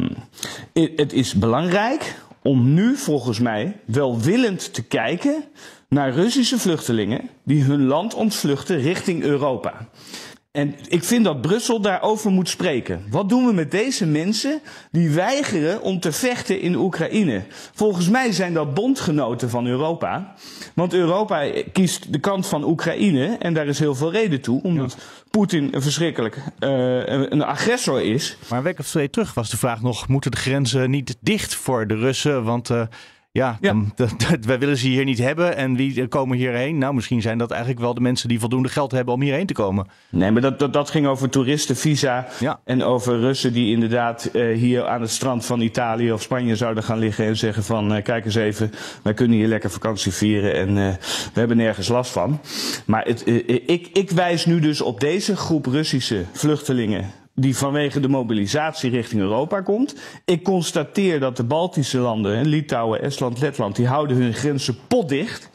het 0.73 1.13
is 1.13 1.35
belangrijk 1.35 2.15
om 2.43 2.75
nu 2.75 2.97
volgens 2.97 3.39
mij 3.39 3.77
welwillend 3.85 4.75
te 4.75 4.83
kijken 4.83 5.45
naar 5.91 6.13
Russische 6.13 6.59
vluchtelingen 6.59 7.31
die 7.45 7.63
hun 7.63 7.87
land 7.87 8.15
ontvluchten 8.15 8.81
richting 8.81 9.23
Europa. 9.23 9.89
En 10.51 10.75
ik 10.89 11.05
vind 11.05 11.25
dat 11.25 11.41
Brussel 11.41 11.81
daarover 11.81 12.31
moet 12.31 12.49
spreken. 12.49 13.05
Wat 13.11 13.29
doen 13.29 13.47
we 13.47 13.53
met 13.53 13.71
deze 13.71 14.07
mensen 14.07 14.61
die 14.91 15.11
weigeren 15.11 15.83
om 15.83 16.01
te 16.01 16.13
vechten 16.13 16.61
in 16.61 16.75
Oekraïne? 16.75 17.43
Volgens 17.75 18.09
mij 18.09 18.33
zijn 18.33 18.55
dat 18.55 18.75
bondgenoten 18.75 19.51
van 19.51 19.67
Europa. 19.67 20.35
Want 20.75 20.95
Europa 20.95 21.63
kiest 21.73 22.13
de 22.13 22.19
kant 22.19 22.47
van 22.47 22.65
Oekraïne 22.65 23.37
en 23.39 23.55
daar 23.55 23.67
is 23.67 23.79
heel 23.79 23.95
veel 23.95 24.13
reden 24.13 24.41
toe. 24.41 24.63
Omdat 24.63 24.97
Poetin 25.31 25.69
een 25.75 25.83
verschrikkelijk 25.83 26.37
uh, 26.37 27.07
een 27.07 27.43
agressor 27.43 28.03
is. 28.03 28.37
Maar 28.49 28.59
een 28.59 28.65
week 28.65 28.79
of 28.79 28.87
twee 28.87 29.11
terug 29.11 29.35
was 29.35 29.51
de 29.51 29.57
vraag 29.57 29.83
nog: 29.83 30.09
moeten 30.09 30.31
de 30.31 30.37
grenzen 30.37 30.91
niet 30.91 31.17
dicht 31.21 31.55
voor 31.55 31.87
de 31.87 31.97
Russen? 31.97 32.45
Want 32.45 32.71
uh, 32.71 32.83
ja, 33.33 33.59
Dan, 33.61 33.93
wij 34.41 34.59
willen 34.59 34.77
ze 34.77 34.87
hier 34.87 35.05
niet 35.05 35.19
hebben. 35.19 35.57
En 35.57 35.77
wie 35.77 36.09
komen 36.09 36.37
hierheen? 36.37 36.79
Nou, 36.79 36.95
misschien 36.95 37.23
zijn 37.23 37.39
dat 37.39 37.51
eigenlijk 37.51 37.81
wel 37.81 37.95
de 37.95 38.01
mensen 38.01 38.29
die 38.29 38.41
voldoende 38.41 38.69
geld 38.69 38.93
hebben 38.93 39.15
om 39.15 39.23
hierheen 39.23 39.47
te 39.47 39.53
komen. 39.53 39.87
Nee, 40.09 40.31
maar 40.31 40.43
dat, 40.43 40.59
dat, 40.59 40.73
dat 40.73 40.91
ging 40.91 41.07
over 41.07 41.29
toeristenvisa. 41.29 42.27
Ja. 42.41 42.61
En 42.65 42.83
over 42.83 43.21
Russen 43.21 43.53
die 43.53 43.73
inderdaad 43.73 44.31
uh, 44.33 44.57
hier 44.57 44.87
aan 44.87 45.01
het 45.01 45.11
strand 45.11 45.45
van 45.45 45.61
Italië 45.61 46.13
of 46.13 46.23
Spanje 46.23 46.57
zouden 46.57 46.83
gaan 46.83 46.99
liggen. 46.99 47.27
En 47.27 47.37
zeggen 47.37 47.65
van, 47.65 47.97
uh, 47.97 48.03
kijk 48.03 48.25
eens 48.25 48.35
even, 48.35 48.73
wij 49.03 49.15
kunnen 49.15 49.37
hier 49.37 49.49
lekker 49.49 49.71
vakantie 49.71 50.13
vieren. 50.13 50.55
En 50.55 50.69
uh, 50.69 50.95
we 51.33 51.39
hebben 51.39 51.57
nergens 51.57 51.89
last 51.89 52.11
van. 52.11 52.41
Maar 52.87 53.05
het, 53.05 53.27
ik, 53.67 53.89
ik 53.93 54.11
wijs 54.11 54.47
nu 54.47 54.61
dus 54.61 54.81
op 54.81 55.01
deze 55.01 55.37
groep 55.37 55.67
Russische 55.67 56.25
vluchtelingen 56.33 57.20
die 57.41 57.57
vanwege 57.57 58.01
de 58.01 58.09
mobilisatie 58.09 58.91
richting 58.91 59.21
Europa 59.21 59.61
komt. 59.61 59.95
Ik 60.25 60.43
constateer 60.43 61.21
dat 61.21 61.37
de 61.37 61.45
Baltische 61.45 61.99
landen, 61.99 62.47
Litouwen, 62.47 63.03
Estland, 63.03 63.41
Letland, 63.41 63.77
die 63.77 63.87
houden 63.87 64.17
hun 64.17 64.35
grenzen 64.35 64.79
potdicht. 64.89 65.51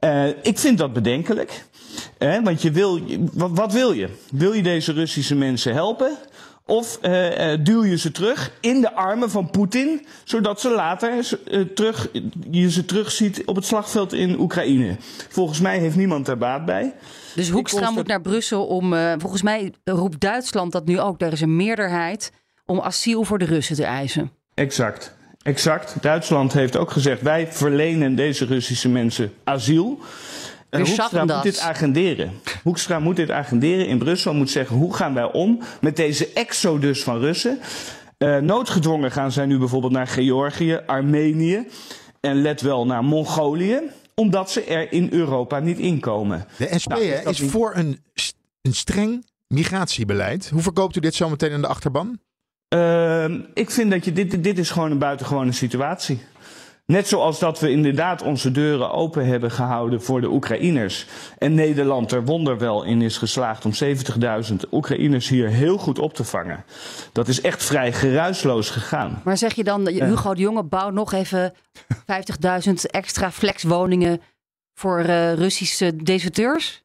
Uh, 0.00 0.26
ik 0.26 0.58
vind 0.58 0.78
dat 0.78 0.92
bedenkelijk. 0.92 1.64
Want 2.18 2.62
je 2.62 2.70
wil, 2.70 3.00
wat, 3.32 3.72
wil 3.72 3.92
je? 3.92 4.08
Wil 4.30 4.52
je 4.52 4.62
deze 4.62 4.92
Russische 4.92 5.34
mensen 5.34 5.74
helpen? 5.74 6.16
Of 6.70 6.98
uh, 7.02 7.54
duw 7.60 7.84
je 7.84 7.98
ze 7.98 8.10
terug 8.10 8.52
in 8.60 8.80
de 8.80 8.94
armen 8.94 9.30
van 9.30 9.50
Poetin, 9.50 10.06
zodat 10.24 10.60
ze 10.60 10.70
later 10.70 11.38
uh, 11.50 11.60
terug, 11.60 12.08
je 12.50 12.70
ze 12.70 12.84
terugziet 12.84 13.44
op 13.44 13.56
het 13.56 13.64
slagveld 13.64 14.12
in 14.12 14.38
Oekraïne? 14.38 14.96
Volgens 15.28 15.60
mij 15.60 15.78
heeft 15.78 15.96
niemand 15.96 16.26
daar 16.26 16.38
baat 16.38 16.64
bij. 16.64 16.94
Dus 17.34 17.50
Hoekstra 17.50 17.90
moet 17.90 18.06
naar 18.06 18.20
Brussel 18.20 18.66
om. 18.66 18.92
Uh, 18.92 19.12
volgens 19.18 19.42
mij 19.42 19.72
roept 19.84 20.20
Duitsland 20.20 20.72
dat 20.72 20.86
nu 20.86 21.00
ook. 21.00 21.20
Er 21.20 21.32
is 21.32 21.40
een 21.40 21.56
meerderheid 21.56 22.32
om 22.66 22.80
asiel 22.80 23.24
voor 23.24 23.38
de 23.38 23.44
Russen 23.44 23.76
te 23.76 23.84
eisen. 23.84 24.30
Exact. 24.54 25.16
Exact. 25.42 25.96
Duitsland 26.00 26.52
heeft 26.52 26.76
ook 26.76 26.90
gezegd: 26.90 27.22
wij 27.22 27.52
verlenen 27.52 28.14
deze 28.14 28.44
Russische 28.44 28.88
mensen 28.88 29.32
asiel. 29.44 29.98
En 30.70 30.80
Hoekstra 30.80 31.24
moet 31.24 31.42
dit 31.42 31.60
agenderen. 31.60 32.32
Hoekstra 32.62 32.98
moet 32.98 33.16
dit 33.16 33.30
agenderen 33.30 33.86
in 33.86 33.98
Brussel. 33.98 34.34
Moet 34.34 34.50
zeggen: 34.50 34.76
hoe 34.76 34.94
gaan 34.94 35.14
wij 35.14 35.32
om 35.32 35.62
met 35.80 35.96
deze 35.96 36.32
exodus 36.32 37.02
van 37.02 37.18
Russen? 37.18 37.58
Uh, 38.18 38.36
noodgedwongen 38.38 39.10
gaan 39.10 39.32
zij 39.32 39.46
nu 39.46 39.58
bijvoorbeeld 39.58 39.92
naar 39.92 40.06
Georgië, 40.06 40.80
Armenië 40.86 41.66
en 42.20 42.42
let 42.42 42.60
wel 42.60 42.86
naar 42.86 43.04
Mongolië 43.04 43.80
omdat 44.18 44.50
ze 44.50 44.64
er 44.64 44.92
in 44.92 45.08
Europa 45.12 45.58
niet 45.58 45.78
inkomen. 45.78 46.46
De 46.56 46.78
SP 46.82 46.88
nou, 46.88 47.02
is, 47.02 47.40
voor 47.40 47.72
een, 47.74 48.02
een 48.62 48.74
streng 48.74 49.26
migratiebeleid. 49.46 50.48
Hoe 50.48 50.62
verkoopt 50.62 50.96
u 50.96 51.00
dit 51.00 51.14
zo 51.14 51.28
meteen 51.28 51.50
in 51.50 51.60
de 51.60 51.66
achterban? 51.66 52.18
Uh, 52.74 53.24
ik 53.54 53.70
vind 53.70 53.90
dat 53.90 54.04
je 54.04 54.12
dit, 54.12 54.42
dit 54.44 54.58
is 54.58 54.70
gewoon 54.70 54.90
een 54.90 54.98
buitengewone 54.98 55.52
situatie. 55.52 56.20
Net 56.92 57.08
zoals 57.08 57.38
dat 57.38 57.60
we 57.60 57.70
inderdaad 57.70 58.22
onze 58.22 58.50
deuren 58.50 58.90
open 58.90 59.26
hebben 59.26 59.50
gehouden 59.50 60.02
voor 60.02 60.20
de 60.20 60.30
Oekraïners. 60.30 61.06
En 61.38 61.54
Nederland 61.54 62.12
er 62.12 62.24
wonderwel 62.24 62.84
in 62.84 63.02
is 63.02 63.16
geslaagd 63.16 63.64
om 63.64 63.72
70.000 64.50 64.54
Oekraïners 64.70 65.28
hier 65.28 65.48
heel 65.48 65.78
goed 65.78 65.98
op 65.98 66.14
te 66.14 66.24
vangen. 66.24 66.64
Dat 67.12 67.28
is 67.28 67.40
echt 67.40 67.64
vrij 67.64 67.92
geruisloos 67.92 68.70
gegaan. 68.70 69.20
Maar 69.24 69.36
zeg 69.36 69.54
je 69.54 69.64
dan, 69.64 69.88
Hugo 69.88 70.34
de 70.34 70.40
Jonge 70.40 70.62
bouwt 70.62 70.92
nog 70.92 71.12
even 71.12 71.54
50.000 72.66 72.72
extra 72.90 73.30
flexwoningen 73.30 74.20
voor 74.74 75.00
uh, 75.00 75.34
Russische 75.34 75.96
deserteurs? 75.96 76.82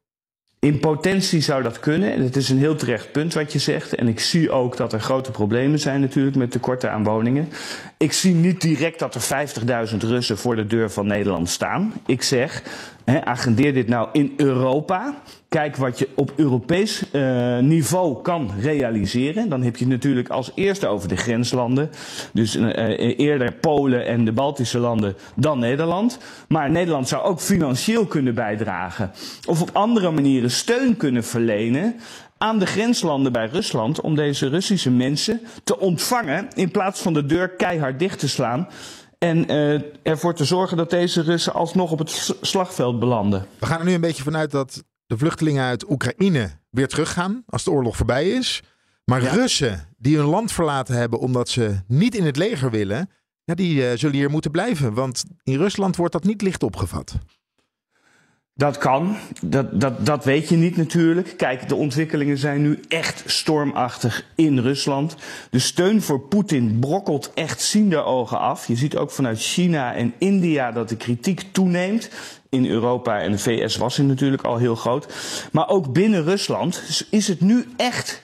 In 0.63 0.79
potentie 0.79 1.41
zou 1.41 1.63
dat 1.63 1.79
kunnen. 1.79 2.13
En 2.13 2.21
het 2.21 2.35
is 2.35 2.49
een 2.49 2.57
heel 2.57 2.75
terecht 2.75 3.11
punt 3.11 3.33
wat 3.33 3.53
je 3.53 3.59
zegt. 3.59 3.95
En 3.95 4.07
ik 4.07 4.19
zie 4.19 4.51
ook 4.51 4.77
dat 4.77 4.93
er 4.93 4.99
grote 4.99 5.31
problemen 5.31 5.79
zijn 5.79 6.01
natuurlijk 6.01 6.35
met 6.35 6.51
tekorten 6.51 6.91
aan 6.91 7.03
woningen. 7.03 7.49
Ik 7.97 8.13
zie 8.13 8.33
niet 8.33 8.61
direct 8.61 8.99
dat 8.99 9.15
er 9.15 9.47
50.000 9.91 9.97
Russen 9.97 10.37
voor 10.37 10.55
de 10.55 10.67
deur 10.67 10.91
van 10.91 11.07
Nederland 11.07 11.49
staan. 11.49 11.93
Ik 12.05 12.21
zeg, 12.21 12.63
hè, 13.05 13.25
agendeer 13.25 13.73
dit 13.73 13.87
nou 13.87 14.09
in 14.11 14.33
Europa. 14.37 15.21
Kijk 15.53 15.75
wat 15.75 15.99
je 15.99 16.09
op 16.15 16.31
Europees 16.35 17.03
uh, 17.11 17.57
niveau 17.59 18.21
kan 18.21 18.51
realiseren. 18.59 19.49
Dan 19.49 19.61
heb 19.61 19.75
je 19.75 19.83
het 19.83 19.93
natuurlijk 19.93 20.29
als 20.29 20.51
eerste 20.55 20.87
over 20.87 21.07
de 21.07 21.15
grenslanden. 21.15 21.89
Dus 22.31 22.55
uh, 22.55 23.19
eerder 23.19 23.53
Polen 23.53 24.05
en 24.05 24.25
de 24.25 24.31
Baltische 24.31 24.79
landen 24.79 25.15
dan 25.35 25.59
Nederland. 25.59 26.17
Maar 26.47 26.69
Nederland 26.69 27.07
zou 27.07 27.23
ook 27.23 27.39
financieel 27.39 28.05
kunnen 28.05 28.35
bijdragen. 28.35 29.11
Of 29.47 29.61
op 29.61 29.69
andere 29.73 30.11
manieren 30.11 30.51
steun 30.51 30.97
kunnen 30.97 31.23
verlenen 31.23 31.95
aan 32.37 32.59
de 32.59 32.65
grenslanden 32.65 33.31
bij 33.31 33.47
Rusland 33.47 34.01
om 34.01 34.15
deze 34.15 34.47
Russische 34.47 34.91
mensen 34.91 35.41
te 35.63 35.79
ontvangen 35.79 36.47
in 36.53 36.71
plaats 36.71 37.01
van 37.01 37.13
de 37.13 37.25
deur 37.25 37.49
keihard 37.49 37.99
dicht 37.99 38.19
te 38.19 38.29
slaan. 38.29 38.67
En 39.17 39.47
ervoor 40.03 40.33
te 40.33 40.45
zorgen 40.45 40.77
dat 40.77 40.89
deze 40.89 41.21
Russen 41.21 41.53
alsnog 41.53 41.91
op 41.91 41.99
het 41.99 42.35
slagveld 42.41 42.99
belanden. 42.99 43.45
We 43.59 43.65
gaan 43.65 43.79
er 43.79 43.85
nu 43.85 43.93
een 43.93 44.01
beetje 44.01 44.23
vanuit 44.23 44.51
dat 44.51 44.83
de 45.05 45.17
vluchtelingen 45.17 45.63
uit 45.63 45.89
Oekraïne 45.89 46.49
weer 46.69 46.87
teruggaan 46.87 47.43
als 47.45 47.63
de 47.63 47.71
oorlog 47.71 47.97
voorbij 47.97 48.29
is. 48.29 48.61
Maar 49.05 49.21
Russen 49.21 49.87
die 49.97 50.17
hun 50.17 50.25
land 50.25 50.51
verlaten 50.51 50.95
hebben 50.95 51.19
omdat 51.19 51.49
ze 51.49 51.79
niet 51.87 52.15
in 52.15 52.25
het 52.25 52.37
leger 52.37 52.71
willen, 52.71 53.09
ja, 53.43 53.53
die 53.53 53.75
uh, 53.75 53.97
zullen 53.97 54.15
hier 54.15 54.29
moeten 54.29 54.51
blijven. 54.51 54.93
Want 54.93 55.23
in 55.43 55.57
Rusland 55.57 55.95
wordt 55.95 56.13
dat 56.13 56.23
niet 56.23 56.41
licht 56.41 56.63
opgevat. 56.63 57.15
Dat 58.55 58.77
kan, 58.77 59.17
dat, 59.41 59.81
dat, 59.81 60.05
dat 60.05 60.25
weet 60.25 60.49
je 60.49 60.55
niet 60.55 60.77
natuurlijk. 60.77 61.33
Kijk, 61.37 61.69
de 61.69 61.75
ontwikkelingen 61.75 62.37
zijn 62.37 62.61
nu 62.61 62.79
echt 62.87 63.23
stormachtig 63.25 64.25
in 64.35 64.59
Rusland. 64.59 65.15
De 65.49 65.59
steun 65.59 66.01
voor 66.01 66.19
Poetin 66.19 66.79
brokkelt 66.79 67.31
echt 67.33 67.61
ziende 67.61 68.03
ogen 68.03 68.39
af. 68.39 68.67
Je 68.67 68.75
ziet 68.75 68.97
ook 68.97 69.11
vanuit 69.11 69.39
China 69.39 69.93
en 69.93 70.13
India 70.17 70.71
dat 70.71 70.89
de 70.89 70.97
kritiek 70.97 71.41
toeneemt. 71.51 72.09
In 72.49 72.65
Europa 72.65 73.19
en 73.19 73.31
de 73.31 73.37
VS 73.37 73.77
was 73.77 73.97
het 73.97 74.07
natuurlijk 74.07 74.43
al 74.43 74.57
heel 74.57 74.75
groot. 74.75 75.13
Maar 75.51 75.67
ook 75.67 75.93
binnen 75.93 76.23
Rusland 76.23 77.05
is 77.09 77.27
het 77.27 77.41
nu 77.41 77.65
echt 77.77 78.21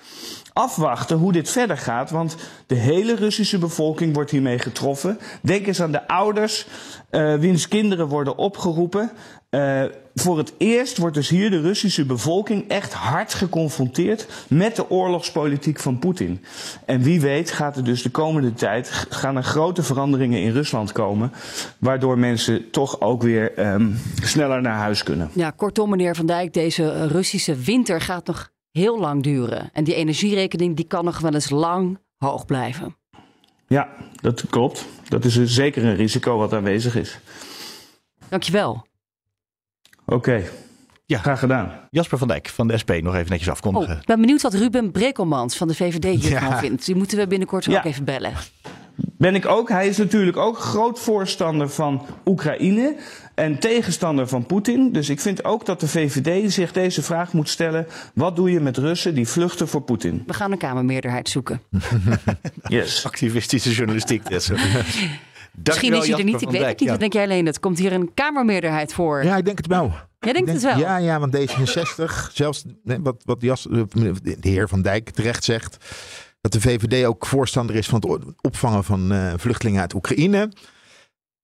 afwachten 0.53 1.17
hoe 1.17 1.31
dit 1.31 1.49
verder 1.49 1.77
gaat. 1.77 2.11
Want 2.11 2.35
de 2.67 2.75
hele 2.75 3.15
Russische 3.15 3.57
bevolking 3.57 4.13
wordt 4.13 4.31
hiermee 4.31 4.59
getroffen. 4.59 5.19
Denk 5.41 5.67
eens 5.67 5.81
aan 5.81 5.91
de 5.91 6.07
ouders 6.07 6.65
uh, 7.11 7.35
wiens 7.35 7.67
kinderen 7.67 8.07
worden 8.07 8.37
opgeroepen. 8.37 9.11
Uh, 9.49 9.83
voor 10.15 10.37
het 10.37 10.53
eerst 10.57 10.97
wordt 10.97 11.15
dus 11.15 11.29
hier 11.29 11.49
de 11.49 11.61
Russische 11.61 12.05
bevolking 12.05 12.67
echt 12.67 12.93
hard 12.93 13.33
geconfronteerd 13.33 14.27
met 14.47 14.75
de 14.75 14.89
oorlogspolitiek 14.89 15.79
van 15.79 15.99
Poetin. 15.99 16.43
En 16.85 17.01
wie 17.01 17.21
weet 17.21 17.51
gaat 17.51 17.77
er 17.77 17.83
dus 17.83 18.01
de 18.01 18.09
komende 18.09 18.53
tijd 18.53 18.89
gaan 19.09 19.35
er 19.35 19.43
grote 19.43 19.83
veranderingen 19.83 20.41
in 20.41 20.51
Rusland 20.51 20.91
komen, 20.91 21.31
waardoor 21.79 22.17
mensen 22.17 22.71
toch 22.71 23.01
ook 23.01 23.21
weer 23.21 23.73
um, 23.73 23.99
sneller 24.23 24.61
naar 24.61 24.77
huis 24.77 25.03
kunnen. 25.03 25.29
Ja, 25.33 25.49
kortom, 25.49 25.89
meneer 25.89 26.15
Van 26.15 26.25
Dijk, 26.25 26.53
deze 26.53 27.07
Russische 27.07 27.55
winter 27.55 28.01
gaat 28.01 28.27
nog 28.27 28.49
heel 28.71 28.99
lang 28.99 29.23
duren. 29.23 29.69
En 29.73 29.83
die 29.83 29.95
energierekening 29.95 30.75
die 30.75 30.87
kan 30.87 31.05
nog 31.05 31.19
wel 31.19 31.33
eens 31.33 31.49
lang 31.49 31.99
hoog 32.17 32.45
blijven. 32.45 32.95
Ja, 33.67 33.89
dat 34.21 34.43
klopt. 34.49 34.85
Dat 35.07 35.25
is 35.25 35.43
zeker 35.43 35.85
een 35.85 35.95
risico 35.95 36.37
wat 36.37 36.53
aanwezig 36.53 36.95
is. 36.95 37.19
Dankjewel. 38.29 38.87
Oké. 40.09 40.15
Okay. 40.15 40.49
Ja. 41.05 41.17
Graag 41.17 41.39
gedaan. 41.39 41.71
Jasper 41.89 42.17
van 42.17 42.27
Dijk 42.27 42.49
van 42.49 42.67
de 42.67 42.77
SP 42.81 42.91
nog 43.01 43.15
even 43.15 43.29
netjes 43.29 43.49
afkondigen. 43.49 43.93
Oh, 43.93 43.99
ik 43.99 44.05
ben 44.05 44.21
benieuwd 44.21 44.41
wat 44.41 44.53
Ruben 44.53 44.91
Brekelmans 44.91 45.57
van 45.57 45.67
de 45.67 45.75
VVD 45.75 46.21
hiervan 46.21 46.49
ja. 46.49 46.59
vindt. 46.59 46.85
Die 46.85 46.95
moeten 46.95 47.17
we 47.17 47.27
binnenkort 47.27 47.65
ja. 47.65 47.77
ook 47.77 47.83
even 47.83 48.03
bellen. 48.03 48.33
Ben 49.17 49.35
ik 49.35 49.45
ook. 49.45 49.69
Hij 49.69 49.87
is 49.87 49.97
natuurlijk 49.97 50.37
ook 50.37 50.57
groot 50.57 50.99
voorstander 50.99 51.69
van 51.69 52.05
Oekraïne 52.25 52.95
en 53.35 53.59
tegenstander 53.59 54.27
van 54.27 54.45
Poetin. 54.45 54.91
Dus 54.91 55.09
ik 55.09 55.19
vind 55.19 55.43
ook 55.43 55.65
dat 55.65 55.79
de 55.79 55.87
VVD 55.87 56.51
zich 56.53 56.71
deze 56.71 57.01
vraag 57.01 57.33
moet 57.33 57.49
stellen. 57.49 57.87
Wat 58.13 58.35
doe 58.35 58.51
je 58.51 58.59
met 58.59 58.77
Russen 58.77 59.13
die 59.13 59.27
vluchten 59.27 59.67
voor 59.67 59.81
Poetin? 59.81 60.23
We 60.25 60.33
gaan 60.33 60.51
een 60.51 60.57
Kamermeerderheid 60.57 61.29
zoeken. 61.29 61.61
yes. 62.67 63.05
Activistische 63.05 63.71
journalistiek. 63.71 64.23
Misschien 65.63 65.93
is 65.93 66.05
je 66.05 66.15
er 66.15 66.23
niet, 66.23 66.41
ik 66.41 66.49
weet 66.49 66.65
het 66.65 66.79
niet. 66.79 66.89
Wat 66.89 66.99
denk 66.99 67.13
jij 67.13 67.23
alleen? 67.23 67.45
Het 67.45 67.59
komt 67.59 67.77
hier 67.77 67.93
een 67.93 68.13
Kamermeerderheid 68.13 68.93
voor. 68.93 69.23
Ja, 69.23 69.37
ik 69.37 69.45
denk 69.45 69.57
het 69.57 69.67
wel. 69.67 69.93
Jij 70.19 70.33
denkt 70.33 70.51
het 70.51 70.61
wel? 70.61 70.77
Ja, 70.77 70.97
ja, 70.97 71.19
want 71.19 71.37
D66, 71.37 72.33
zelfs 72.33 72.63
wat, 72.83 73.21
wat 73.25 73.41
Jas, 73.41 73.63
de 73.63 74.37
heer 74.41 74.67
Van 74.67 74.81
Dijk 74.81 75.09
terecht 75.09 75.43
zegt, 75.43 75.77
dat 76.41 76.51
de 76.51 76.61
VVD 76.61 77.05
ook 77.05 77.25
voorstander 77.25 77.75
is 77.75 77.87
van 77.87 77.99
het 77.99 78.33
opvangen 78.41 78.83
van 78.83 79.13
uh, 79.13 79.33
vluchtelingen 79.37 79.81
uit 79.81 79.93
Oekraïne. 79.93 80.47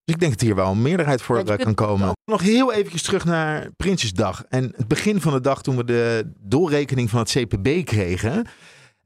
Dus 0.04 0.16
ik 0.16 0.20
denk 0.20 0.32
dat 0.32 0.42
hier 0.42 0.56
wel 0.56 0.72
een 0.72 0.82
meerderheid 0.82 1.22
voor 1.22 1.38
Ja, 1.38 1.44
eh, 1.44 1.64
kan 1.64 1.74
komen. 1.74 2.12
Nog 2.26 2.42
heel 2.42 2.74
eventjes 2.74 3.02
terug 3.02 3.26
naar 3.26 3.70
Prinsjesdag. 3.78 4.44
En 4.50 4.74
het 4.76 4.88
begin 4.88 5.22
van 5.22 5.34
de 5.34 5.42
dag 5.42 5.62
toen 5.62 5.76
we 5.76 5.84
de 5.84 6.32
doorrekening 6.40 7.10
van 7.10 7.20
het 7.20 7.32
CPB 7.32 7.86
kregen. 7.86 8.48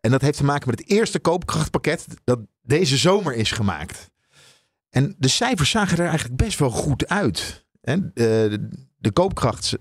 En 0.01 0.11
dat 0.11 0.21
heeft 0.21 0.37
te 0.37 0.43
maken 0.43 0.69
met 0.69 0.79
het 0.79 0.89
eerste 0.89 1.19
koopkrachtpakket 1.19 2.05
dat 2.23 2.39
deze 2.61 2.97
zomer 2.97 3.35
is 3.35 3.51
gemaakt. 3.51 4.08
En 4.89 5.15
de 5.17 5.27
cijfers 5.27 5.69
zagen 5.69 5.97
er 5.97 6.07
eigenlijk 6.07 6.37
best 6.37 6.59
wel 6.59 6.69
goed 6.69 7.07
uit. 7.07 7.65
Hè, 7.81 8.13
De, 8.13 8.69
de 8.97 9.11
koopkracht 9.11 9.77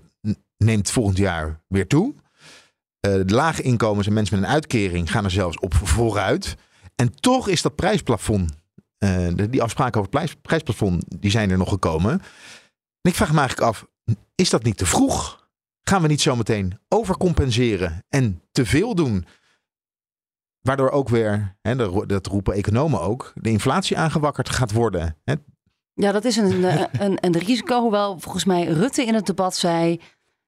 neemt 0.57 0.91
volgend 0.91 1.17
jaar 1.17 1.61
weer 1.67 1.87
toe. 1.87 2.15
Eh, 2.99 3.13
De 3.13 3.33
lage 3.33 3.61
inkomens 3.61 4.07
en 4.07 4.13
mensen 4.13 4.39
met 4.39 4.47
een 4.47 4.53
uitkering 4.53 5.11
gaan 5.11 5.23
er 5.23 5.31
zelfs 5.31 5.59
op 5.59 5.73
vooruit. 5.73 6.55
En 6.95 7.15
toch 7.15 7.47
is 7.47 7.61
dat 7.61 7.75
prijsplafond, 7.75 8.51
eh, 8.97 9.27
die 9.49 9.61
afspraken 9.61 9.99
over 9.99 10.11
het 10.11 10.19
prijs, 10.19 10.35
prijsplafond, 10.41 11.03
die 11.19 11.31
zijn 11.31 11.49
er 11.51 11.57
nog 11.57 11.69
gekomen. 11.69 12.11
En 13.01 13.09
ik 13.11 13.15
vraag 13.15 13.31
me 13.31 13.39
eigenlijk 13.39 13.67
af, 13.67 13.85
is 14.35 14.49
dat 14.49 14.63
niet 14.63 14.77
te 14.77 14.85
vroeg? 14.85 15.47
Gaan 15.83 16.01
we 16.01 16.07
niet 16.07 16.21
zometeen 16.21 16.79
overcompenseren 16.87 18.05
en 18.09 18.41
te 18.51 18.65
veel 18.65 18.95
doen? 18.95 19.25
Waardoor 20.69 20.89
ook 20.89 21.09
weer, 21.09 21.55
hè, 21.61 21.75
dat 21.75 22.09
dat 22.09 22.25
roepen 22.27 22.53
economen 22.53 23.01
ook, 23.01 23.31
de 23.35 23.49
inflatie 23.49 23.97
aangewakkerd 23.97 24.49
gaat 24.49 24.71
worden. 24.71 25.17
Hè? 25.23 25.33
Ja, 25.93 26.11
dat 26.11 26.25
is 26.25 26.37
een, 26.37 26.63
een, 27.03 27.17
een 27.25 27.37
risico. 27.37 27.81
Hoewel 27.81 28.19
volgens 28.19 28.45
mij 28.45 28.65
Rutte 28.65 29.05
in 29.05 29.13
het 29.13 29.25
debat 29.25 29.55
zei 29.55 29.99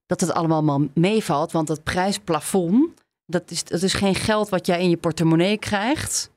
dat 0.06 0.22
het 0.22 0.34
allemaal 0.34 0.64
maar 0.64 0.88
meevalt. 0.94 1.52
Want 1.52 1.68
dat 1.68 1.84
prijsplafond, 1.84 2.90
dat 3.26 3.52
is, 3.52 3.64
dat 3.64 3.82
is 3.82 3.94
geen 3.94 4.16
geld 4.16 4.50
wat 4.50 4.66
jij 4.66 4.82
in 4.82 4.90
je 4.90 4.98
portemonnee 4.98 5.58
krijgt. 5.58 6.32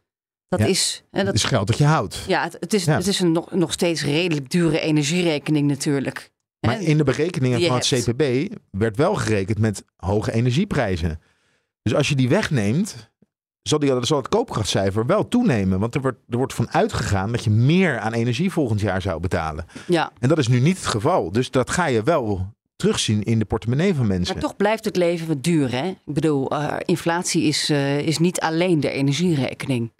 Dat 0.48 0.60
Ja, 0.60 0.66
is... 0.66 1.02
hè, 1.10 1.24
dat, 1.24 1.34
is 1.34 1.44
geld 1.44 1.66
dat 1.66 1.78
je 1.78 1.84
houdt. 1.84 2.24
ja, 2.26 2.42
het, 2.42 2.56
het 2.60 2.74
is, 2.74 2.84
Ja. 2.84 2.96
het 2.96 3.06
is 3.06 3.20
een 3.20 3.32
nog, 3.32 3.50
nog 3.50 3.72
steeds 3.72 4.04
redelijk 4.04 4.50
dure 4.50 4.80
energierekening 4.80 5.68
natuurlijk. 5.68 6.30
Maar 6.60 6.80
in 6.82 6.96
de 6.96 7.04
berekeningen 7.04 7.60
van 7.66 7.76
het 7.76 7.86
CPB 7.86 8.54
werd 8.70 8.96
wel 8.96 9.14
gerekend 9.14 9.58
met 9.58 9.84
hoge 9.96 10.32
energieprijzen. 10.32 11.20
Dus 11.82 11.94
als 11.94 12.08
je 12.08 12.14
die 12.14 12.28
wegneemt, 12.28 13.10
zal, 13.68 13.78
die, 13.78 13.92
zal 14.00 14.18
het 14.18 14.28
koopkrachtcijfer 14.28 15.06
wel 15.06 15.28
toenemen. 15.28 15.78
Want 15.78 15.94
er 15.94 16.00
wordt, 16.00 16.18
er 16.28 16.36
wordt 16.36 16.54
van 16.54 16.70
uitgegaan 16.70 17.32
dat 17.32 17.44
je 17.44 17.50
meer 17.50 17.98
aan 17.98 18.12
energie 18.12 18.52
volgend 18.52 18.80
jaar 18.80 19.02
zou 19.02 19.20
betalen. 19.20 19.66
Ja. 19.86 20.12
En 20.20 20.28
dat 20.28 20.38
is 20.38 20.48
nu 20.48 20.60
niet 20.60 20.76
het 20.76 20.86
geval. 20.86 21.32
Dus 21.32 21.50
dat 21.50 21.70
ga 21.70 21.86
je 21.86 22.02
wel 22.02 22.52
terugzien 22.76 23.22
in 23.22 23.38
de 23.38 23.44
portemonnee 23.44 23.94
van 23.94 24.06
mensen. 24.06 24.34
Maar 24.34 24.42
toch 24.42 24.56
blijft 24.56 24.84
het 24.84 24.96
leven 24.96 25.26
wat 25.26 25.42
duur, 25.42 25.70
hè? 25.70 25.88
Ik 25.88 26.14
bedoel, 26.14 26.50
eh, 26.50 26.76
inflatie 26.84 27.42
is, 27.42 27.70
eh, 27.70 27.98
is 27.98 28.18
niet 28.18 28.40
alleen 28.40 28.80
de 28.80 28.90
energierekening. 28.90 29.92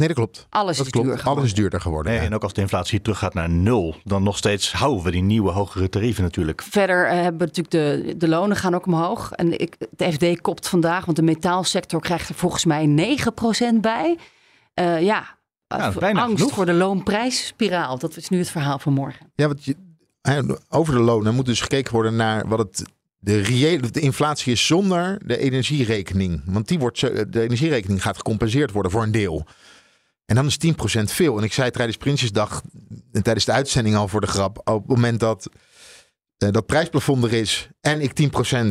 Nee, 0.00 0.08
dat 0.08 0.16
klopt. 0.16 0.46
Alles 0.50 0.76
dat 0.76 0.86
is 0.86 0.92
klopt. 0.92 1.06
duur 1.06 1.16
geworden. 1.18 1.38
Alles 1.42 1.50
is 1.50 1.56
duurder 1.58 1.80
geworden. 1.80 2.12
Nee, 2.12 2.20
ja. 2.20 2.26
En 2.26 2.34
ook 2.34 2.42
als 2.42 2.52
de 2.52 2.60
inflatie 2.60 3.02
teruggaat 3.02 3.34
naar 3.34 3.50
nul, 3.50 3.96
dan 4.04 4.22
nog 4.22 4.36
steeds 4.36 4.72
houden 4.72 5.04
we 5.04 5.10
die 5.10 5.22
nieuwe 5.22 5.50
hogere 5.50 5.88
tarieven 5.88 6.22
natuurlijk. 6.22 6.62
Verder 6.62 7.06
eh, 7.06 7.12
hebben 7.22 7.38
we 7.48 7.60
natuurlijk 7.60 8.06
de, 8.06 8.16
de 8.16 8.28
lonen 8.28 8.56
gaan 8.56 8.74
ook 8.74 8.86
omhoog. 8.86 9.32
En 9.32 9.60
ik, 9.60 9.76
het 9.96 10.14
FD 10.14 10.40
kopt 10.40 10.68
vandaag, 10.68 11.04
want 11.04 11.16
de 11.16 11.22
metaalsector 11.22 12.00
krijgt 12.00 12.28
er 12.28 12.34
volgens 12.34 12.64
mij 12.64 13.16
9% 13.76 13.80
bij. 13.80 14.18
Eh, 14.74 15.02
ja, 15.02 15.38
Ja, 15.68 15.92
bijna 15.98 16.20
angst 16.22 16.36
genoeg. 16.36 16.54
voor 16.54 16.66
de 16.66 16.72
loonprijsspiraal. 16.72 17.98
Dat 17.98 18.16
is 18.16 18.28
nu 18.28 18.38
het 18.38 18.50
verhaal 18.50 18.78
van 18.78 18.92
morgen. 18.92 19.32
Ja, 19.34 19.46
want 19.46 19.64
je, 19.64 19.76
hè, 20.22 20.40
over 20.68 20.94
de 20.94 21.00
lonen 21.00 21.34
moet 21.34 21.46
dus 21.46 21.60
gekeken 21.60 21.92
worden 21.92 22.16
naar 22.16 22.48
wat 22.48 22.58
het. 22.58 22.84
De, 23.22 23.40
reële, 23.40 23.90
de 23.90 24.00
inflatie 24.00 24.52
is 24.52 24.66
zonder 24.66 25.18
de 25.26 25.38
energierekening. 25.38 26.42
Want 26.44 26.68
die 26.68 26.78
wordt, 26.78 27.00
de 27.32 27.40
energierekening 27.40 28.02
gaat 28.02 28.16
gecompenseerd 28.16 28.70
worden 28.72 28.92
voor 28.92 29.02
een 29.02 29.10
deel. 29.12 29.46
En 30.30 30.36
dan 30.36 30.46
is 30.46 30.58
10% 30.66 31.02
veel. 31.02 31.38
En 31.38 31.44
ik 31.44 31.52
zei 31.52 31.70
tijdens 31.70 31.96
Prinsjesdag, 31.96 32.62
en 33.12 33.22
tijdens 33.22 33.44
de 33.44 33.52
uitzending 33.52 33.96
al 33.96 34.08
voor 34.08 34.20
de 34.20 34.26
grap, 34.26 34.58
op 34.58 34.80
het 34.80 34.88
moment 34.88 35.20
dat 35.20 35.48
eh, 36.36 36.50
dat 36.50 36.66
prijsplafond 36.66 37.24
er 37.24 37.32
is 37.32 37.68
en 37.80 38.00
ik 38.00 38.10
10% 38.10 38.14
eh, 38.20 38.66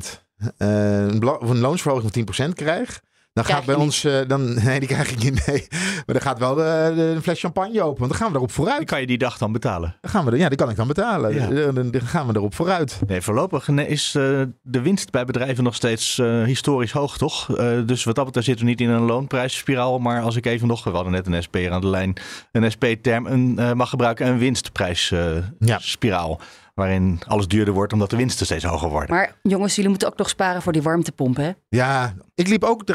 een, 0.58 1.28
een 1.28 1.60
loonsverhoging 1.60 2.28
van 2.36 2.50
10% 2.50 2.54
krijg, 2.54 3.02
dan 3.46 3.48
Krijg 3.48 3.66
gaat 3.66 3.76
bij 3.76 3.86
ons, 3.86 4.04
eh, 4.04 4.20
dan, 4.28 4.54
nee, 4.64 4.80
die 4.80 4.88
krijg 4.88 5.12
ik 5.12 5.24
niet, 5.24 5.48
nee. 5.48 5.68
Maar 5.70 6.04
dan 6.06 6.22
gaat 6.22 6.40
wel 6.40 6.56
de, 6.56 6.92
de, 6.96 7.02
een 7.02 7.22
fles 7.22 7.40
champagne 7.40 7.82
open, 7.84 8.00
want 8.00 8.12
dan 8.12 8.20
gaan 8.20 8.32
we 8.32 8.38
erop 8.38 8.52
vooruit. 8.52 8.86
kan 8.86 9.00
je 9.00 9.08
die 9.08 9.18
dag 9.18 9.38
dan 9.38 9.52
betalen? 9.52 9.96
Dan 10.02 10.12
gaan 10.12 10.26
we, 10.26 10.32
er- 10.32 10.38
ja, 10.38 10.50
die 10.50 10.58
kan 10.58 10.70
ik 10.70 10.76
dan 10.76 10.88
betalen. 10.88 11.34
Ja. 11.34 11.48
Dan, 11.48 11.76
dan- 11.76 11.92
dan 11.92 12.02
gaan 12.02 12.28
we 12.28 12.36
erop 12.36 12.56
vooruit. 12.56 13.00
Nee, 13.08 13.22
voorlopig 13.22 13.68
is 13.68 14.16
eh, 14.16 14.42
de 14.62 14.82
winst 14.82 15.12
bij 15.12 15.26
bedrijven 15.26 15.64
nog 15.64 15.76
steeds 15.76 16.20
eh, 16.20 16.44
historisch 16.44 16.92
hoog, 16.92 17.18
toch? 17.18 17.58
Eh, 17.58 17.68
dus 17.86 18.04
wat 18.04 18.16
dat 18.16 18.26
betreft 18.26 18.48
zitten 18.48 18.66
we 18.66 18.72
niet 18.72 18.82
in 18.82 18.90
een 18.90 19.02
loonprijsspiraal. 19.02 20.00
Maar 20.00 20.22
als 20.22 20.36
ik 20.36 20.46
even 20.46 20.68
nog, 20.68 20.84
we 20.84 20.90
hadden 20.90 21.12
net 21.12 21.28
een 21.28 21.44
SP'er 21.44 21.72
aan 21.72 21.82
de 21.82 21.88
lijn, 21.88 22.14
een 22.52 22.72
SP-term 22.72 23.26
een, 23.26 23.60
eh, 23.60 23.74
mag 23.74 23.90
gebruiken, 23.90 24.28
een 24.28 24.38
winstprijsspiraal. 24.38 26.40
waarin 26.74 27.20
alles 27.28 27.48
duurder 27.48 27.74
wordt 27.74 27.94
omdat 27.94 28.10
de 28.10 28.16
winsten 28.16 28.46
steeds 28.46 28.64
hoger 28.64 28.90
worden. 28.90 29.16
Maar 29.16 29.36
jongens, 29.44 29.76
jullie 29.76 29.90
moeten 29.90 30.08
ook 30.08 30.18
nog 30.18 30.30
sparen 30.30 30.62
voor 30.62 30.72
die 30.72 30.82
warmtepomp, 30.82 31.38
hè? 31.38 31.52
Ja, 31.70 32.14
ik 32.36 32.48
liep 32.48 32.64
ook 32.64 32.88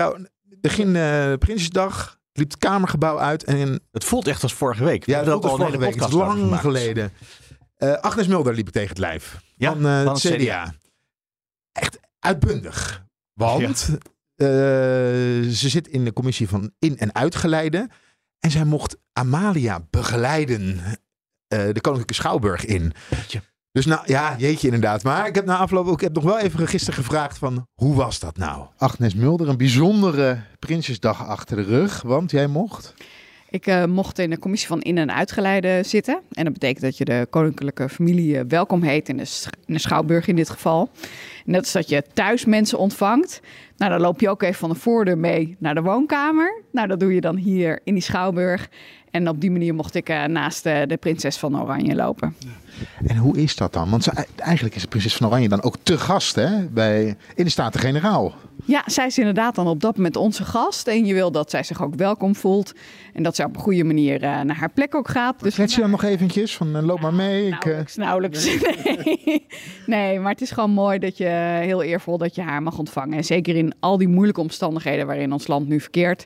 begin 0.68 0.96
eh 0.96 1.32
Prinsjesdag, 1.38 2.18
liep 2.32 2.50
het 2.50 2.58
Kamergebouw 2.58 3.18
uit. 3.18 3.44
En 3.44 3.80
het 3.92 4.04
voelt 4.04 4.26
echt 4.26 4.42
als 4.42 4.54
vorige 4.54 4.84
week. 4.84 5.06
Ja, 5.06 5.14
hebben 5.14 5.32
voelt 5.32 5.44
als 5.44 5.56
vorige 5.56 5.78
week. 5.78 5.94
Het 5.94 6.08
is 6.08 6.14
lang 6.14 6.60
geleden. 6.60 7.12
Eh, 7.76 7.92
Agnes 7.92 8.26
Mulder 8.26 8.54
liep 8.54 8.68
tegen 8.68 8.88
het 8.88 8.98
lijf. 8.98 9.40
Ja, 9.56 9.72
van, 9.72 9.86
eh, 9.86 10.02
van 10.04 10.12
het 10.14 10.22
het 10.22 10.32
CDA. 10.34 10.64
CDA. 10.64 10.74
Echt 11.72 11.98
uitbundig. 12.18 13.06
Want 13.32 13.90
ze 15.56 15.68
zit 15.68 15.88
in 15.88 16.04
de 16.04 16.12
commissie 16.12 16.48
van 16.48 16.72
in- 16.78 16.98
en 16.98 17.14
uitgeleide. 17.14 17.88
En 18.38 18.50
zij 18.50 18.64
mocht 18.64 18.96
Amalia 19.12 19.86
begeleiden 19.90 20.80
de 21.48 21.80
Koninklijke 21.80 22.14
Schouwburg 22.14 22.64
in. 22.64 22.92
Dus 23.74 23.86
nou, 23.86 24.00
ja, 24.06 24.34
jeetje 24.38 24.66
inderdaad. 24.66 25.02
Maar 25.02 25.26
ik 25.26 25.34
heb 25.34 25.44
na 25.44 25.56
afloop 25.56 25.86
ook 25.86 25.94
ik 25.94 26.00
heb 26.00 26.14
nog 26.14 26.24
wel 26.24 26.38
even 26.38 26.68
gisteren 26.68 26.94
gevraagd 27.04 27.38
van, 27.38 27.66
hoe 27.74 27.94
was 27.94 28.18
dat 28.18 28.36
nou? 28.36 28.66
Agnes 28.78 29.14
Mulder, 29.14 29.48
een 29.48 29.56
bijzondere 29.56 30.38
Prinsjesdag 30.58 31.26
achter 31.26 31.56
de 31.56 31.62
rug. 31.62 32.02
Want 32.02 32.30
jij 32.30 32.46
mocht... 32.46 32.94
Ik 33.50 33.66
eh, 33.66 33.84
mocht 33.84 34.18
in 34.18 34.30
de 34.30 34.38
commissie 34.38 34.68
van 34.68 34.80
in- 34.80 34.98
en 34.98 35.14
uitgeleide 35.14 35.82
zitten. 35.86 36.20
En 36.32 36.44
dat 36.44 36.52
betekent 36.52 36.80
dat 36.82 36.98
je 36.98 37.04
de 37.04 37.26
koninklijke 37.30 37.88
familie 37.88 38.38
eh, 38.38 38.44
welkom 38.48 38.82
heet 38.82 39.08
in 39.08 39.16
de, 39.16 39.24
sch- 39.24 39.46
in 39.66 39.74
de 39.74 39.80
Schouwburg 39.80 40.26
in 40.26 40.36
dit 40.36 40.50
geval. 40.50 40.90
En 41.46 41.52
dat 41.52 41.64
is 41.64 41.72
dat 41.72 41.88
je 41.88 42.04
thuis 42.12 42.44
mensen 42.44 42.78
ontvangt. 42.78 43.40
Nou, 43.76 43.90
dan 43.90 44.00
loop 44.00 44.20
je 44.20 44.28
ook 44.28 44.42
even 44.42 44.54
van 44.54 44.68
de 44.68 44.74
voordeur 44.74 45.18
mee 45.18 45.56
naar 45.58 45.74
de 45.74 45.82
woonkamer. 45.82 46.62
Nou, 46.72 46.88
dat 46.88 47.00
doe 47.00 47.14
je 47.14 47.20
dan 47.20 47.36
hier 47.36 47.80
in 47.84 47.94
die 47.94 48.02
Schouwburg. 48.02 48.68
En 49.10 49.28
op 49.28 49.40
die 49.40 49.50
manier 49.50 49.74
mocht 49.74 49.94
ik 49.94 50.08
eh, 50.08 50.24
naast 50.24 50.66
eh, 50.66 50.86
de 50.86 50.96
prinses 50.96 51.36
van 51.36 51.60
Oranje 51.62 51.94
lopen. 51.94 52.36
En 53.06 53.16
hoe 53.16 53.36
is 53.36 53.56
dat 53.56 53.72
dan? 53.72 53.90
Want 53.90 54.04
ze, 54.04 54.26
eigenlijk 54.36 54.74
is 54.74 54.82
de 54.82 54.88
prinses 54.88 55.16
van 55.16 55.26
Oranje 55.26 55.48
dan 55.48 55.62
ook 55.62 55.76
te 55.82 55.98
gast 55.98 56.34
hè, 56.34 56.66
bij, 56.66 57.16
in 57.34 57.44
de 57.44 57.50
Staten-Generaal. 57.50 58.34
Ja, 58.64 58.82
zij 58.86 59.06
is 59.06 59.18
inderdaad 59.18 59.54
dan 59.54 59.66
op 59.66 59.80
dat 59.80 59.96
moment 59.96 60.16
onze 60.16 60.44
gast. 60.44 60.88
En 60.88 61.06
je 61.06 61.14
wil 61.14 61.30
dat 61.30 61.50
zij 61.50 61.62
zich 61.62 61.82
ook 61.82 61.94
welkom 61.94 62.34
voelt. 62.34 62.72
En 63.12 63.22
dat 63.22 63.36
zij 63.36 63.44
op 63.44 63.56
een 63.56 63.62
goede 63.62 63.84
manier 63.84 64.22
eh, 64.22 64.40
naar 64.40 64.56
haar 64.56 64.70
plek 64.70 64.94
ook 64.94 65.08
gaat. 65.08 65.42
Dus 65.42 65.54
Klets 65.54 65.74
je 65.74 65.80
dan 65.80 65.90
nog 65.90 66.02
eventjes 66.02 66.56
van 66.56 66.84
loop 66.84 67.00
maar 67.00 67.14
mee. 67.14 67.46
Ik, 67.46 67.64
eh, 67.64 67.78
nauwelijks. 67.94 68.44
Nee. 68.84 69.46
nee, 69.86 70.20
maar 70.20 70.32
het 70.32 70.40
is 70.40 70.50
gewoon 70.50 70.70
mooi 70.70 70.98
dat 70.98 71.16
je 71.16 71.33
heel 71.60 71.82
eervol 71.82 72.18
dat 72.18 72.34
je 72.34 72.42
haar 72.42 72.62
mag 72.62 72.78
ontvangen. 72.78 73.16
En 73.16 73.24
zeker 73.24 73.56
in 73.56 73.74
al 73.80 73.98
die 73.98 74.08
moeilijke 74.08 74.40
omstandigheden 74.40 75.06
waarin 75.06 75.32
ons 75.32 75.46
land 75.46 75.68
nu 75.68 75.80
verkeert. 75.80 76.24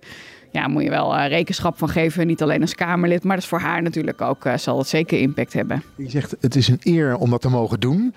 Ja, 0.50 0.68
moet 0.68 0.82
je 0.82 0.90
wel 0.90 1.16
eh, 1.16 1.28
rekenschap 1.28 1.78
van 1.78 1.88
geven. 1.88 2.26
Niet 2.26 2.42
alleen 2.42 2.60
als 2.60 2.74
Kamerlid, 2.74 3.24
maar 3.24 3.34
dat 3.34 3.44
is 3.44 3.50
voor 3.50 3.60
haar 3.60 3.82
natuurlijk 3.82 4.20
ook, 4.20 4.44
eh, 4.44 4.56
zal 4.56 4.78
het 4.78 4.88
zeker 4.88 5.20
impact 5.20 5.52
hebben. 5.52 5.82
Je 5.96 6.10
zegt 6.10 6.36
het 6.40 6.56
is 6.56 6.68
een 6.68 6.80
eer 6.82 7.16
om 7.16 7.30
dat 7.30 7.40
te 7.40 7.48
mogen 7.48 7.80
doen. 7.80 8.14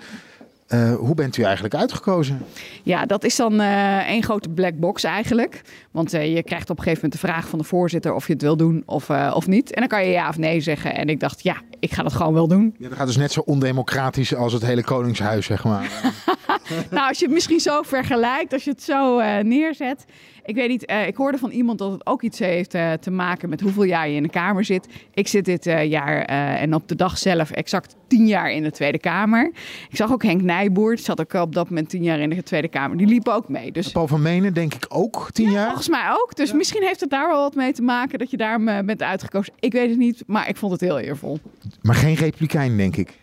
Eh, 0.72 0.94
hoe 0.94 1.14
bent 1.14 1.36
u 1.36 1.42
eigenlijk 1.42 1.74
uitgekozen? 1.74 2.42
Ja, 2.82 3.06
dat 3.06 3.24
is 3.24 3.36
dan 3.36 3.60
eh 3.60 4.08
één 4.08 4.22
grote 4.22 4.48
black 4.48 4.78
box 4.78 5.04
eigenlijk. 5.04 5.62
Want 5.90 6.12
eh, 6.14 6.34
je 6.34 6.42
krijgt 6.42 6.70
op 6.70 6.76
een 6.76 6.82
gegeven 6.82 7.04
moment 7.04 7.20
de 7.20 7.28
vraag 7.28 7.48
van 7.48 7.58
de 7.58 7.64
voorzitter 7.64 8.14
of 8.14 8.26
je 8.26 8.32
het 8.32 8.42
wil 8.42 8.56
doen 8.56 8.82
of, 8.86 9.08
eh, 9.08 9.32
of 9.34 9.46
niet. 9.46 9.72
En 9.72 9.80
dan 9.80 9.88
kan 9.88 10.04
je 10.04 10.10
ja 10.10 10.28
of 10.28 10.38
nee 10.38 10.60
zeggen. 10.60 10.94
En 10.96 11.08
ik 11.08 11.20
dacht, 11.20 11.42
ja, 11.42 11.56
ik 11.80 11.92
ga 11.92 12.02
dat 12.02 12.12
gewoon 12.12 12.34
wel 12.34 12.48
doen. 12.48 12.74
Ja, 12.78 12.88
dat 12.88 12.98
gaat 12.98 13.06
dus 13.06 13.16
net 13.16 13.32
zo 13.32 13.40
ondemocratisch 13.40 14.34
als 14.34 14.52
het 14.52 14.62
hele 14.62 14.82
Koningshuis, 14.82 15.46
zeg 15.46 15.64
maar. 15.64 15.90
nou, 16.90 17.08
als 17.08 17.18
je 17.18 17.24
het 17.24 17.34
misschien 17.34 17.60
zo 17.60 17.82
vergelijkt, 17.82 18.52
als 18.52 18.64
je 18.64 18.70
het 18.70 18.82
zo 18.82 19.18
eh, 19.18 19.44
neerzet. 19.44 20.04
Ik 20.44 20.54
weet 20.54 20.68
niet, 20.68 20.84
eh, 20.84 21.06
ik 21.06 21.16
hoorde 21.16 21.38
van 21.38 21.50
iemand 21.50 21.78
dat 21.78 21.92
het 21.92 22.06
ook 22.06 22.22
iets 22.22 22.38
heeft 22.38 22.74
eh, 22.74 22.92
te 22.92 23.10
maken 23.10 23.48
met 23.48 23.60
hoeveel 23.60 23.82
jaar 23.82 24.08
je 24.08 24.16
in 24.16 24.22
de 24.22 24.28
Kamer 24.28 24.64
zit. 24.64 24.88
Ik 25.14 25.28
zit 25.28 25.44
dit 25.44 25.64
jaar 25.64 26.22
en 26.58 26.74
op 26.74 26.88
de 26.88 26.94
dag 26.94 27.18
zelf 27.18 27.50
exact 27.50 27.96
tien 28.06 28.26
jaar 28.26 28.50
in 28.52 28.62
de 28.62 28.70
Tweede 28.70 28.98
Kamer. 28.98 29.52
Ik 29.90 29.96
zag 29.96 30.12
ook 30.12 30.22
Henk 30.22 30.42
Nijboer, 30.42 30.94
die 30.94 31.04
zat 31.04 31.20
ook 31.20 31.32
op 31.32 31.54
dat 31.54 31.68
moment 31.68 31.88
tien 31.88 32.02
jaar 32.02 32.18
in 32.18 32.30
de 32.30 32.42
Tweede 32.42 32.68
Kamer. 32.68 32.96
Die 32.96 33.06
liep 33.06 33.28
ook 33.28 33.48
mee. 33.48 33.72
Dus 33.72 33.92
Paul 33.92 34.08
van 34.08 34.22
Menen 34.22 34.54
denk 34.54 34.74
ik 34.74 34.86
ook 34.88 35.28
tien 35.32 35.50
jaar. 35.50 35.66
volgens 35.66 35.88
mij 35.88 36.10
ook. 36.10 36.36
Dus 36.36 36.52
misschien 36.52 36.82
heeft 36.82 37.00
het 37.00 37.10
daar 37.10 37.28
wel 37.28 37.40
wat 37.40 37.54
mee 37.54 37.72
te 37.72 37.82
maken 37.82 38.18
dat 38.18 38.30
je 38.30 38.36
daarom 38.36 38.68
eh, 38.68 38.84
bent 38.84 39.02
uitgekozen. 39.02 39.52
Ik 39.60 39.72
weet 39.72 39.88
het 39.88 39.98
niet, 39.98 40.22
maar 40.26 40.48
ik 40.48 40.56
vond 40.56 40.72
het 40.72 40.80
heel 40.80 40.98
eervol. 40.98 41.38
Maar 41.82 41.94
geen 41.94 42.14
republikein, 42.14 42.76
denk 42.76 42.96
ik. 42.96 43.20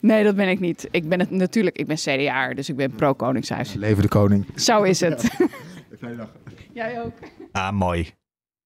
Nee, 0.00 0.24
dat 0.24 0.36
ben 0.36 0.48
ik 0.48 0.60
niet. 0.60 0.88
Ik 0.90 1.08
ben 1.08 1.20
het 1.20 1.30
natuurlijk, 1.30 1.78
ik 1.78 1.86
ben 1.86 1.96
CDA, 1.96 2.54
dus 2.54 2.68
ik 2.68 2.76
ben 2.76 2.90
pro-Koningshuis. 2.90 3.74
Leven 3.74 4.02
de 4.02 4.08
koning. 4.08 4.46
Zo 4.56 4.82
is 4.82 5.00
het. 5.00 5.30
Jij 6.72 7.02
ook. 7.02 7.12
Ah, 7.52 7.72
mooi. 7.72 8.14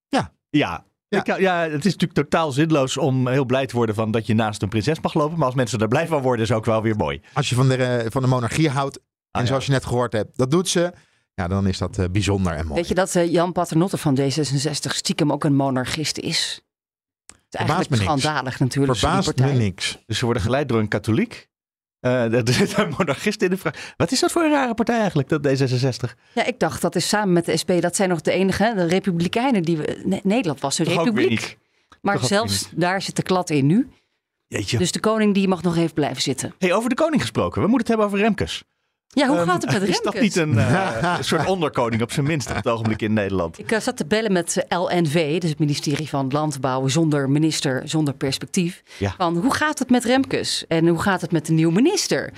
Ja. 0.08 0.32
Ja. 0.50 0.84
Ja. 1.08 1.36
ja, 1.38 1.60
het 1.60 1.84
is 1.84 1.92
natuurlijk 1.92 2.12
totaal 2.12 2.52
zinloos 2.52 2.96
om 2.96 3.28
heel 3.28 3.44
blij 3.44 3.66
te 3.66 3.76
worden 3.76 3.94
van 3.94 4.10
dat 4.10 4.26
je 4.26 4.34
naast 4.34 4.62
een 4.62 4.68
prinses 4.68 5.00
mag 5.00 5.14
lopen. 5.14 5.36
Maar 5.36 5.46
als 5.46 5.54
mensen 5.54 5.78
er 5.78 5.88
blij 5.88 6.06
van 6.06 6.22
worden, 6.22 6.44
is 6.44 6.52
ook 6.52 6.64
wel 6.64 6.82
weer 6.82 6.96
mooi. 6.96 7.20
Als 7.32 7.48
je 7.48 7.54
van 7.54 7.68
de, 7.68 7.76
eh, 7.76 8.10
van 8.10 8.22
de 8.22 8.28
monarchie 8.28 8.68
houdt, 8.70 8.96
en 9.30 9.40
Ah, 9.40 9.46
zoals 9.46 9.66
je 9.66 9.72
net 9.72 9.84
gehoord 9.84 10.12
hebt, 10.12 10.36
dat 10.36 10.50
doet 10.50 10.68
ze. 10.68 10.92
Ja, 11.34 11.48
dan 11.48 11.66
is 11.66 11.78
dat 11.78 11.98
eh, 11.98 12.04
bijzonder 12.12 12.52
en 12.52 12.66
mooi. 12.66 12.80
Weet 12.80 12.88
je 12.88 12.94
dat 12.94 13.14
eh, 13.14 13.32
Jan 13.32 13.52
Paternotte 13.52 13.96
van 13.96 14.18
D66 14.20 14.90
stiekem 14.94 15.32
ook 15.32 15.44
een 15.44 15.54
monarchist 15.56 16.18
is? 16.18 16.63
Het 17.58 17.68
is 17.68 17.74
eigenlijk 17.74 18.02
me 18.02 18.08
niks. 18.08 18.22
schandalig 18.22 18.60
natuurlijk. 18.60 18.98
Verbaast 18.98 19.38
me 19.38 19.52
niks. 19.52 19.98
Dus 20.06 20.18
ze 20.18 20.24
worden 20.24 20.42
geleid 20.42 20.68
door 20.68 20.78
een 20.78 20.88
katholiek. 20.88 21.48
Eh 22.00 22.32
er 22.32 22.52
zit 22.52 22.78
een 22.78 22.94
monarchist 22.98 23.42
in 23.42 23.50
de 23.50 23.56
vraag. 23.56 23.94
Wat 23.96 24.12
is 24.12 24.20
dat 24.20 24.32
voor 24.32 24.42
een 24.42 24.50
rare 24.50 24.74
partij 24.74 24.98
eigenlijk, 24.98 25.28
dat 25.28 25.46
D66? 25.46 26.14
Ja, 26.34 26.44
ik 26.44 26.58
dacht 26.58 26.82
dat 26.82 26.94
is 26.96 27.08
samen 27.08 27.32
met 27.32 27.44
de 27.44 27.56
SP, 27.62 27.70
dat 27.80 27.96
zijn 27.96 28.08
nog 28.08 28.20
de 28.20 28.32
enige, 28.32 28.64
hè, 28.64 28.74
de 28.74 28.84
republikeinen 28.84 29.62
die 29.62 29.76
we... 29.76 30.02
Ne- 30.04 30.20
Nederland 30.22 30.60
was 30.60 30.78
een 30.78 30.84
Toch 30.84 31.04
republiek. 31.04 31.58
Maar 32.00 32.18
Toch 32.18 32.26
zelfs 32.26 32.68
daar 32.74 33.02
zit 33.02 33.16
de 33.16 33.22
klad 33.22 33.50
in 33.50 33.66
nu. 33.66 33.88
Jeetje. 34.46 34.78
Dus 34.78 34.92
de 34.92 35.00
koning 35.00 35.34
die 35.34 35.48
mag 35.48 35.62
nog 35.62 35.76
even 35.76 35.94
blijven 35.94 36.22
zitten. 36.22 36.54
Hey, 36.58 36.72
over 36.72 36.88
de 36.88 36.94
koning 36.94 37.20
gesproken. 37.20 37.62
We 37.62 37.68
moeten 37.68 37.78
het 37.78 37.88
hebben 37.88 38.06
over 38.06 38.18
Remkes. 38.18 38.64
Ja, 39.14 39.26
hoe 39.26 39.36
Ehm, 39.36 39.48
gaat 39.48 39.62
het 39.62 39.72
met 39.72 39.82
Remkes? 39.82 39.98
Is 39.98 40.12
dat 40.12 40.20
niet 40.20 40.36
een 40.36 40.58
eh, 40.58 41.14
een 41.18 41.24
soort 41.24 41.46
onderkoning 41.46 42.02
op 42.02 42.12
zijn 42.12 42.26
minst 42.26 42.50
op 42.50 42.56
het 42.56 42.66
ogenblik 42.68 43.02
in 43.02 43.12
Nederland? 43.12 43.58
Ik 43.58 43.72
eh, 43.72 43.80
zat 43.80 43.96
te 43.96 44.06
bellen 44.06 44.32
met 44.32 44.64
eh, 44.68 44.78
LNV, 44.80 45.40
dus 45.40 45.50
het 45.50 45.58
ministerie 45.58 46.08
van 46.08 46.28
Landbouw, 46.30 46.88
zonder 46.88 47.30
minister, 47.30 47.82
zonder 47.84 48.14
perspectief. 48.14 48.82
Ja. 48.98 49.14
Van 49.16 49.36
hoe 49.36 49.54
gaat 49.54 49.78
het 49.78 49.90
met 49.90 50.04
Remkes 50.04 50.64
en 50.68 50.86
hoe 50.86 51.00
gaat 51.02 51.20
het 51.20 51.32
met 51.32 51.46
de 51.46 51.52
nieuwe 51.52 51.72
minister? 51.72 52.32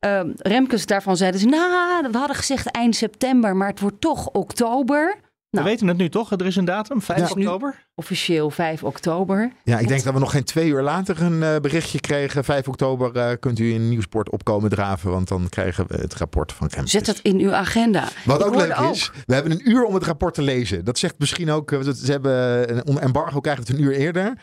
Ehm, 0.00 0.30
Remkes, 0.36 0.86
daarvan 0.86 1.16
zeiden 1.16 1.40
ze, 1.40 1.46
nou, 1.46 2.10
we 2.10 2.18
hadden 2.18 2.36
gezegd 2.36 2.66
eind 2.66 2.96
september, 2.96 3.56
maar 3.56 3.68
het 3.68 3.80
wordt 3.80 4.00
toch 4.00 4.26
oktober. 4.26 5.16
We 5.50 5.62
weten 5.62 5.86
het 5.86 5.96
nu 5.96 6.08
toch? 6.08 6.30
Er 6.30 6.46
is 6.46 6.56
een 6.56 6.64
datum, 6.64 7.02
5 7.02 7.20
Dus 7.20 7.34
nu 7.34 7.42
oktober. 7.42 7.86
Officieel 7.94 8.50
5 8.50 8.84
oktober. 8.84 9.52
Ja, 9.64 9.78
ik 9.78 9.88
denk 9.88 10.02
dat 10.02 10.12
we 10.14 10.18
nog 10.18 10.30
geen 10.30 10.44
twee 10.44 10.68
uur 10.68 10.82
later 10.82 11.22
een 11.22 11.42
eh, 11.42 11.56
berichtje 11.56 12.00
kregen. 12.00 12.44
5 12.44 12.68
oktober 12.68 13.16
eh, 13.16 13.36
kunt 13.40 13.58
u 13.58 13.72
in 13.72 13.88
Nieuwsport 13.88 14.30
opkomen 14.30 14.70
draven, 14.70 15.10
want 15.10 15.28
dan 15.28 15.48
krijgen 15.48 15.86
we 15.88 15.94
het 15.94 16.14
rapport 16.14 16.52
van 16.52 16.66
Remkes. 16.66 16.90
Zet 16.90 17.06
het 17.06 17.20
in 17.22 17.38
uw 17.38 17.52
agenda. 17.52 18.08
Wat 18.24 18.40
Ik 18.40 18.46
ook 18.46 18.54
leuk 18.54 18.76
is, 18.76 19.10
we 19.26 19.34
hebben 19.34 19.52
een 19.52 19.70
uur 19.70 19.84
om 19.84 19.94
het 19.94 20.04
rapport 20.04 20.34
te 20.34 20.42
lezen. 20.42 20.84
Dat 20.84 20.98
zegt 20.98 21.14
misschien 21.18 21.50
ook, 21.50 21.72
eh, 21.72 21.80
ze 21.80 22.10
hebben 22.10 22.88
een 22.88 22.98
embargo 22.98 23.40
krijgen 23.40 23.64
het 23.64 23.72
een 23.72 23.82
uur 23.82 23.92
eerder. 23.92 24.34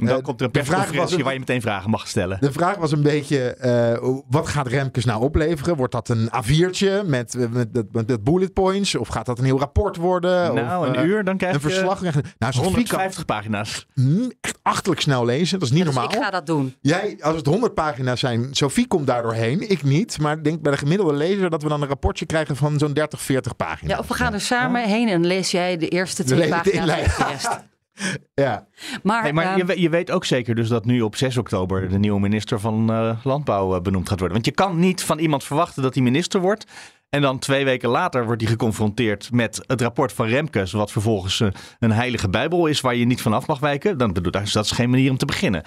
En 0.00 0.06
dan 0.06 0.16
Eh, 0.16 0.22
komt 0.22 0.40
er 0.40 0.46
een 0.46 0.52
persconferentie 0.52 1.24
waar 1.24 1.32
je 1.32 1.38
meteen 1.38 1.60
vragen 1.60 1.90
mag 1.90 2.08
stellen. 2.08 2.38
De 2.40 2.52
vraag 2.52 2.76
was 2.76 2.92
een 2.92 3.02
beetje, 3.02 3.38
eh, 3.54 4.08
wat 4.28 4.48
gaat 4.48 4.66
Remkes 4.66 5.04
nou 5.04 5.22
opleveren? 5.22 5.76
Wordt 5.76 5.92
dat 5.92 6.08
een 6.08 6.28
A4'tje 6.34 7.02
met, 7.06 7.34
eh, 7.34 7.48
met, 7.50 7.72
met, 7.72 7.92
met, 7.92 8.06
met 8.08 8.24
bullet 8.24 8.52
points? 8.52 8.94
Of 8.94 9.08
gaat 9.08 9.26
dat 9.26 9.38
een 9.38 9.44
heel 9.44 9.58
rapport 9.58 9.96
worden? 9.96 10.54
Nou, 10.54 10.88
of, 10.88 10.96
een 10.96 11.06
uur, 11.06 11.24
dan 11.24 11.36
krijg 11.36 11.54
een 11.54 11.60
je 11.62 11.68
verslag. 11.68 12.00
Nou, 12.02 12.12
Sophie 12.52 12.62
kan 12.62 12.72
150 12.72 13.24
pagina's. 13.24 13.86
mm, 13.94 14.32
echt 14.40 14.58
achterlijk 14.62 15.00
snel 15.00 15.24
lezen. 15.24 15.58
Dat 15.58 15.68
is 15.68 15.74
niet 15.74 15.84
Dus 15.84 15.94
normaal. 15.94 16.12
ik 16.14 16.22
ga 16.22 16.30
dat 16.30 16.46
doen. 16.46 16.74
Jij, 16.80 17.16
als 17.20 17.36
het 17.36 17.46
100 17.46 17.74
pagina's 17.74 18.20
zijn, 18.20 18.48
Sophie 18.50 18.86
komt 18.86 19.06
daar 19.06 19.22
doorheen. 19.22 19.70
Ik 19.70 19.82
niet. 19.82 20.18
Maar 20.18 20.36
ik 20.36 20.44
denk 20.44 20.62
bij 20.62 20.72
de 20.72 20.78
gemiddelde 20.78 21.12
lezer 21.14 21.50
dat 21.50 21.62
we 21.62 21.68
dan 21.68 21.82
een 21.82 21.88
rapportje 21.88 22.26
krijgen 22.26 22.56
van 22.56 22.78
zo'n 22.78 22.92
30, 22.92 23.20
40 23.20 23.56
pagina's. 23.56 23.92
Ja, 23.92 23.98
of 23.98 24.08
we 24.08 24.14
gaan 24.14 24.32
er 24.32 24.40
samen 24.40 24.84
heen 24.84 25.08
en 25.08 25.26
lees 25.26 25.50
jij 25.50 25.76
de 25.76 25.88
eerste 25.88 26.24
twee 26.24 26.40
de 26.40 26.48
pagina's 26.48 26.86
de. 27.16 27.46
Ja. 28.34 28.66
Maar, 29.02 29.22
Hey, 29.22 29.32
maar 29.32 29.44
ehm, 29.44 29.66
je, 29.66 29.80
je 29.80 29.88
weet 29.88 30.10
ook 30.10 30.24
zeker 30.24 30.54
dus 30.54 30.68
dat 30.68 30.84
nu 30.84 31.00
op 31.00 31.16
6 31.16 31.36
oktober 31.36 31.88
de 31.88 31.98
nieuwe 31.98 32.20
minister 32.20 32.60
van 32.60 32.92
eh, 32.92 33.24
Landbouw 33.24 33.74
eh, 33.74 33.80
benoemd 33.80 34.08
gaat 34.08 34.18
worden. 34.18 34.36
Want 34.36 34.46
je 34.46 34.62
kan 34.62 34.78
niet 34.78 35.02
van 35.02 35.18
iemand 35.18 35.44
verwachten 35.44 35.82
dat 35.82 35.94
hij 35.94 36.02
minister 36.02 36.40
wordt. 36.40 36.66
En 37.08 37.22
dan 37.22 37.38
twee 37.38 37.64
weken 37.64 37.88
later 37.88 38.24
wordt 38.24 38.40
hij 38.40 38.50
geconfronteerd 38.50 39.32
met 39.32 39.64
het 39.66 39.80
rapport 39.80 40.12
van 40.12 40.26
Remkes. 40.26 40.72
Wat 40.72 40.92
vervolgens 40.92 41.40
eh, 41.40 41.48
een 41.78 41.92
heilige 41.92 42.28
bijbel 42.28 42.66
is 42.66 42.80
waar 42.80 42.94
je 42.94 43.04
niet 43.04 43.22
vanaf 43.22 43.46
mag 43.46 43.58
wijken. 43.58 43.98
Dan 43.98 44.12
bedoel, 44.12 44.32
dat 44.32 44.64
is 44.64 44.70
geen 44.70 44.90
manier 44.90 45.10
om 45.10 45.16
te 45.16 45.26
beginnen. 45.26 45.62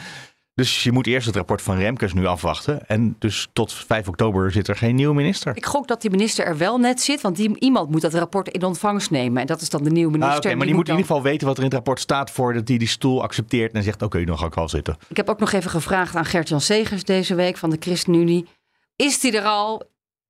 Dus 0.53 0.83
je 0.83 0.91
moet 0.91 1.07
eerst 1.07 1.25
het 1.27 1.35
rapport 1.35 1.61
van 1.61 1.77
Remkes 1.77 2.13
nu 2.13 2.25
afwachten. 2.25 2.87
En 2.87 3.15
dus 3.19 3.47
tot 3.53 3.73
5 3.73 4.07
oktober 4.07 4.51
zit 4.51 4.67
er 4.67 4.75
geen 4.75 4.95
nieuwe 4.95 5.13
minister. 5.13 5.55
Ik 5.55 5.65
gok 5.65 5.87
dat 5.87 6.01
die 6.01 6.09
minister 6.09 6.45
er 6.45 6.57
wel 6.57 6.77
net 6.77 7.01
zit, 7.01 7.21
want 7.21 7.35
die, 7.35 7.59
iemand 7.59 7.89
moet 7.91 8.01
dat 8.01 8.13
rapport 8.13 8.47
in 8.47 8.63
ontvangst 8.63 9.11
nemen. 9.11 9.41
En 9.41 9.47
dat 9.47 9.61
is 9.61 9.69
dan 9.69 9.83
de 9.83 9.89
nieuwe 9.89 10.13
Ah, 10.13 10.19
minister. 10.19 10.37
Oké, 10.39 10.49
En 10.51 10.57
maar 10.57 10.65
die 10.65 10.75
moet 10.75 10.87
in 10.87 10.91
ieder 10.95 11.07
geval 11.07 11.23
weten 11.23 11.47
wat 11.47 11.55
er 11.57 11.63
in 11.63 11.67
het 11.69 11.75
rapport 11.77 11.99
staat 11.99 12.31
voordat 12.31 12.67
hij 12.67 12.77
die 12.77 12.87
stoel 12.87 13.21
accepteert 13.23 13.73
en 13.73 13.83
zegt: 13.83 14.01
Oké, 14.01 14.23
dan 14.23 14.37
ga 14.37 14.45
ik 14.45 14.53
wel 14.53 14.69
zitten. 14.69 14.97
Ik 15.07 15.17
heb 15.17 15.29
ook 15.29 15.39
nog 15.39 15.51
even 15.51 15.69
gevraagd 15.71 16.15
aan 16.15 16.25
Gert-Jan 16.25 16.61
Segers 16.61 17.03
deze 17.03 17.35
week 17.35 17.57
van 17.57 17.69
de 17.69 17.77
ChristenUnie. 17.79 18.47
Is 18.95 19.19
die 19.19 19.37
er 19.37 19.45
al? 19.45 19.83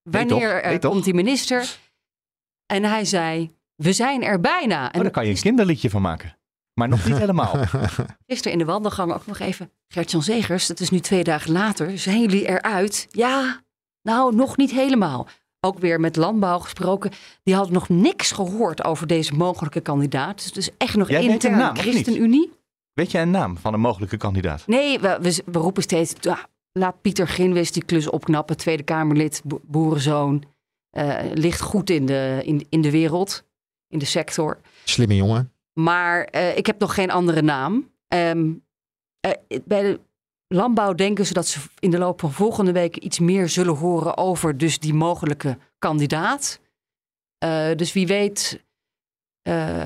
Wanneer 0.04 0.62
Nee, 0.68 0.80
komt 0.80 1.04
die 1.04 1.14
minister? 1.14 1.78
En 2.66 2.84
hij 2.84 3.06
zei, 3.06 3.52
we 3.76 3.94
zijn 3.94 4.24
er 4.24 4.40
bijna. 4.40 4.86
Oh, 4.86 4.90
En 4.92 5.02
daar 5.02 5.12
kan 5.12 5.26
je 5.26 5.32
een 5.32 5.40
kinderliedje 5.42 5.90
van 5.90 6.02
maken. 6.02 6.38
Maar 6.74 6.88
nog 6.88 7.06
niet 7.06 7.18
helemaal. 7.18 7.56
gisteren 8.28 8.52
in 8.52 8.58
de 8.58 8.66
wandelgang 8.66 9.14
ook 9.14 9.26
nog 9.26 9.40
even. 9.40 9.72
Gert-Jan 9.88 10.22
Segers, 10.24 10.68
het 10.68 10.80
is 10.80 10.90
nu 10.90 11.00
twee 11.00 11.24
dagen 11.24 11.52
later. 11.52 11.98
Zijn 12.00 12.22
jullie 12.22 12.48
eruit? 12.48 13.08
Ja, 13.10 13.62
nou 14.02 14.36
nog 14.36 14.58
niet 14.58 14.72
helemaal. 14.72 15.28
Ook 15.60 15.80
weer 15.80 16.00
met 16.00 16.16
landbouw 16.16 16.60
gesproken. 16.60 17.12
Die 17.44 17.56
hadden 17.56 17.74
nog 17.74 17.90
niks 17.90 18.32
gehoord 18.32 18.84
over 18.84 19.08
deze 19.08 19.34
mogelijke 19.34 19.82
kandidaat. 19.82 20.36
Dus 20.38 20.46
het 20.46 20.58
is 20.58 20.70
echt 20.78 20.96
nog 20.96 21.10
Jij 21.10 21.24
intern 21.24 21.58
naam? 21.58 21.76
ChristenUnie. 21.78 22.52
Weet 22.94 23.12
jij 23.12 23.22
een 23.22 23.32
naam 23.32 23.58
van 23.58 23.74
een 23.74 23.80
mogelijke 23.80 24.18
kandidaat? 24.18 24.68
Nee, 24.68 25.00
we, 25.00 25.18
we, 25.22 25.42
we 25.46 25.60
roepen 25.60 25.84
steeds, 25.84 26.14
ah, 26.28 26.40
laat 26.72 27.02
Pieter 27.02 27.28
Ginwis 27.28 27.72
die 27.72 27.84
klus 27.86 28.10
opknappen. 28.10 28.58
Tweede 28.58 28.84
Kamerlid, 28.84 29.42
bo- 29.44 29.62
boerenzoon. 29.64 30.44
eh, 30.90 31.18
ligt 31.34 31.62
goed 31.62 31.90
in 31.90 32.06
de, 32.06 32.42
in, 32.44 32.66
in 32.70 32.82
de 32.82 32.92
wereld, 32.92 33.44
in 33.88 34.00
de 34.00 34.06
sector. 34.06 34.58
Slimme 34.84 35.16
jongen. 35.16 35.52
Maar 35.74 36.24
eh, 36.24 36.58
ik 36.58 36.66
heb 36.66 36.80
nog 36.80 36.94
geen 36.94 37.12
andere 37.12 37.42
naam. 37.42 37.92
Ehm, 38.08 38.54
eh, 39.20 39.32
bij 39.66 39.82
de 39.82 40.00
landbouw 40.48 40.94
denken 40.94 41.26
ze 41.26 41.34
dat 41.34 41.48
ze 41.48 41.60
in 41.80 41.92
de 41.92 41.98
loop 41.98 42.20
van 42.20 42.32
volgende 42.32 42.72
week 42.72 42.98
iets 42.98 43.20
meer 43.20 43.50
zullen 43.50 43.76
horen 43.76 44.18
over 44.18 44.58
dus 44.58 44.80
die 44.80 44.94
mogelijke 44.94 45.58
kandidaat. 45.80 46.60
Eh, 47.38 47.76
dus 47.76 47.94
wie 47.94 48.08
weet, 48.08 48.64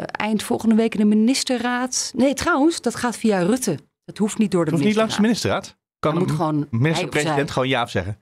eind 0.06 0.44
volgende 0.44 0.76
week 0.76 0.94
in 0.94 1.00
de 1.10 1.16
ministerraad. 1.16 2.12
Nee, 2.16 2.34
trouwens, 2.34 2.82
dat 2.82 2.96
gaat 2.96 3.18
via 3.18 3.40
Rutte. 3.40 3.80
Dat 4.06 4.18
hoeft 4.18 4.38
niet 4.38 4.52
door 4.52 4.66
de 4.66 4.72
Het 4.72 4.80
hoeft 4.80 4.92
niet 4.92 5.00
langs 5.00 5.16
de 5.16 5.22
ministerraad. 5.22 5.62
ministerraad. 5.62 5.84
Kan 6.00 6.14
Dan 6.14 6.24
moet 6.24 6.32
gewoon 6.32 6.68
minister-president 6.82 7.52
gewoon 7.52 7.68
ja 7.68 7.84
of 7.84 7.90
zeggen. 7.90 8.20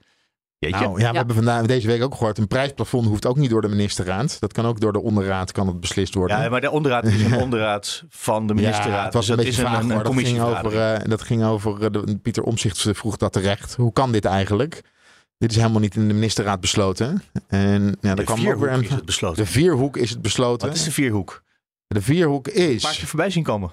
Jeetje. 0.63 0.85
Nou, 0.85 0.99
ja, 0.99 1.11
we 1.11 1.17
hebben 1.17 1.35
vandaag 1.35 1.65
deze 1.65 1.87
week 1.87 2.03
ook 2.03 2.15
gehoord. 2.15 2.37
Een 2.37 2.47
prijsplafond 2.47 3.07
hoeft 3.07 3.25
ook 3.25 3.37
niet 3.37 3.49
door 3.49 3.61
de 3.61 3.67
ministerraad. 3.67 4.39
Dat 4.39 4.53
kan 4.53 4.65
ook 4.65 4.79
door 4.79 4.93
de 4.93 5.01
onderraad 5.01 5.51
kan 5.51 5.67
het 5.67 5.79
beslist 5.79 6.13
worden. 6.13 6.41
Ja, 6.41 6.49
maar 6.49 6.61
de 6.61 6.71
onderraad 6.71 7.03
is 7.03 7.21
een 7.23 7.41
onderraad 7.47 8.03
van 8.09 8.47
de 8.47 8.53
ministerraad. 8.53 8.97
Ja, 8.99 9.03
het 9.03 9.13
was 9.13 9.25
Dus 9.25 9.37
een 9.37 9.43
beetje 9.43 9.61
is 9.61 9.67
vaag 9.67 9.83
een, 9.83 9.89
een 9.89 10.03
Dat 10.03 10.13
ging 10.15 10.41
over, 10.41 10.79
eh, 10.79 11.09
dat 11.09 11.21
ging 11.21 11.43
over 11.43 11.83
eh, 11.83 11.91
de, 11.91 12.17
Pieter 12.21 12.43
Omzicht 12.43 12.87
vroeg 12.91 13.17
dat 13.17 13.33
terecht. 13.33 13.75
Hoe 13.75 13.93
kan 13.93 14.11
dit 14.11 14.25
eigenlijk? 14.25 14.81
Dit 15.37 15.51
is 15.51 15.57
helemaal 15.57 15.79
niet 15.79 15.95
in 15.95 16.07
de 16.07 16.13
ministerraad 16.13 16.59
besloten. 16.59 17.23
En 17.47 17.97
ja, 18.01 18.15
er 18.15 18.23
kwam 18.23 18.47
ook 18.47 18.59
weer 18.59 18.71
een, 18.71 18.83
is 18.83 18.89
het 18.89 19.05
besloten. 19.05 19.43
De 19.43 19.49
vierhoek 19.51 19.97
is 19.97 20.09
het 20.09 20.21
besloten. 20.21 20.67
Wat 20.67 20.77
is 20.77 20.83
de 20.83 20.91
vierhoek? 20.91 21.43
De 21.87 22.01
vierhoek 22.01 22.47
is 22.47 22.97
keer 22.97 23.07
voorbij 23.07 23.29
zien 23.29 23.43
komen. 23.43 23.71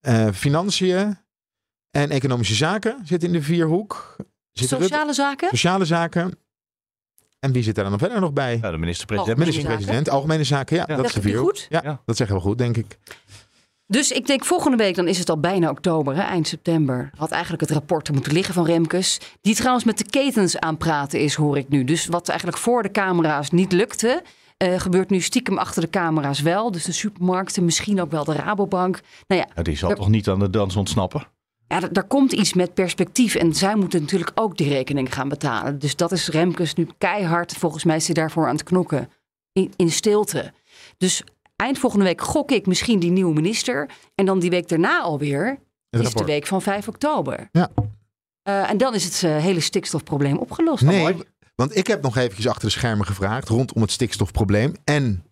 eh, 0.00 0.28
financiën 0.34 1.18
en 1.90 2.10
economische 2.10 2.54
zaken 2.54 3.00
zit 3.04 3.24
in 3.24 3.32
de 3.32 3.42
vierhoek. 3.42 4.16
Sociale 4.52 5.12
zaken? 5.12 5.48
Sociale 5.48 5.84
zaken. 5.84 6.38
En 7.38 7.52
wie 7.52 7.62
zit 7.62 7.74
daar 7.74 7.90
dan 7.90 7.98
verder 7.98 8.20
nog 8.20 8.32
bij? 8.32 8.58
Ja, 8.62 8.70
de 8.70 8.78
minister-president. 8.78 9.38
Minister-president, 9.38 10.08
algemene 10.08 10.44
zaken. 10.44 10.76
Ja, 10.76 10.84
dat 10.86 11.04
is 11.04 11.12
de 11.12 11.20
vierhoek. 11.20 11.44
goed? 11.48 11.66
Ja, 11.68 12.00
dat 12.06 12.16
zeggen 12.16 12.36
we 12.36 12.42
goed, 12.42 12.58
denk 12.58 12.76
ik. 12.76 12.98
Dus 13.86 14.10
ik 14.10 14.26
denk 14.26 14.44
volgende 14.44 14.76
week, 14.76 14.94
dan 14.94 15.08
is 15.08 15.18
het 15.18 15.30
al 15.30 15.40
bijna 15.40 15.70
oktober, 15.70 16.14
hè, 16.16 16.22
eind 16.22 16.48
september. 16.48 17.10
Had 17.16 17.30
eigenlijk 17.30 17.62
het 17.62 17.70
rapport 17.70 18.08
er 18.08 18.14
moeten 18.14 18.32
liggen 18.32 18.54
van 18.54 18.64
Remkes. 18.64 19.20
Die 19.40 19.54
trouwens 19.54 19.84
met 19.84 19.98
de 19.98 20.04
ketens 20.04 20.58
aan 20.58 20.76
praten 20.76 21.20
is, 21.20 21.34
hoor 21.34 21.58
ik 21.58 21.68
nu. 21.68 21.84
Dus 21.84 22.06
wat 22.06 22.28
eigenlijk 22.28 22.58
voor 22.58 22.82
de 22.82 22.90
camera's 22.90 23.50
niet 23.50 23.72
lukte, 23.72 24.22
eh, 24.56 24.80
gebeurt 24.80 25.10
nu 25.10 25.20
stiekem 25.20 25.58
achter 25.58 25.82
de 25.82 25.90
camera's 25.90 26.40
wel. 26.40 26.70
Dus 26.70 26.84
de 26.84 26.92
supermarkten, 26.92 27.64
misschien 27.64 28.00
ook 28.00 28.10
wel 28.10 28.24
de 28.24 28.32
Rabobank. 28.32 29.00
Nou 29.26 29.40
ja, 29.40 29.48
Ja, 29.54 29.62
die 29.62 29.76
zal 29.76 29.90
er- 29.90 29.96
toch 29.96 30.08
niet 30.08 30.28
aan 30.28 30.38
de 30.38 30.50
dans 30.50 30.76
ontsnappen? 30.76 31.26
Ja, 31.72 31.82
er- 31.82 31.92
daar 31.92 32.06
komt 32.06 32.32
iets 32.32 32.52
met 32.52 32.74
perspectief. 32.74 33.34
En 33.34 33.54
zij 33.54 33.76
moeten 33.76 34.00
natuurlijk 34.00 34.30
ook 34.34 34.56
die 34.56 34.68
rekening 34.68 35.14
gaan 35.14 35.28
betalen. 35.28 35.78
Dus 35.78 35.96
dat 35.96 36.12
is 36.12 36.28
Remkes 36.28 36.74
nu 36.74 36.88
keihard. 36.98 37.52
Volgens 37.52 37.84
mij 37.84 37.96
is 37.96 38.06
hij 38.06 38.14
daarvoor 38.14 38.46
aan 38.46 38.54
het 38.54 38.62
knokken. 38.62 39.10
In, 39.52 39.72
in 39.76 39.90
stilte. 39.90 40.52
Dus 40.98 41.22
eind 41.56 41.78
volgende 41.78 42.04
week 42.04 42.20
gok 42.20 42.50
ik 42.50 42.66
misschien 42.66 42.98
die 42.98 43.10
nieuwe 43.10 43.34
minister. 43.34 43.90
En 44.14 44.26
dan 44.26 44.38
die 44.38 44.50
week 44.50 44.68
daarna 44.68 45.00
alweer 45.00 45.58
is 45.90 46.14
de 46.14 46.24
week 46.24 46.46
van 46.46 46.62
5 46.62 46.88
oktober. 46.88 47.48
Ja. 47.52 47.70
Eh, 48.42 48.70
en 48.70 48.76
dan 48.76 48.94
is 48.94 49.04
het 49.04 49.22
eh, 49.22 49.36
hele 49.36 49.60
stikstofprobleem 49.60 50.36
opgelost. 50.36 50.82
Nee, 50.82 51.16
want 51.54 51.76
ik 51.76 51.86
heb 51.86 52.02
nog 52.02 52.16
eventjes 52.16 52.48
achter 52.48 52.64
de 52.64 52.70
schermen 52.74 53.06
gevraagd 53.06 53.48
rondom 53.48 53.82
het 53.82 53.90
stikstofprobleem. 53.90 54.72
En 54.84 55.24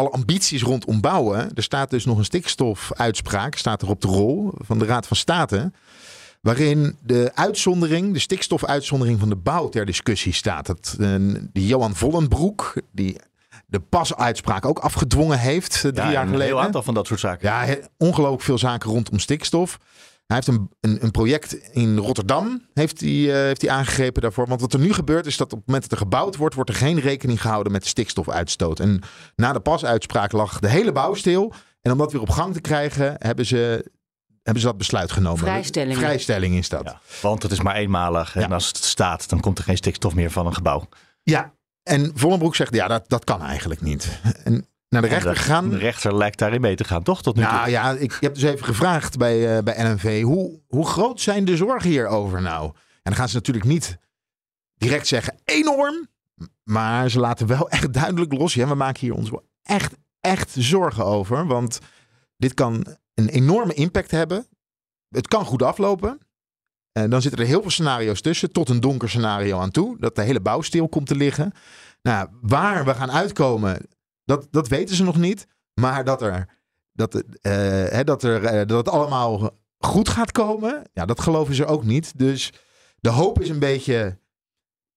alle 0.00 0.10
ambities 0.10 0.62
rondom 0.62 1.00
bouwen. 1.00 1.50
Er 1.54 1.62
staat 1.62 1.90
dus 1.90 2.04
nog 2.04 2.18
een 2.18 2.24
stikstofuitspraak, 2.24 3.54
staat 3.54 3.82
er 3.82 3.88
op 3.88 4.00
de 4.00 4.08
rol 4.08 4.52
van 4.56 4.78
de 4.78 4.84
Raad 4.84 5.06
van 5.06 5.16
State. 5.16 5.72
Waarin 6.40 6.96
de 7.02 7.30
uitzondering, 7.34 8.12
de 8.12 8.18
stikstofuitzondering 8.18 9.18
van 9.18 9.28
de 9.28 9.36
bouw 9.36 9.68
ter 9.68 9.86
discussie 9.86 10.32
staat. 10.32 10.66
Dat, 10.66 10.96
eh, 11.00 11.14
die 11.52 11.66
Johan 11.66 11.94
Vollenbroek, 11.94 12.74
die, 12.92 13.16
de 13.66 13.80
pasuitspraak 13.80 14.64
ook 14.66 14.78
afgedwongen 14.78 15.38
heeft 15.38 15.74
eh, 15.74 15.80
drie 15.80 15.94
Ja, 15.94 16.10
jaar 16.12 16.22
een 16.22 16.28
geleden. 16.28 16.54
heel 16.54 16.62
aantal 16.62 16.82
van 16.82 16.94
dat 16.94 17.06
soort 17.06 17.20
zaken. 17.20 17.48
Ja, 17.48 17.76
ongelooflijk 17.98 18.42
veel 18.42 18.58
zaken 18.58 18.90
rondom 18.90 19.18
stikstof. 19.18 19.78
Hij 20.30 20.38
heeft 20.44 20.58
een, 20.58 20.70
een, 20.80 21.04
een 21.04 21.10
project 21.10 21.52
in 21.52 21.96
Rotterdam 21.96 22.66
heeft 22.74 23.00
hij, 23.00 23.30
eh, 23.30 23.34
heeft 23.34 23.60
hij 23.62 23.70
aangegrepen 23.70 24.22
daarvoor. 24.22 24.46
Want 24.46 24.60
wat 24.60 24.72
er 24.72 24.78
nu 24.78 24.92
gebeurt 24.92 25.26
is 25.26 25.36
dat 25.36 25.52
op 25.52 25.58
het 25.58 25.66
moment 25.66 25.82
dat 25.82 25.92
er 25.92 26.04
gebouwd 26.06 26.36
wordt, 26.36 26.54
wordt 26.54 26.70
er 26.70 26.76
geen 26.76 27.00
rekening 27.00 27.40
gehouden 27.40 27.72
met 27.72 27.82
de 27.82 27.88
stikstofuitstoot. 27.88 28.80
En 28.80 29.02
na 29.36 29.52
de 29.52 29.60
pasuitspraak 29.60 30.32
lag 30.32 30.58
de 30.58 30.68
hele 30.68 30.92
bouw 30.92 31.14
stil. 31.14 31.52
En 31.80 31.92
om 31.92 31.98
dat 31.98 32.12
weer 32.12 32.20
op 32.20 32.30
gang 32.30 32.54
te 32.54 32.60
krijgen, 32.60 33.14
hebben 33.18 33.46
ze, 33.46 33.90
hebben 34.42 34.62
ze 34.62 34.68
dat 34.68 34.78
besluit 34.78 35.12
genomen. 35.12 35.38
Vrijstelling. 35.38 35.98
Vrijstelling 35.98 36.54
is 36.54 36.68
dat. 36.68 36.96
Want 37.20 37.42
het 37.42 37.52
is 37.52 37.60
maar 37.60 37.74
eenmalig. 37.74 38.36
En 38.36 38.52
als 38.52 38.66
het 38.66 38.76
staat, 38.76 39.28
dan 39.28 39.40
komt 39.40 39.58
er 39.58 39.64
geen 39.64 39.76
stikstof 39.76 40.14
meer 40.14 40.30
van 40.30 40.46
een 40.46 40.54
gebouw. 40.54 40.88
Ja, 41.22 41.52
en 41.82 42.12
Vollenbroek 42.14 42.56
zegt, 42.56 42.74
ja, 42.74 42.88
dat, 42.88 43.08
dat 43.08 43.24
kan 43.24 43.42
eigenlijk 43.42 43.80
niet. 43.80 44.20
En 44.44 44.66
naar 44.90 45.02
de 45.02 45.08
rechter 45.08 45.36
gegaan. 45.36 45.70
De 45.70 45.78
rechter 45.78 46.16
lijkt 46.16 46.38
daarin 46.38 46.60
mee 46.60 46.76
te 46.76 46.84
gaan, 46.84 47.02
toch? 47.02 47.22
Tot 47.22 47.36
nu 47.36 47.42
toe. 47.42 47.52
Nou 47.52 47.70
ja, 47.70 47.90
ik 47.90 48.16
heb 48.20 48.34
dus 48.34 48.42
even 48.42 48.64
gevraagd 48.64 49.18
bij, 49.18 49.56
eh, 49.56 49.62
bij 49.62 49.82
NNV, 49.82 50.22
hoe, 50.22 50.60
hoe 50.68 50.86
groot 50.86 51.20
zijn 51.20 51.44
de 51.44 51.56
zorgen 51.56 51.90
hierover 51.90 52.42
nou? 52.42 52.64
En 52.74 53.00
dan 53.02 53.14
gaan 53.14 53.28
ze 53.28 53.34
natuurlijk 53.34 53.66
niet 53.66 53.98
direct 54.74 55.06
zeggen, 55.06 55.40
enorm. 55.44 56.08
Maar 56.62 57.10
ze 57.10 57.20
laten 57.20 57.46
wel 57.46 57.70
echt 57.78 57.92
duidelijk 57.92 58.32
los. 58.32 58.54
Ja, 58.54 58.68
we 58.68 58.74
maken 58.74 59.00
hier 59.00 59.14
ons 59.14 59.30
wel 59.30 59.48
echt, 59.62 59.94
echt 60.20 60.54
zorgen 60.58 61.04
over. 61.04 61.46
Want 61.46 61.78
dit 62.36 62.54
kan 62.54 62.86
een 63.14 63.28
enorme 63.28 63.74
impact 63.74 64.10
hebben. 64.10 64.46
Het 65.08 65.28
kan 65.28 65.44
goed 65.44 65.62
aflopen. 65.62 66.18
En 66.92 67.10
dan 67.10 67.22
zitten 67.22 67.40
er 67.40 67.46
heel 67.46 67.60
veel 67.60 67.70
scenario's 67.70 68.20
tussen, 68.20 68.52
tot 68.52 68.68
een 68.68 68.80
donker 68.80 69.08
scenario 69.08 69.58
aan 69.58 69.70
toe. 69.70 69.98
Dat 69.98 70.14
de 70.14 70.22
hele 70.22 70.40
bouw 70.40 70.60
stil 70.60 70.88
komt 70.88 71.06
te 71.06 71.16
liggen. 71.16 71.52
Nou, 72.02 72.28
waar 72.40 72.84
we 72.84 72.94
gaan 72.94 73.10
uitkomen, 73.10 73.86
dat, 74.30 74.46
dat 74.50 74.68
weten 74.68 74.96
ze 74.96 75.04
nog 75.04 75.16
niet. 75.16 75.46
Maar 75.74 76.04
dat, 76.04 76.22
er, 76.22 76.48
dat, 76.92 77.14
eh, 77.14 77.52
hè, 77.88 78.04
dat, 78.04 78.22
er, 78.22 78.44
eh, 78.44 78.66
dat 78.66 78.78
het 78.78 78.88
allemaal 78.88 79.50
goed 79.78 80.08
gaat 80.08 80.32
komen, 80.32 80.82
ja, 80.92 81.04
dat 81.04 81.20
geloven 81.20 81.54
ze 81.54 81.66
ook 81.66 81.84
niet. 81.84 82.18
Dus 82.18 82.52
de 83.00 83.08
hoop 83.08 83.40
is 83.40 83.48
een 83.48 83.58
beetje 83.58 84.18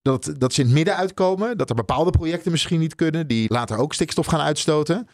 dat, 0.01 0.33
dat 0.37 0.53
ze 0.53 0.59
in 0.59 0.65
het 0.67 0.75
midden 0.75 0.95
uitkomen. 0.95 1.57
Dat 1.57 1.69
er 1.69 1.75
bepaalde 1.75 2.11
projecten 2.11 2.51
misschien 2.51 2.79
niet 2.79 2.95
kunnen, 2.95 3.27
die 3.27 3.53
later 3.53 3.77
ook 3.77 3.93
stikstof 3.93 4.25
gaan 4.25 4.41
uitstoten. 4.41 5.07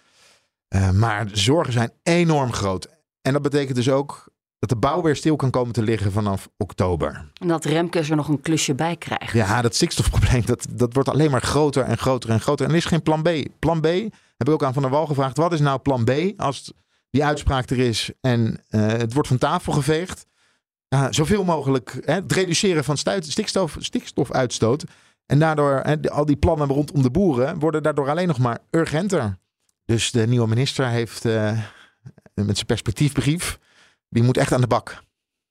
Eh, 0.67 0.91
maar 0.91 1.27
de 1.27 1.37
zorgen 1.37 1.73
zijn 1.73 1.91
enorm 2.03 2.53
groot. 2.53 2.87
En 3.21 3.33
dat 3.33 3.41
betekent 3.41 3.75
dus 3.75 3.89
ook 3.89 4.29
dat 4.59 4.69
de 4.69 4.75
bouw 4.75 5.01
weer 5.01 5.15
stil 5.15 5.35
kan 5.35 5.49
komen 5.49 5.73
te 5.73 5.81
liggen 5.81 6.11
vanaf 6.11 6.49
oktober. 6.57 7.31
En 7.41 7.47
dat 7.47 7.65
Remkes 7.65 8.09
er 8.09 8.15
nog 8.15 8.27
een 8.27 8.41
klusje 8.41 8.75
bij 8.75 8.95
krijgt. 8.95 9.33
Ja, 9.33 9.61
dat 9.61 9.75
stikstofprobleem, 9.75 10.45
dat, 10.45 10.67
dat 10.69 10.93
wordt 10.93 11.09
alleen 11.09 11.31
maar 11.31 11.41
groter 11.41 11.83
en 11.83 11.97
groter 11.97 12.29
en 12.29 12.39
groter. 12.39 12.65
En 12.65 12.71
er 12.71 12.77
is 12.77 12.85
geen 12.85 13.03
plan 13.03 13.21
B. 13.21 13.29
Plan 13.59 13.81
B, 13.81 13.85
heb 14.37 14.47
ik 14.47 14.49
ook 14.49 14.63
aan 14.63 14.73
Van 14.73 14.81
der 14.81 14.91
Wal 14.91 15.05
gevraagd. 15.05 15.37
Wat 15.37 15.53
is 15.53 15.59
nou 15.59 15.79
plan 15.79 16.03
B 16.03 16.11
als 16.37 16.73
die 17.09 17.25
uitspraak 17.25 17.69
er 17.69 17.79
is 17.79 18.11
en 18.21 18.63
eh, 18.69 18.87
het 18.87 19.13
wordt 19.13 19.27
van 19.27 19.37
tafel 19.37 19.73
geveegd? 19.73 20.27
Zoveel 21.09 21.43
mogelijk 21.43 22.01
hè, 22.05 22.13
het 22.13 22.31
reduceren 22.31 22.83
van 22.83 22.97
stuit- 22.97 23.25
stikstof, 23.25 23.75
stikstofuitstoot. 23.79 24.83
En 25.25 25.39
daardoor, 25.39 25.79
hè, 25.83 26.09
al 26.09 26.25
die 26.25 26.35
plannen 26.35 26.67
rondom 26.67 27.01
de 27.01 27.11
boeren 27.11 27.59
worden 27.59 27.83
daardoor 27.83 28.09
alleen 28.09 28.27
nog 28.27 28.37
maar 28.37 28.57
urgenter. 28.71 29.37
Dus 29.85 30.11
de 30.11 30.27
nieuwe 30.27 30.47
minister 30.47 30.87
heeft 30.87 31.25
eh, 31.25 31.51
met 32.33 32.55
zijn 32.55 32.65
perspectiefbrief, 32.65 33.59
die 34.09 34.23
moet 34.23 34.37
echt 34.37 34.51
aan 34.53 34.61
de 34.61 34.67
bak. 34.67 35.03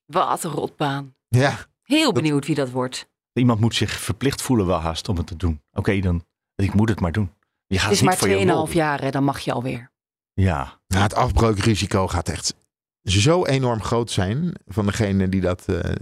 Wat 0.07 0.45
een 0.45 0.51
rotbaan. 0.51 1.15
Ja, 1.29 1.59
Heel 1.83 2.13
benieuwd 2.13 2.47
wie 2.47 2.55
dat 2.55 2.71
wordt. 2.71 3.09
Iemand 3.33 3.61
moet 3.61 3.75
zich 3.75 3.91
verplicht 4.01 4.43
voelen 4.43 4.67
wel 4.67 4.79
haast 4.81 5.09
om 5.09 5.17
het 5.17 5.27
te 5.27 5.37
doen. 5.37 5.63
Oké, 5.73 6.01
dan 6.01 6.25
ik 6.55 6.75
moet 6.75 6.89
het 6.89 7.01
maar 7.01 7.13
doen. 7.13 7.31
Je 7.67 7.75
gaat 7.79 7.85
Het 7.85 7.93
is 7.95 8.01
niet 8.01 8.09
maar 8.09 8.19
voor 8.19 8.29
je 8.29 8.45
2,5 8.47 8.47
lol. 8.47 8.69
jaar, 8.71 9.01
hè, 9.01 9.11
dan 9.11 9.25
mag 9.25 9.39
je 9.41 9.53
alweer. 9.53 9.91
Ja. 10.33 10.81
Nou, 10.87 11.03
het 11.03 11.15
afbreukrisico 11.15 12.09
gaat 12.09 12.29
echt 12.29 12.55
zo 13.03 13.45
enorm 13.45 13.83
groot 13.83 14.11
zijn 14.11 14.53
van 14.67 14.87
degene 14.87 15.29
die 15.29 15.41
dat. 15.41 15.69
eh, 15.69 15.93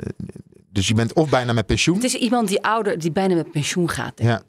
dus 0.71 0.89
je 0.89 0.95
bent 0.95 1.13
of 1.13 1.29
bijna 1.31 1.53
met 1.53 1.67
pensioen. 1.67 1.95
Het 1.95 2.05
is 2.05 2.15
iemand 2.15 2.49
die 2.49 2.63
ouder, 2.63 2.99
die 2.99 3.11
bijna 3.13 3.35
met 3.35 3.51
pensioen 3.51 3.91
gaat. 3.91 4.17
denk. 4.17 4.29
Ja, 4.31 4.43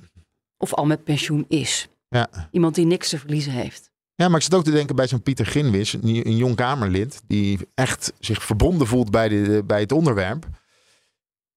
Of 0.57 0.73
al 0.73 0.85
met 0.85 1.03
pensioen 1.03 1.45
is. 1.47 1.87
ja. 2.09 2.27
Iemand 2.51 2.75
die 2.75 2.85
niks 2.85 3.09
te 3.09 3.19
verliezen 3.19 3.51
heeft. 3.51 3.91
Ja, 4.17 4.27
maar 4.27 4.37
ik 4.37 4.43
zit 4.43 4.53
ook 4.53 4.63
te 4.63 4.71
denken 4.71 4.95
bij 4.95 5.07
zo'n 5.07 5.21
Pieter 5.21 5.45
Ginwis, 5.45 5.93
een, 5.93 6.27
een 6.27 6.35
jong 6.35 6.55
Kamerlid, 6.55 7.21
die 7.27 7.59
echt 7.73 8.13
zich 8.19 8.43
verbonden 8.43 8.87
voelt 8.87 9.11
bij, 9.11 9.29
de, 9.29 9.63
bij 9.65 9.79
het 9.79 9.91
onderwerp. 9.91 10.47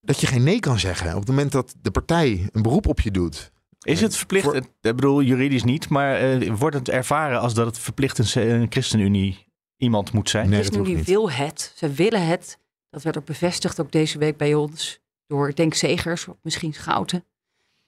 Dat 0.00 0.20
je 0.20 0.26
geen 0.26 0.42
nee 0.42 0.61
kan 0.61 0.78
zeggen 0.78 1.11
op 1.11 1.18
het 1.18 1.28
moment 1.28 1.52
dat 1.52 1.74
de 1.82 1.90
partij 1.90 2.48
een 2.52 2.62
beroep 2.62 2.86
op 2.86 3.00
je 3.00 3.11
doet. 3.11 3.52
Is 3.82 4.00
het 4.00 4.16
verplicht? 4.16 4.54
Ik 4.54 4.70
bedoel, 4.80 5.22
juridisch 5.22 5.64
niet, 5.64 5.88
maar 5.88 6.16
eh, 6.16 6.54
wordt 6.54 6.76
het 6.76 6.88
ervaren 6.88 7.40
als 7.40 7.54
dat 7.54 7.66
het 7.66 7.78
verplicht 7.78 8.18
een, 8.36 8.66
ChristenUnie 8.70 9.46
iemand 9.76 10.12
moet 10.12 10.30
zijn? 10.30 10.48
Nee, 10.48 10.58
ChristenUnie 10.58 11.04
wil 11.04 11.30
het. 11.30 11.72
Ze 11.76 11.92
willen 11.92 12.26
het. 12.26 12.58
Dat 12.90 13.02
werd 13.02 13.18
ook 13.18 13.24
bevestigd 13.24 13.80
ook 13.80 13.92
deze 13.92 14.18
week 14.18 14.36
bij 14.36 14.54
ons. 14.54 15.00
Door, 15.26 15.48
ik 15.48 15.56
denk, 15.56 15.74
Zegers, 15.74 16.28
of 16.28 16.36
misschien 16.42 16.74
Schouten. 16.74 17.24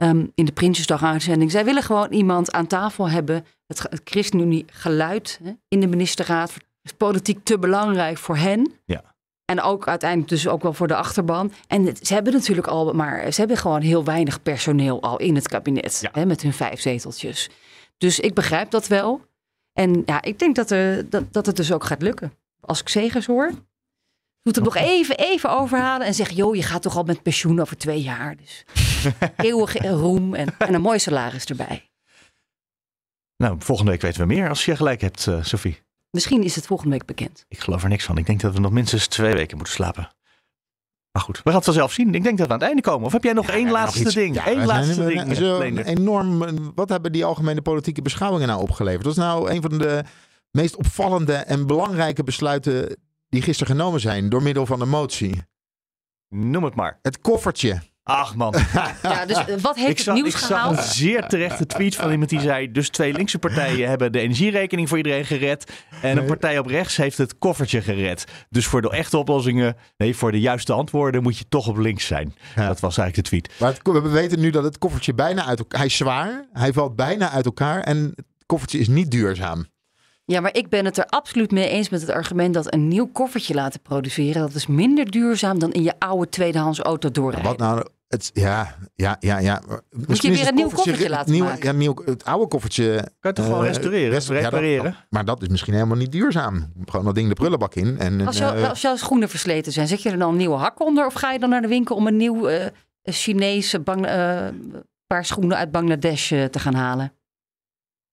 Ehm, 0.02 0.26
in 0.34 0.44
de 0.44 0.52
Prinsjesdag-uitzending. 0.52 1.50
Zij 1.50 1.64
willen 1.64 1.82
gewoon 1.82 2.12
iemand 2.12 2.52
aan 2.52 2.66
tafel 2.66 3.08
hebben. 3.10 3.44
Het, 3.66 3.80
ge- 3.80 3.86
het 3.90 4.00
ChristenUnie-geluid 4.04 5.40
hè, 5.42 5.52
in 5.68 5.80
de 5.80 5.86
ministerraad 5.86 6.52
is 6.82 6.92
politiek 6.92 7.44
te 7.44 7.58
belangrijk 7.58 8.18
voor 8.18 8.36
hen. 8.36 8.72
Ja. 8.84 9.02
En 9.44 9.60
ook 9.60 9.88
uiteindelijk 9.88 10.30
dus 10.30 10.48
ook 10.48 10.62
wel 10.62 10.72
voor 10.72 10.86
de 10.88 10.96
achterban. 10.96 11.52
En 11.66 11.86
het- 11.86 12.06
ze 12.06 12.14
hebben 12.14 12.32
natuurlijk 12.32 12.66
al, 12.66 12.92
maar 12.92 13.32
ze 13.32 13.40
hebben 13.40 13.56
gewoon 13.56 13.80
heel 13.80 14.04
weinig 14.04 14.42
personeel 14.42 15.02
al 15.02 15.16
in 15.18 15.34
het 15.34 15.48
kabinet. 15.48 16.08
Hè, 16.12 16.26
met 16.26 16.42
hun 16.42 16.52
vijf 16.52 16.80
zeteltjes. 16.80 17.50
Dus 17.98 18.20
ik 18.20 18.34
begrijp 18.34 18.70
dat 18.70 18.86
wel. 18.86 19.20
En 19.72 20.02
ja, 20.06 20.22
ik 20.22 20.38
denk 20.38 20.56
dat, 20.56 20.70
er, 20.70 21.10
dat, 21.10 21.32
dat 21.32 21.46
het 21.46 21.56
dus 21.56 21.72
ook 21.72 21.84
gaat 21.84 22.02
lukken. 22.02 22.32
Als 22.60 22.80
ik 22.80 22.88
Zegers 22.88 23.26
hoor, 23.26 23.50
moet 24.42 24.54
hem 24.54 24.64
nog 24.64 24.76
even, 24.76 25.16
even 25.18 25.50
overhalen 25.58 26.06
en 26.06 26.14
zeggen: 26.14 26.36
joh, 26.36 26.54
je 26.56 26.62
gaat 26.62 26.82
toch 26.82 26.96
al 26.96 27.02
met 27.02 27.22
pensioen 27.22 27.60
over 27.60 27.76
twee 27.76 28.02
jaar. 28.02 28.36
Dus 28.36 28.64
eeuwige 29.36 29.88
roem 29.88 30.34
en, 30.34 30.54
en 30.58 30.74
een 30.74 30.80
mooi 30.80 30.98
salaris 30.98 31.44
erbij. 31.44 31.90
Nou, 33.36 33.56
volgende 33.58 33.90
week 33.90 34.00
weten 34.00 34.20
we 34.20 34.26
meer 34.26 34.48
als 34.48 34.64
je 34.64 34.76
gelijk 34.76 35.00
hebt, 35.00 35.26
eh, 35.26 35.42
Sophie. 35.42 35.80
Misschien 36.10 36.42
is 36.42 36.54
het 36.54 36.66
volgende 36.66 36.92
week 36.92 37.06
bekend. 37.06 37.44
Ik 37.48 37.58
geloof 37.60 37.82
er 37.82 37.88
niks 37.88 38.04
van. 38.04 38.18
Ik 38.18 38.26
denk 38.26 38.40
dat 38.40 38.52
we 38.54 38.60
nog 38.60 38.70
minstens 38.72 39.06
twee 39.06 39.32
weken 39.34 39.56
moeten 39.56 39.74
slapen. 39.74 40.08
Maar 41.12 41.22
goed, 41.22 41.36
we 41.36 41.42
gaan 41.44 41.54
het 41.54 41.64
vanzelf 41.64 41.92
zien. 41.92 42.14
Ik 42.14 42.22
denk 42.22 42.38
dat 42.38 42.46
we 42.46 42.52
aan 42.52 42.58
het 42.58 42.68
einde 42.68 42.82
komen. 42.82 43.06
Of 43.06 43.12
heb 43.12 43.22
jij 43.24 43.32
nog 43.32 43.48
één 43.50 43.70
laatste 43.70 44.00
iets- 44.00 44.14
ding? 44.14 44.34
Ja, 44.34 44.46
Eén 44.48 44.64
laatste 44.66 45.04
ding. 45.06 45.24
we- 45.28 45.34
zo 45.34 45.60
enorm. 45.60 46.42
eh, 46.42 46.52
Wat 46.74 46.88
hebben 46.88 47.12
die 47.12 47.24
algemene 47.24 47.62
politieke 47.62 48.02
beschouwingen 48.02 48.48
nou 48.48 48.60
opgeleverd? 48.60 49.02
Dat 49.02 49.12
is 49.12 49.18
nou 49.18 49.50
een 49.50 49.62
van 49.62 49.78
de 49.78 50.04
meest 50.50 50.76
opvallende 50.76 51.34
en 51.34 51.66
belangrijke 51.66 52.22
besluiten 52.24 52.96
die 53.32 53.42
gisteren 53.42 53.76
genomen 53.76 54.00
zijn 54.00 54.28
door 54.28 54.42
middel 54.42 54.66
van 54.66 54.80
een 54.80 54.88
motie. 54.88 55.42
Noem 56.28 56.64
het 56.64 56.74
maar. 56.74 56.98
Het 57.02 57.20
koffertje. 57.20 57.80
Ach 58.02 58.34
man. 58.34 58.54
Ja, 59.02 59.26
dus 59.26 59.44
eh, 59.44 59.56
wat 59.60 59.76
heeft 59.76 59.88
ik 59.90 59.96
het 59.96 60.04
zag, 60.06 60.14
nieuws 60.14 60.28
ik 60.28 60.36
zag 60.36 60.48
gehaald? 60.48 60.76
een 60.76 60.82
zeer 60.82 61.26
terechte 61.28 61.66
tweet 61.66 61.96
van 61.96 62.10
iemand 62.10 62.30
die 62.30 62.40
zei... 62.40 62.72
dus 62.72 62.88
twee 62.88 63.12
linkse 63.12 63.38
partijen 63.38 63.88
hebben 63.88 64.12
de 64.12 64.18
energierekening 64.20 64.88
voor 64.88 64.96
iedereen 64.96 65.24
gered... 65.24 65.72
en 66.02 66.16
een 66.16 66.24
partij 66.26 66.58
op 66.58 66.66
rechts 66.66 66.96
heeft 66.96 67.18
het 67.18 67.38
koffertje 67.38 67.82
gered. 67.82 68.24
Dus 68.50 68.66
voor 68.66 68.82
de 68.82 68.90
echte 68.90 69.16
oplossingen... 69.18 69.76
nee, 69.96 70.16
voor 70.16 70.32
de 70.32 70.40
juiste 70.40 70.72
antwoorden 70.72 71.22
moet 71.22 71.38
je 71.38 71.48
toch 71.48 71.68
op 71.68 71.76
links 71.76 72.06
zijn. 72.06 72.34
Dat 72.54 72.80
was 72.80 72.98
eigenlijk 72.98 73.14
de 73.14 73.22
tweet. 73.22 73.60
Maar 73.60 73.72
het- 73.72 74.02
we 74.02 74.08
weten 74.08 74.40
nu 74.40 74.50
dat 74.50 74.64
het 74.64 74.78
koffertje 74.78 75.14
bijna 75.14 75.44
uit 75.44 75.58
elkaar... 75.58 75.78
Hij 75.78 75.88
is 75.88 75.96
zwaar, 75.96 76.48
hij 76.52 76.72
valt 76.72 76.96
bijna 76.96 77.30
uit 77.30 77.44
elkaar 77.44 77.80
en 77.80 78.12
het 78.16 78.24
koffertje 78.46 78.78
is 78.78 78.88
niet 78.88 79.10
duurzaam. 79.10 79.66
Ja, 80.24 80.40
maar 80.40 80.54
ik 80.54 80.68
ben 80.68 80.84
het 80.84 80.98
er 80.98 81.06
absoluut 81.06 81.50
mee 81.50 81.68
eens 81.68 81.88
met 81.88 82.00
het 82.00 82.10
argument 82.10 82.54
dat 82.54 82.74
een 82.74 82.88
nieuw 82.88 83.06
koffertje 83.06 83.54
laten 83.54 83.80
produceren, 83.80 84.40
dat 84.40 84.54
is 84.54 84.66
minder 84.66 85.10
duurzaam 85.10 85.58
dan 85.58 85.72
in 85.72 85.82
je 85.82 85.92
oude 85.98 86.28
tweedehands 86.28 86.78
auto 86.78 87.10
doorrijden. 87.10 87.50
Wat 87.50 87.58
nou... 87.58 87.86
Het, 88.08 88.30
ja, 88.32 88.74
ja, 88.94 89.16
ja, 89.20 89.38
ja. 89.38 89.62
Misschien 89.90 90.30
weer 90.30 90.40
is 90.40 90.46
het 90.46 90.48
een 90.48 90.54
nieuw 90.54 90.68
koffertje 90.68 91.08
laten 91.08 91.32
nieuwe- 91.32 91.48
maken? 91.48 91.64
Ja, 91.64 91.72
nieuw, 91.72 91.94
het 92.04 92.24
oude 92.24 92.48
koffertje... 92.48 92.94
Kan 93.20 93.30
je 93.30 93.32
toch 93.32 93.44
gewoon 93.44 93.64
restaureren, 93.64 94.20
repareren? 94.20 94.96
maar 95.08 95.24
dat 95.24 95.42
is 95.42 95.48
misschien 95.48 95.74
helemaal 95.74 95.96
niet 95.96 96.12
duurzaam. 96.12 96.72
Gewoon 96.84 97.04
dat 97.04 97.14
ding 97.14 97.28
de 97.28 97.34
prullenbak 97.34 97.74
in. 97.74 97.98
En, 97.98 98.26
Als, 98.26 98.38
jou, 98.38 98.56
eh, 98.56 98.68
als 98.68 98.80
jouw 98.80 98.96
schoenen 98.96 99.28
versleten 99.28 99.72
zijn, 99.72 99.88
zet 99.88 100.02
je 100.02 100.10
er 100.10 100.18
dan 100.18 100.30
een 100.30 100.36
nieuwe 100.36 100.56
hak 100.56 100.80
onder 100.80 101.06
of 101.06 101.14
ga 101.14 101.32
je 101.32 101.38
dan 101.38 101.48
naar 101.48 101.62
de 101.62 101.68
winkel 101.68 101.96
om 101.96 102.06
een 102.06 102.16
nieuw 102.16 102.46
eh, 102.48 102.66
Chinese 103.02 103.80
bang, 103.80 104.06
eh, 104.06 104.46
paar 105.06 105.24
schoenen 105.24 105.56
uit 105.56 105.70
Bangladesh 105.70 106.32
eh, 106.32 106.44
te 106.44 106.58
gaan 106.58 106.74
halen? 106.74 107.12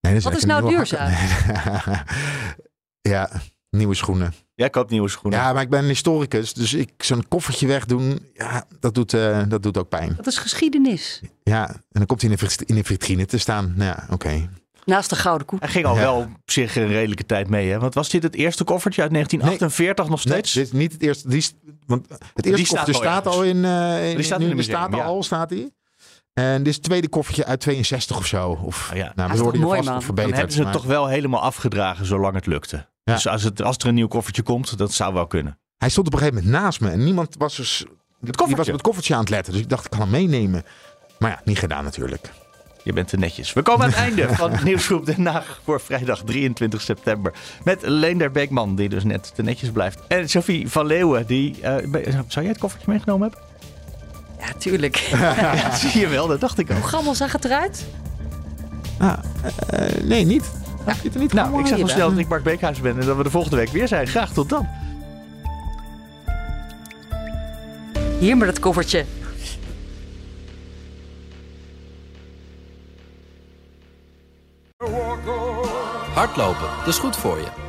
Nee, 0.02 0.14
dat 0.14 0.24
Wat 0.24 0.36
is 0.36 0.44
nou 0.46 0.76
hak- 0.76 2.04
ja, 3.02 3.30
nieuwe 3.70 3.94
schoenen. 3.96 4.34
Jij 4.56 4.70
koopt 4.70 4.90
nieuwe 4.92 5.10
schoenen. 5.10 5.40
Ja, 5.40 5.54
maar 5.54 5.62
ik 5.62 5.70
ben 5.70 5.80
een 5.80 5.86
historicus, 5.88 6.54
dus 6.54 6.74
ik 6.74 6.90
zo'n 6.98 7.28
koffertje 7.28 7.68
wegdoen, 7.68 8.20
ja, 8.34 8.66
dat 8.80 8.96
doet, 8.96 9.14
eh, 9.14 9.42
dat 9.48 9.64
doet 9.64 9.78
ook 9.78 9.90
pijn. 9.90 10.14
Dat 10.16 10.28
is 10.28 10.38
geschiedenis. 10.38 11.22
Ja, 11.44 11.70
en 11.70 11.80
dan 11.92 12.06
komt 12.06 12.22
hij 12.22 12.30
in 12.30 12.36
de, 12.40 12.48
vit- 12.48 12.62
in 12.70 12.76
de 12.76 12.84
vitrine 12.84 13.26
te 13.26 13.38
staan. 13.38 13.74
Nou 13.76 13.90
Ja, 13.98 14.06
oké. 14.10 14.50
Naast 14.86 15.10
de 15.10 15.16
gouden 15.16 15.48
koek. 15.48 15.60
Hij 15.60 15.70
ging 15.70 15.86
al 15.86 15.96
Ja. 15.96 16.00
wel 16.02 16.16
op 16.18 16.28
zich 16.46 16.76
een 16.76 16.88
redelijke 16.88 17.26
tijd 17.26 17.50
mee. 17.50 17.70
Hè? 17.70 17.80
Want 17.80 17.94
was 17.94 18.10
dit 18.10 18.24
het 18.24 18.36
eerste 18.36 18.64
koffertje 18.64 19.02
uit 19.02 19.12
1948 19.12 20.10
nog 20.10 20.24
Nee, 20.26 20.34
steeds? 20.34 20.54
dit 20.54 20.66
is 20.66 20.72
niet 20.72 20.92
het 20.92 21.02
eerste. 21.02 21.28
Die, 21.28 21.38
is- 21.38 21.54
want 21.86 22.06
het 22.10 22.20
Die 22.44 22.52
eerste 22.52 22.66
staat 22.66 22.86
koffertje 22.86 23.10
al 23.10 23.22
staat 23.22 23.34
al 23.34 23.44
in. 23.44 23.66
eh 23.66 24.10
in 24.10 24.16
Die 24.16 24.26
staat 24.26 24.38
in 24.40 24.44
in 24.44 24.50
de 24.50 24.56
museum, 24.56 24.76
staat 24.76 24.96
ja. 24.96 25.04
al, 25.04 25.24
staat 25.24 25.50
hij. 25.50 25.72
En 26.40 26.58
dit 26.58 26.68
is 26.68 26.76
het 26.76 26.84
tweede 26.84 27.10
koffertje 27.10 27.46
uit 27.46 27.60
62 27.60 28.18
of 28.18 28.26
zo. 28.26 28.60
Of, 28.64 28.92
ja. 28.94 29.12
Nou, 29.16 29.32
we 29.32 29.38
worden 29.38 29.62
hier 29.62 29.70
vast 29.70 29.84
nog 29.84 29.94
Dan 29.94 30.02
verbeterd. 30.02 30.36
hebben 30.36 30.56
ze 30.56 30.64
het 30.64 30.72
toch 30.72 30.86
wel 30.86 31.08
helemaal 31.08 31.42
afgedragen 31.42 32.06
zolang 32.06 32.36
het 32.36 32.46
lukte. 32.46 32.88
Dus 33.04 33.28
als, 33.28 33.44
het, 33.44 33.62
als 33.62 33.78
er 33.78 33.88
een 33.88 33.94
nieuw 33.94 34.08
koffertje 34.08 34.42
komt, 34.42 34.78
dat 34.78 34.94
zou 34.94 35.14
wel 35.14 35.28
kunnen. 35.28 35.60
Hij 35.78 35.90
stond 35.90 36.08
op 36.08 36.14
een 36.14 36.20
gegeven 36.20 36.44
moment 36.44 36.62
naast 36.62 36.82
me 36.82 36.90
en 36.90 37.04
niemand 37.04 37.36
was 37.38 37.56
dus... 37.56 37.86
Die 38.20 38.34
was 38.38 38.48
met 38.50 38.68
het 38.68 38.82
koffertje 38.82 39.14
aan 39.14 39.20
het 39.20 39.30
letten. 39.30 39.54
Dus 39.54 39.62
ik 39.62 39.70
dacht, 39.70 39.86
ik 39.86 39.92
kan 39.92 40.00
hem 40.00 40.10
meenemen. 40.10 40.64
Maar 41.20 41.30
ja, 41.30 41.42
niet 41.44 41.60
gedaan 41.60 41.84
natuurlijk. 41.84 42.32
Je 42.84 42.94
bent 42.94 43.08
te 43.08 43.18
netjes. 43.18 43.54
We 43.54 43.62
komen 43.62 43.86
aan 43.86 43.90
het 43.92 44.00
einde 44.00 44.36
van 44.36 44.52
Nieuwsgroep 44.64 45.06
Den 45.06 45.26
Haag 45.26 45.62
voor 45.64 45.82
vrijdag 45.82 46.22
23 46.26 46.82
september. 46.82 47.34
Met 47.64 47.82
Leender 47.82 48.32
Beekman, 48.32 48.76
die 48.76 48.90
dus 48.90 49.04
net 49.04 49.36
te 49.36 49.42
netjes 49.44 49.72
blijft. 49.72 50.00
En 50.08 50.30
Sophie 50.30 50.70
van 50.70 50.86
Leeuwen, 50.86 51.28
die... 51.28 51.62
eh, 51.62 52.04
zou 52.28 52.46
jij 52.46 52.48
het 52.48 52.58
koffertje 52.58 52.92
meegenomen 52.92 53.30
hebben? 53.30 53.49
Ja, 54.40 54.48
tuurlijk. 54.58 54.96
Ja, 55.42 55.76
zie 55.76 56.00
je 56.00 56.08
wel, 56.08 56.28
dat 56.28 56.40
dacht 56.40 56.60
ik 56.60 56.72
ook. 56.72 56.78
Hoe 56.78 56.88
gammel 56.88 57.16
zag 57.16 57.32
het 57.32 57.46
eruit? 57.46 57.86
Ah, 58.98 59.14
eh, 59.70 60.04
nee, 60.04 60.26
niet. 60.26 60.52
Ja. 60.86 60.94
Er 61.14 61.20
niet 61.20 61.34
Nou, 61.34 61.60
ik 61.60 61.68
zeg 61.68 61.78
wel 61.78 61.88
snel 61.88 62.00
wel. 62.00 62.10
dat 62.10 62.20
ik 62.20 62.28
Mark 62.28 62.44
Beekhuis 62.44 62.80
ben 62.82 63.00
en 63.00 63.06
dat 63.06 63.18
we 63.18 63.24
de 63.24 63.30
volgende 63.30 63.56
week 63.56 63.70
weer 63.70 63.88
zijn. 63.88 64.08
Graag 64.08 64.32
tot 64.34 64.50
dan. 64.50 64.68
Hier 68.20 68.38
maar 68.38 68.48
dat 68.48 68.60
koffertje. 68.60 69.06
Hardlopen, 76.14 76.68
dat 76.78 76.88
is 76.88 76.98
goed 76.98 77.16
voor 77.16 77.38
je. 77.38 77.69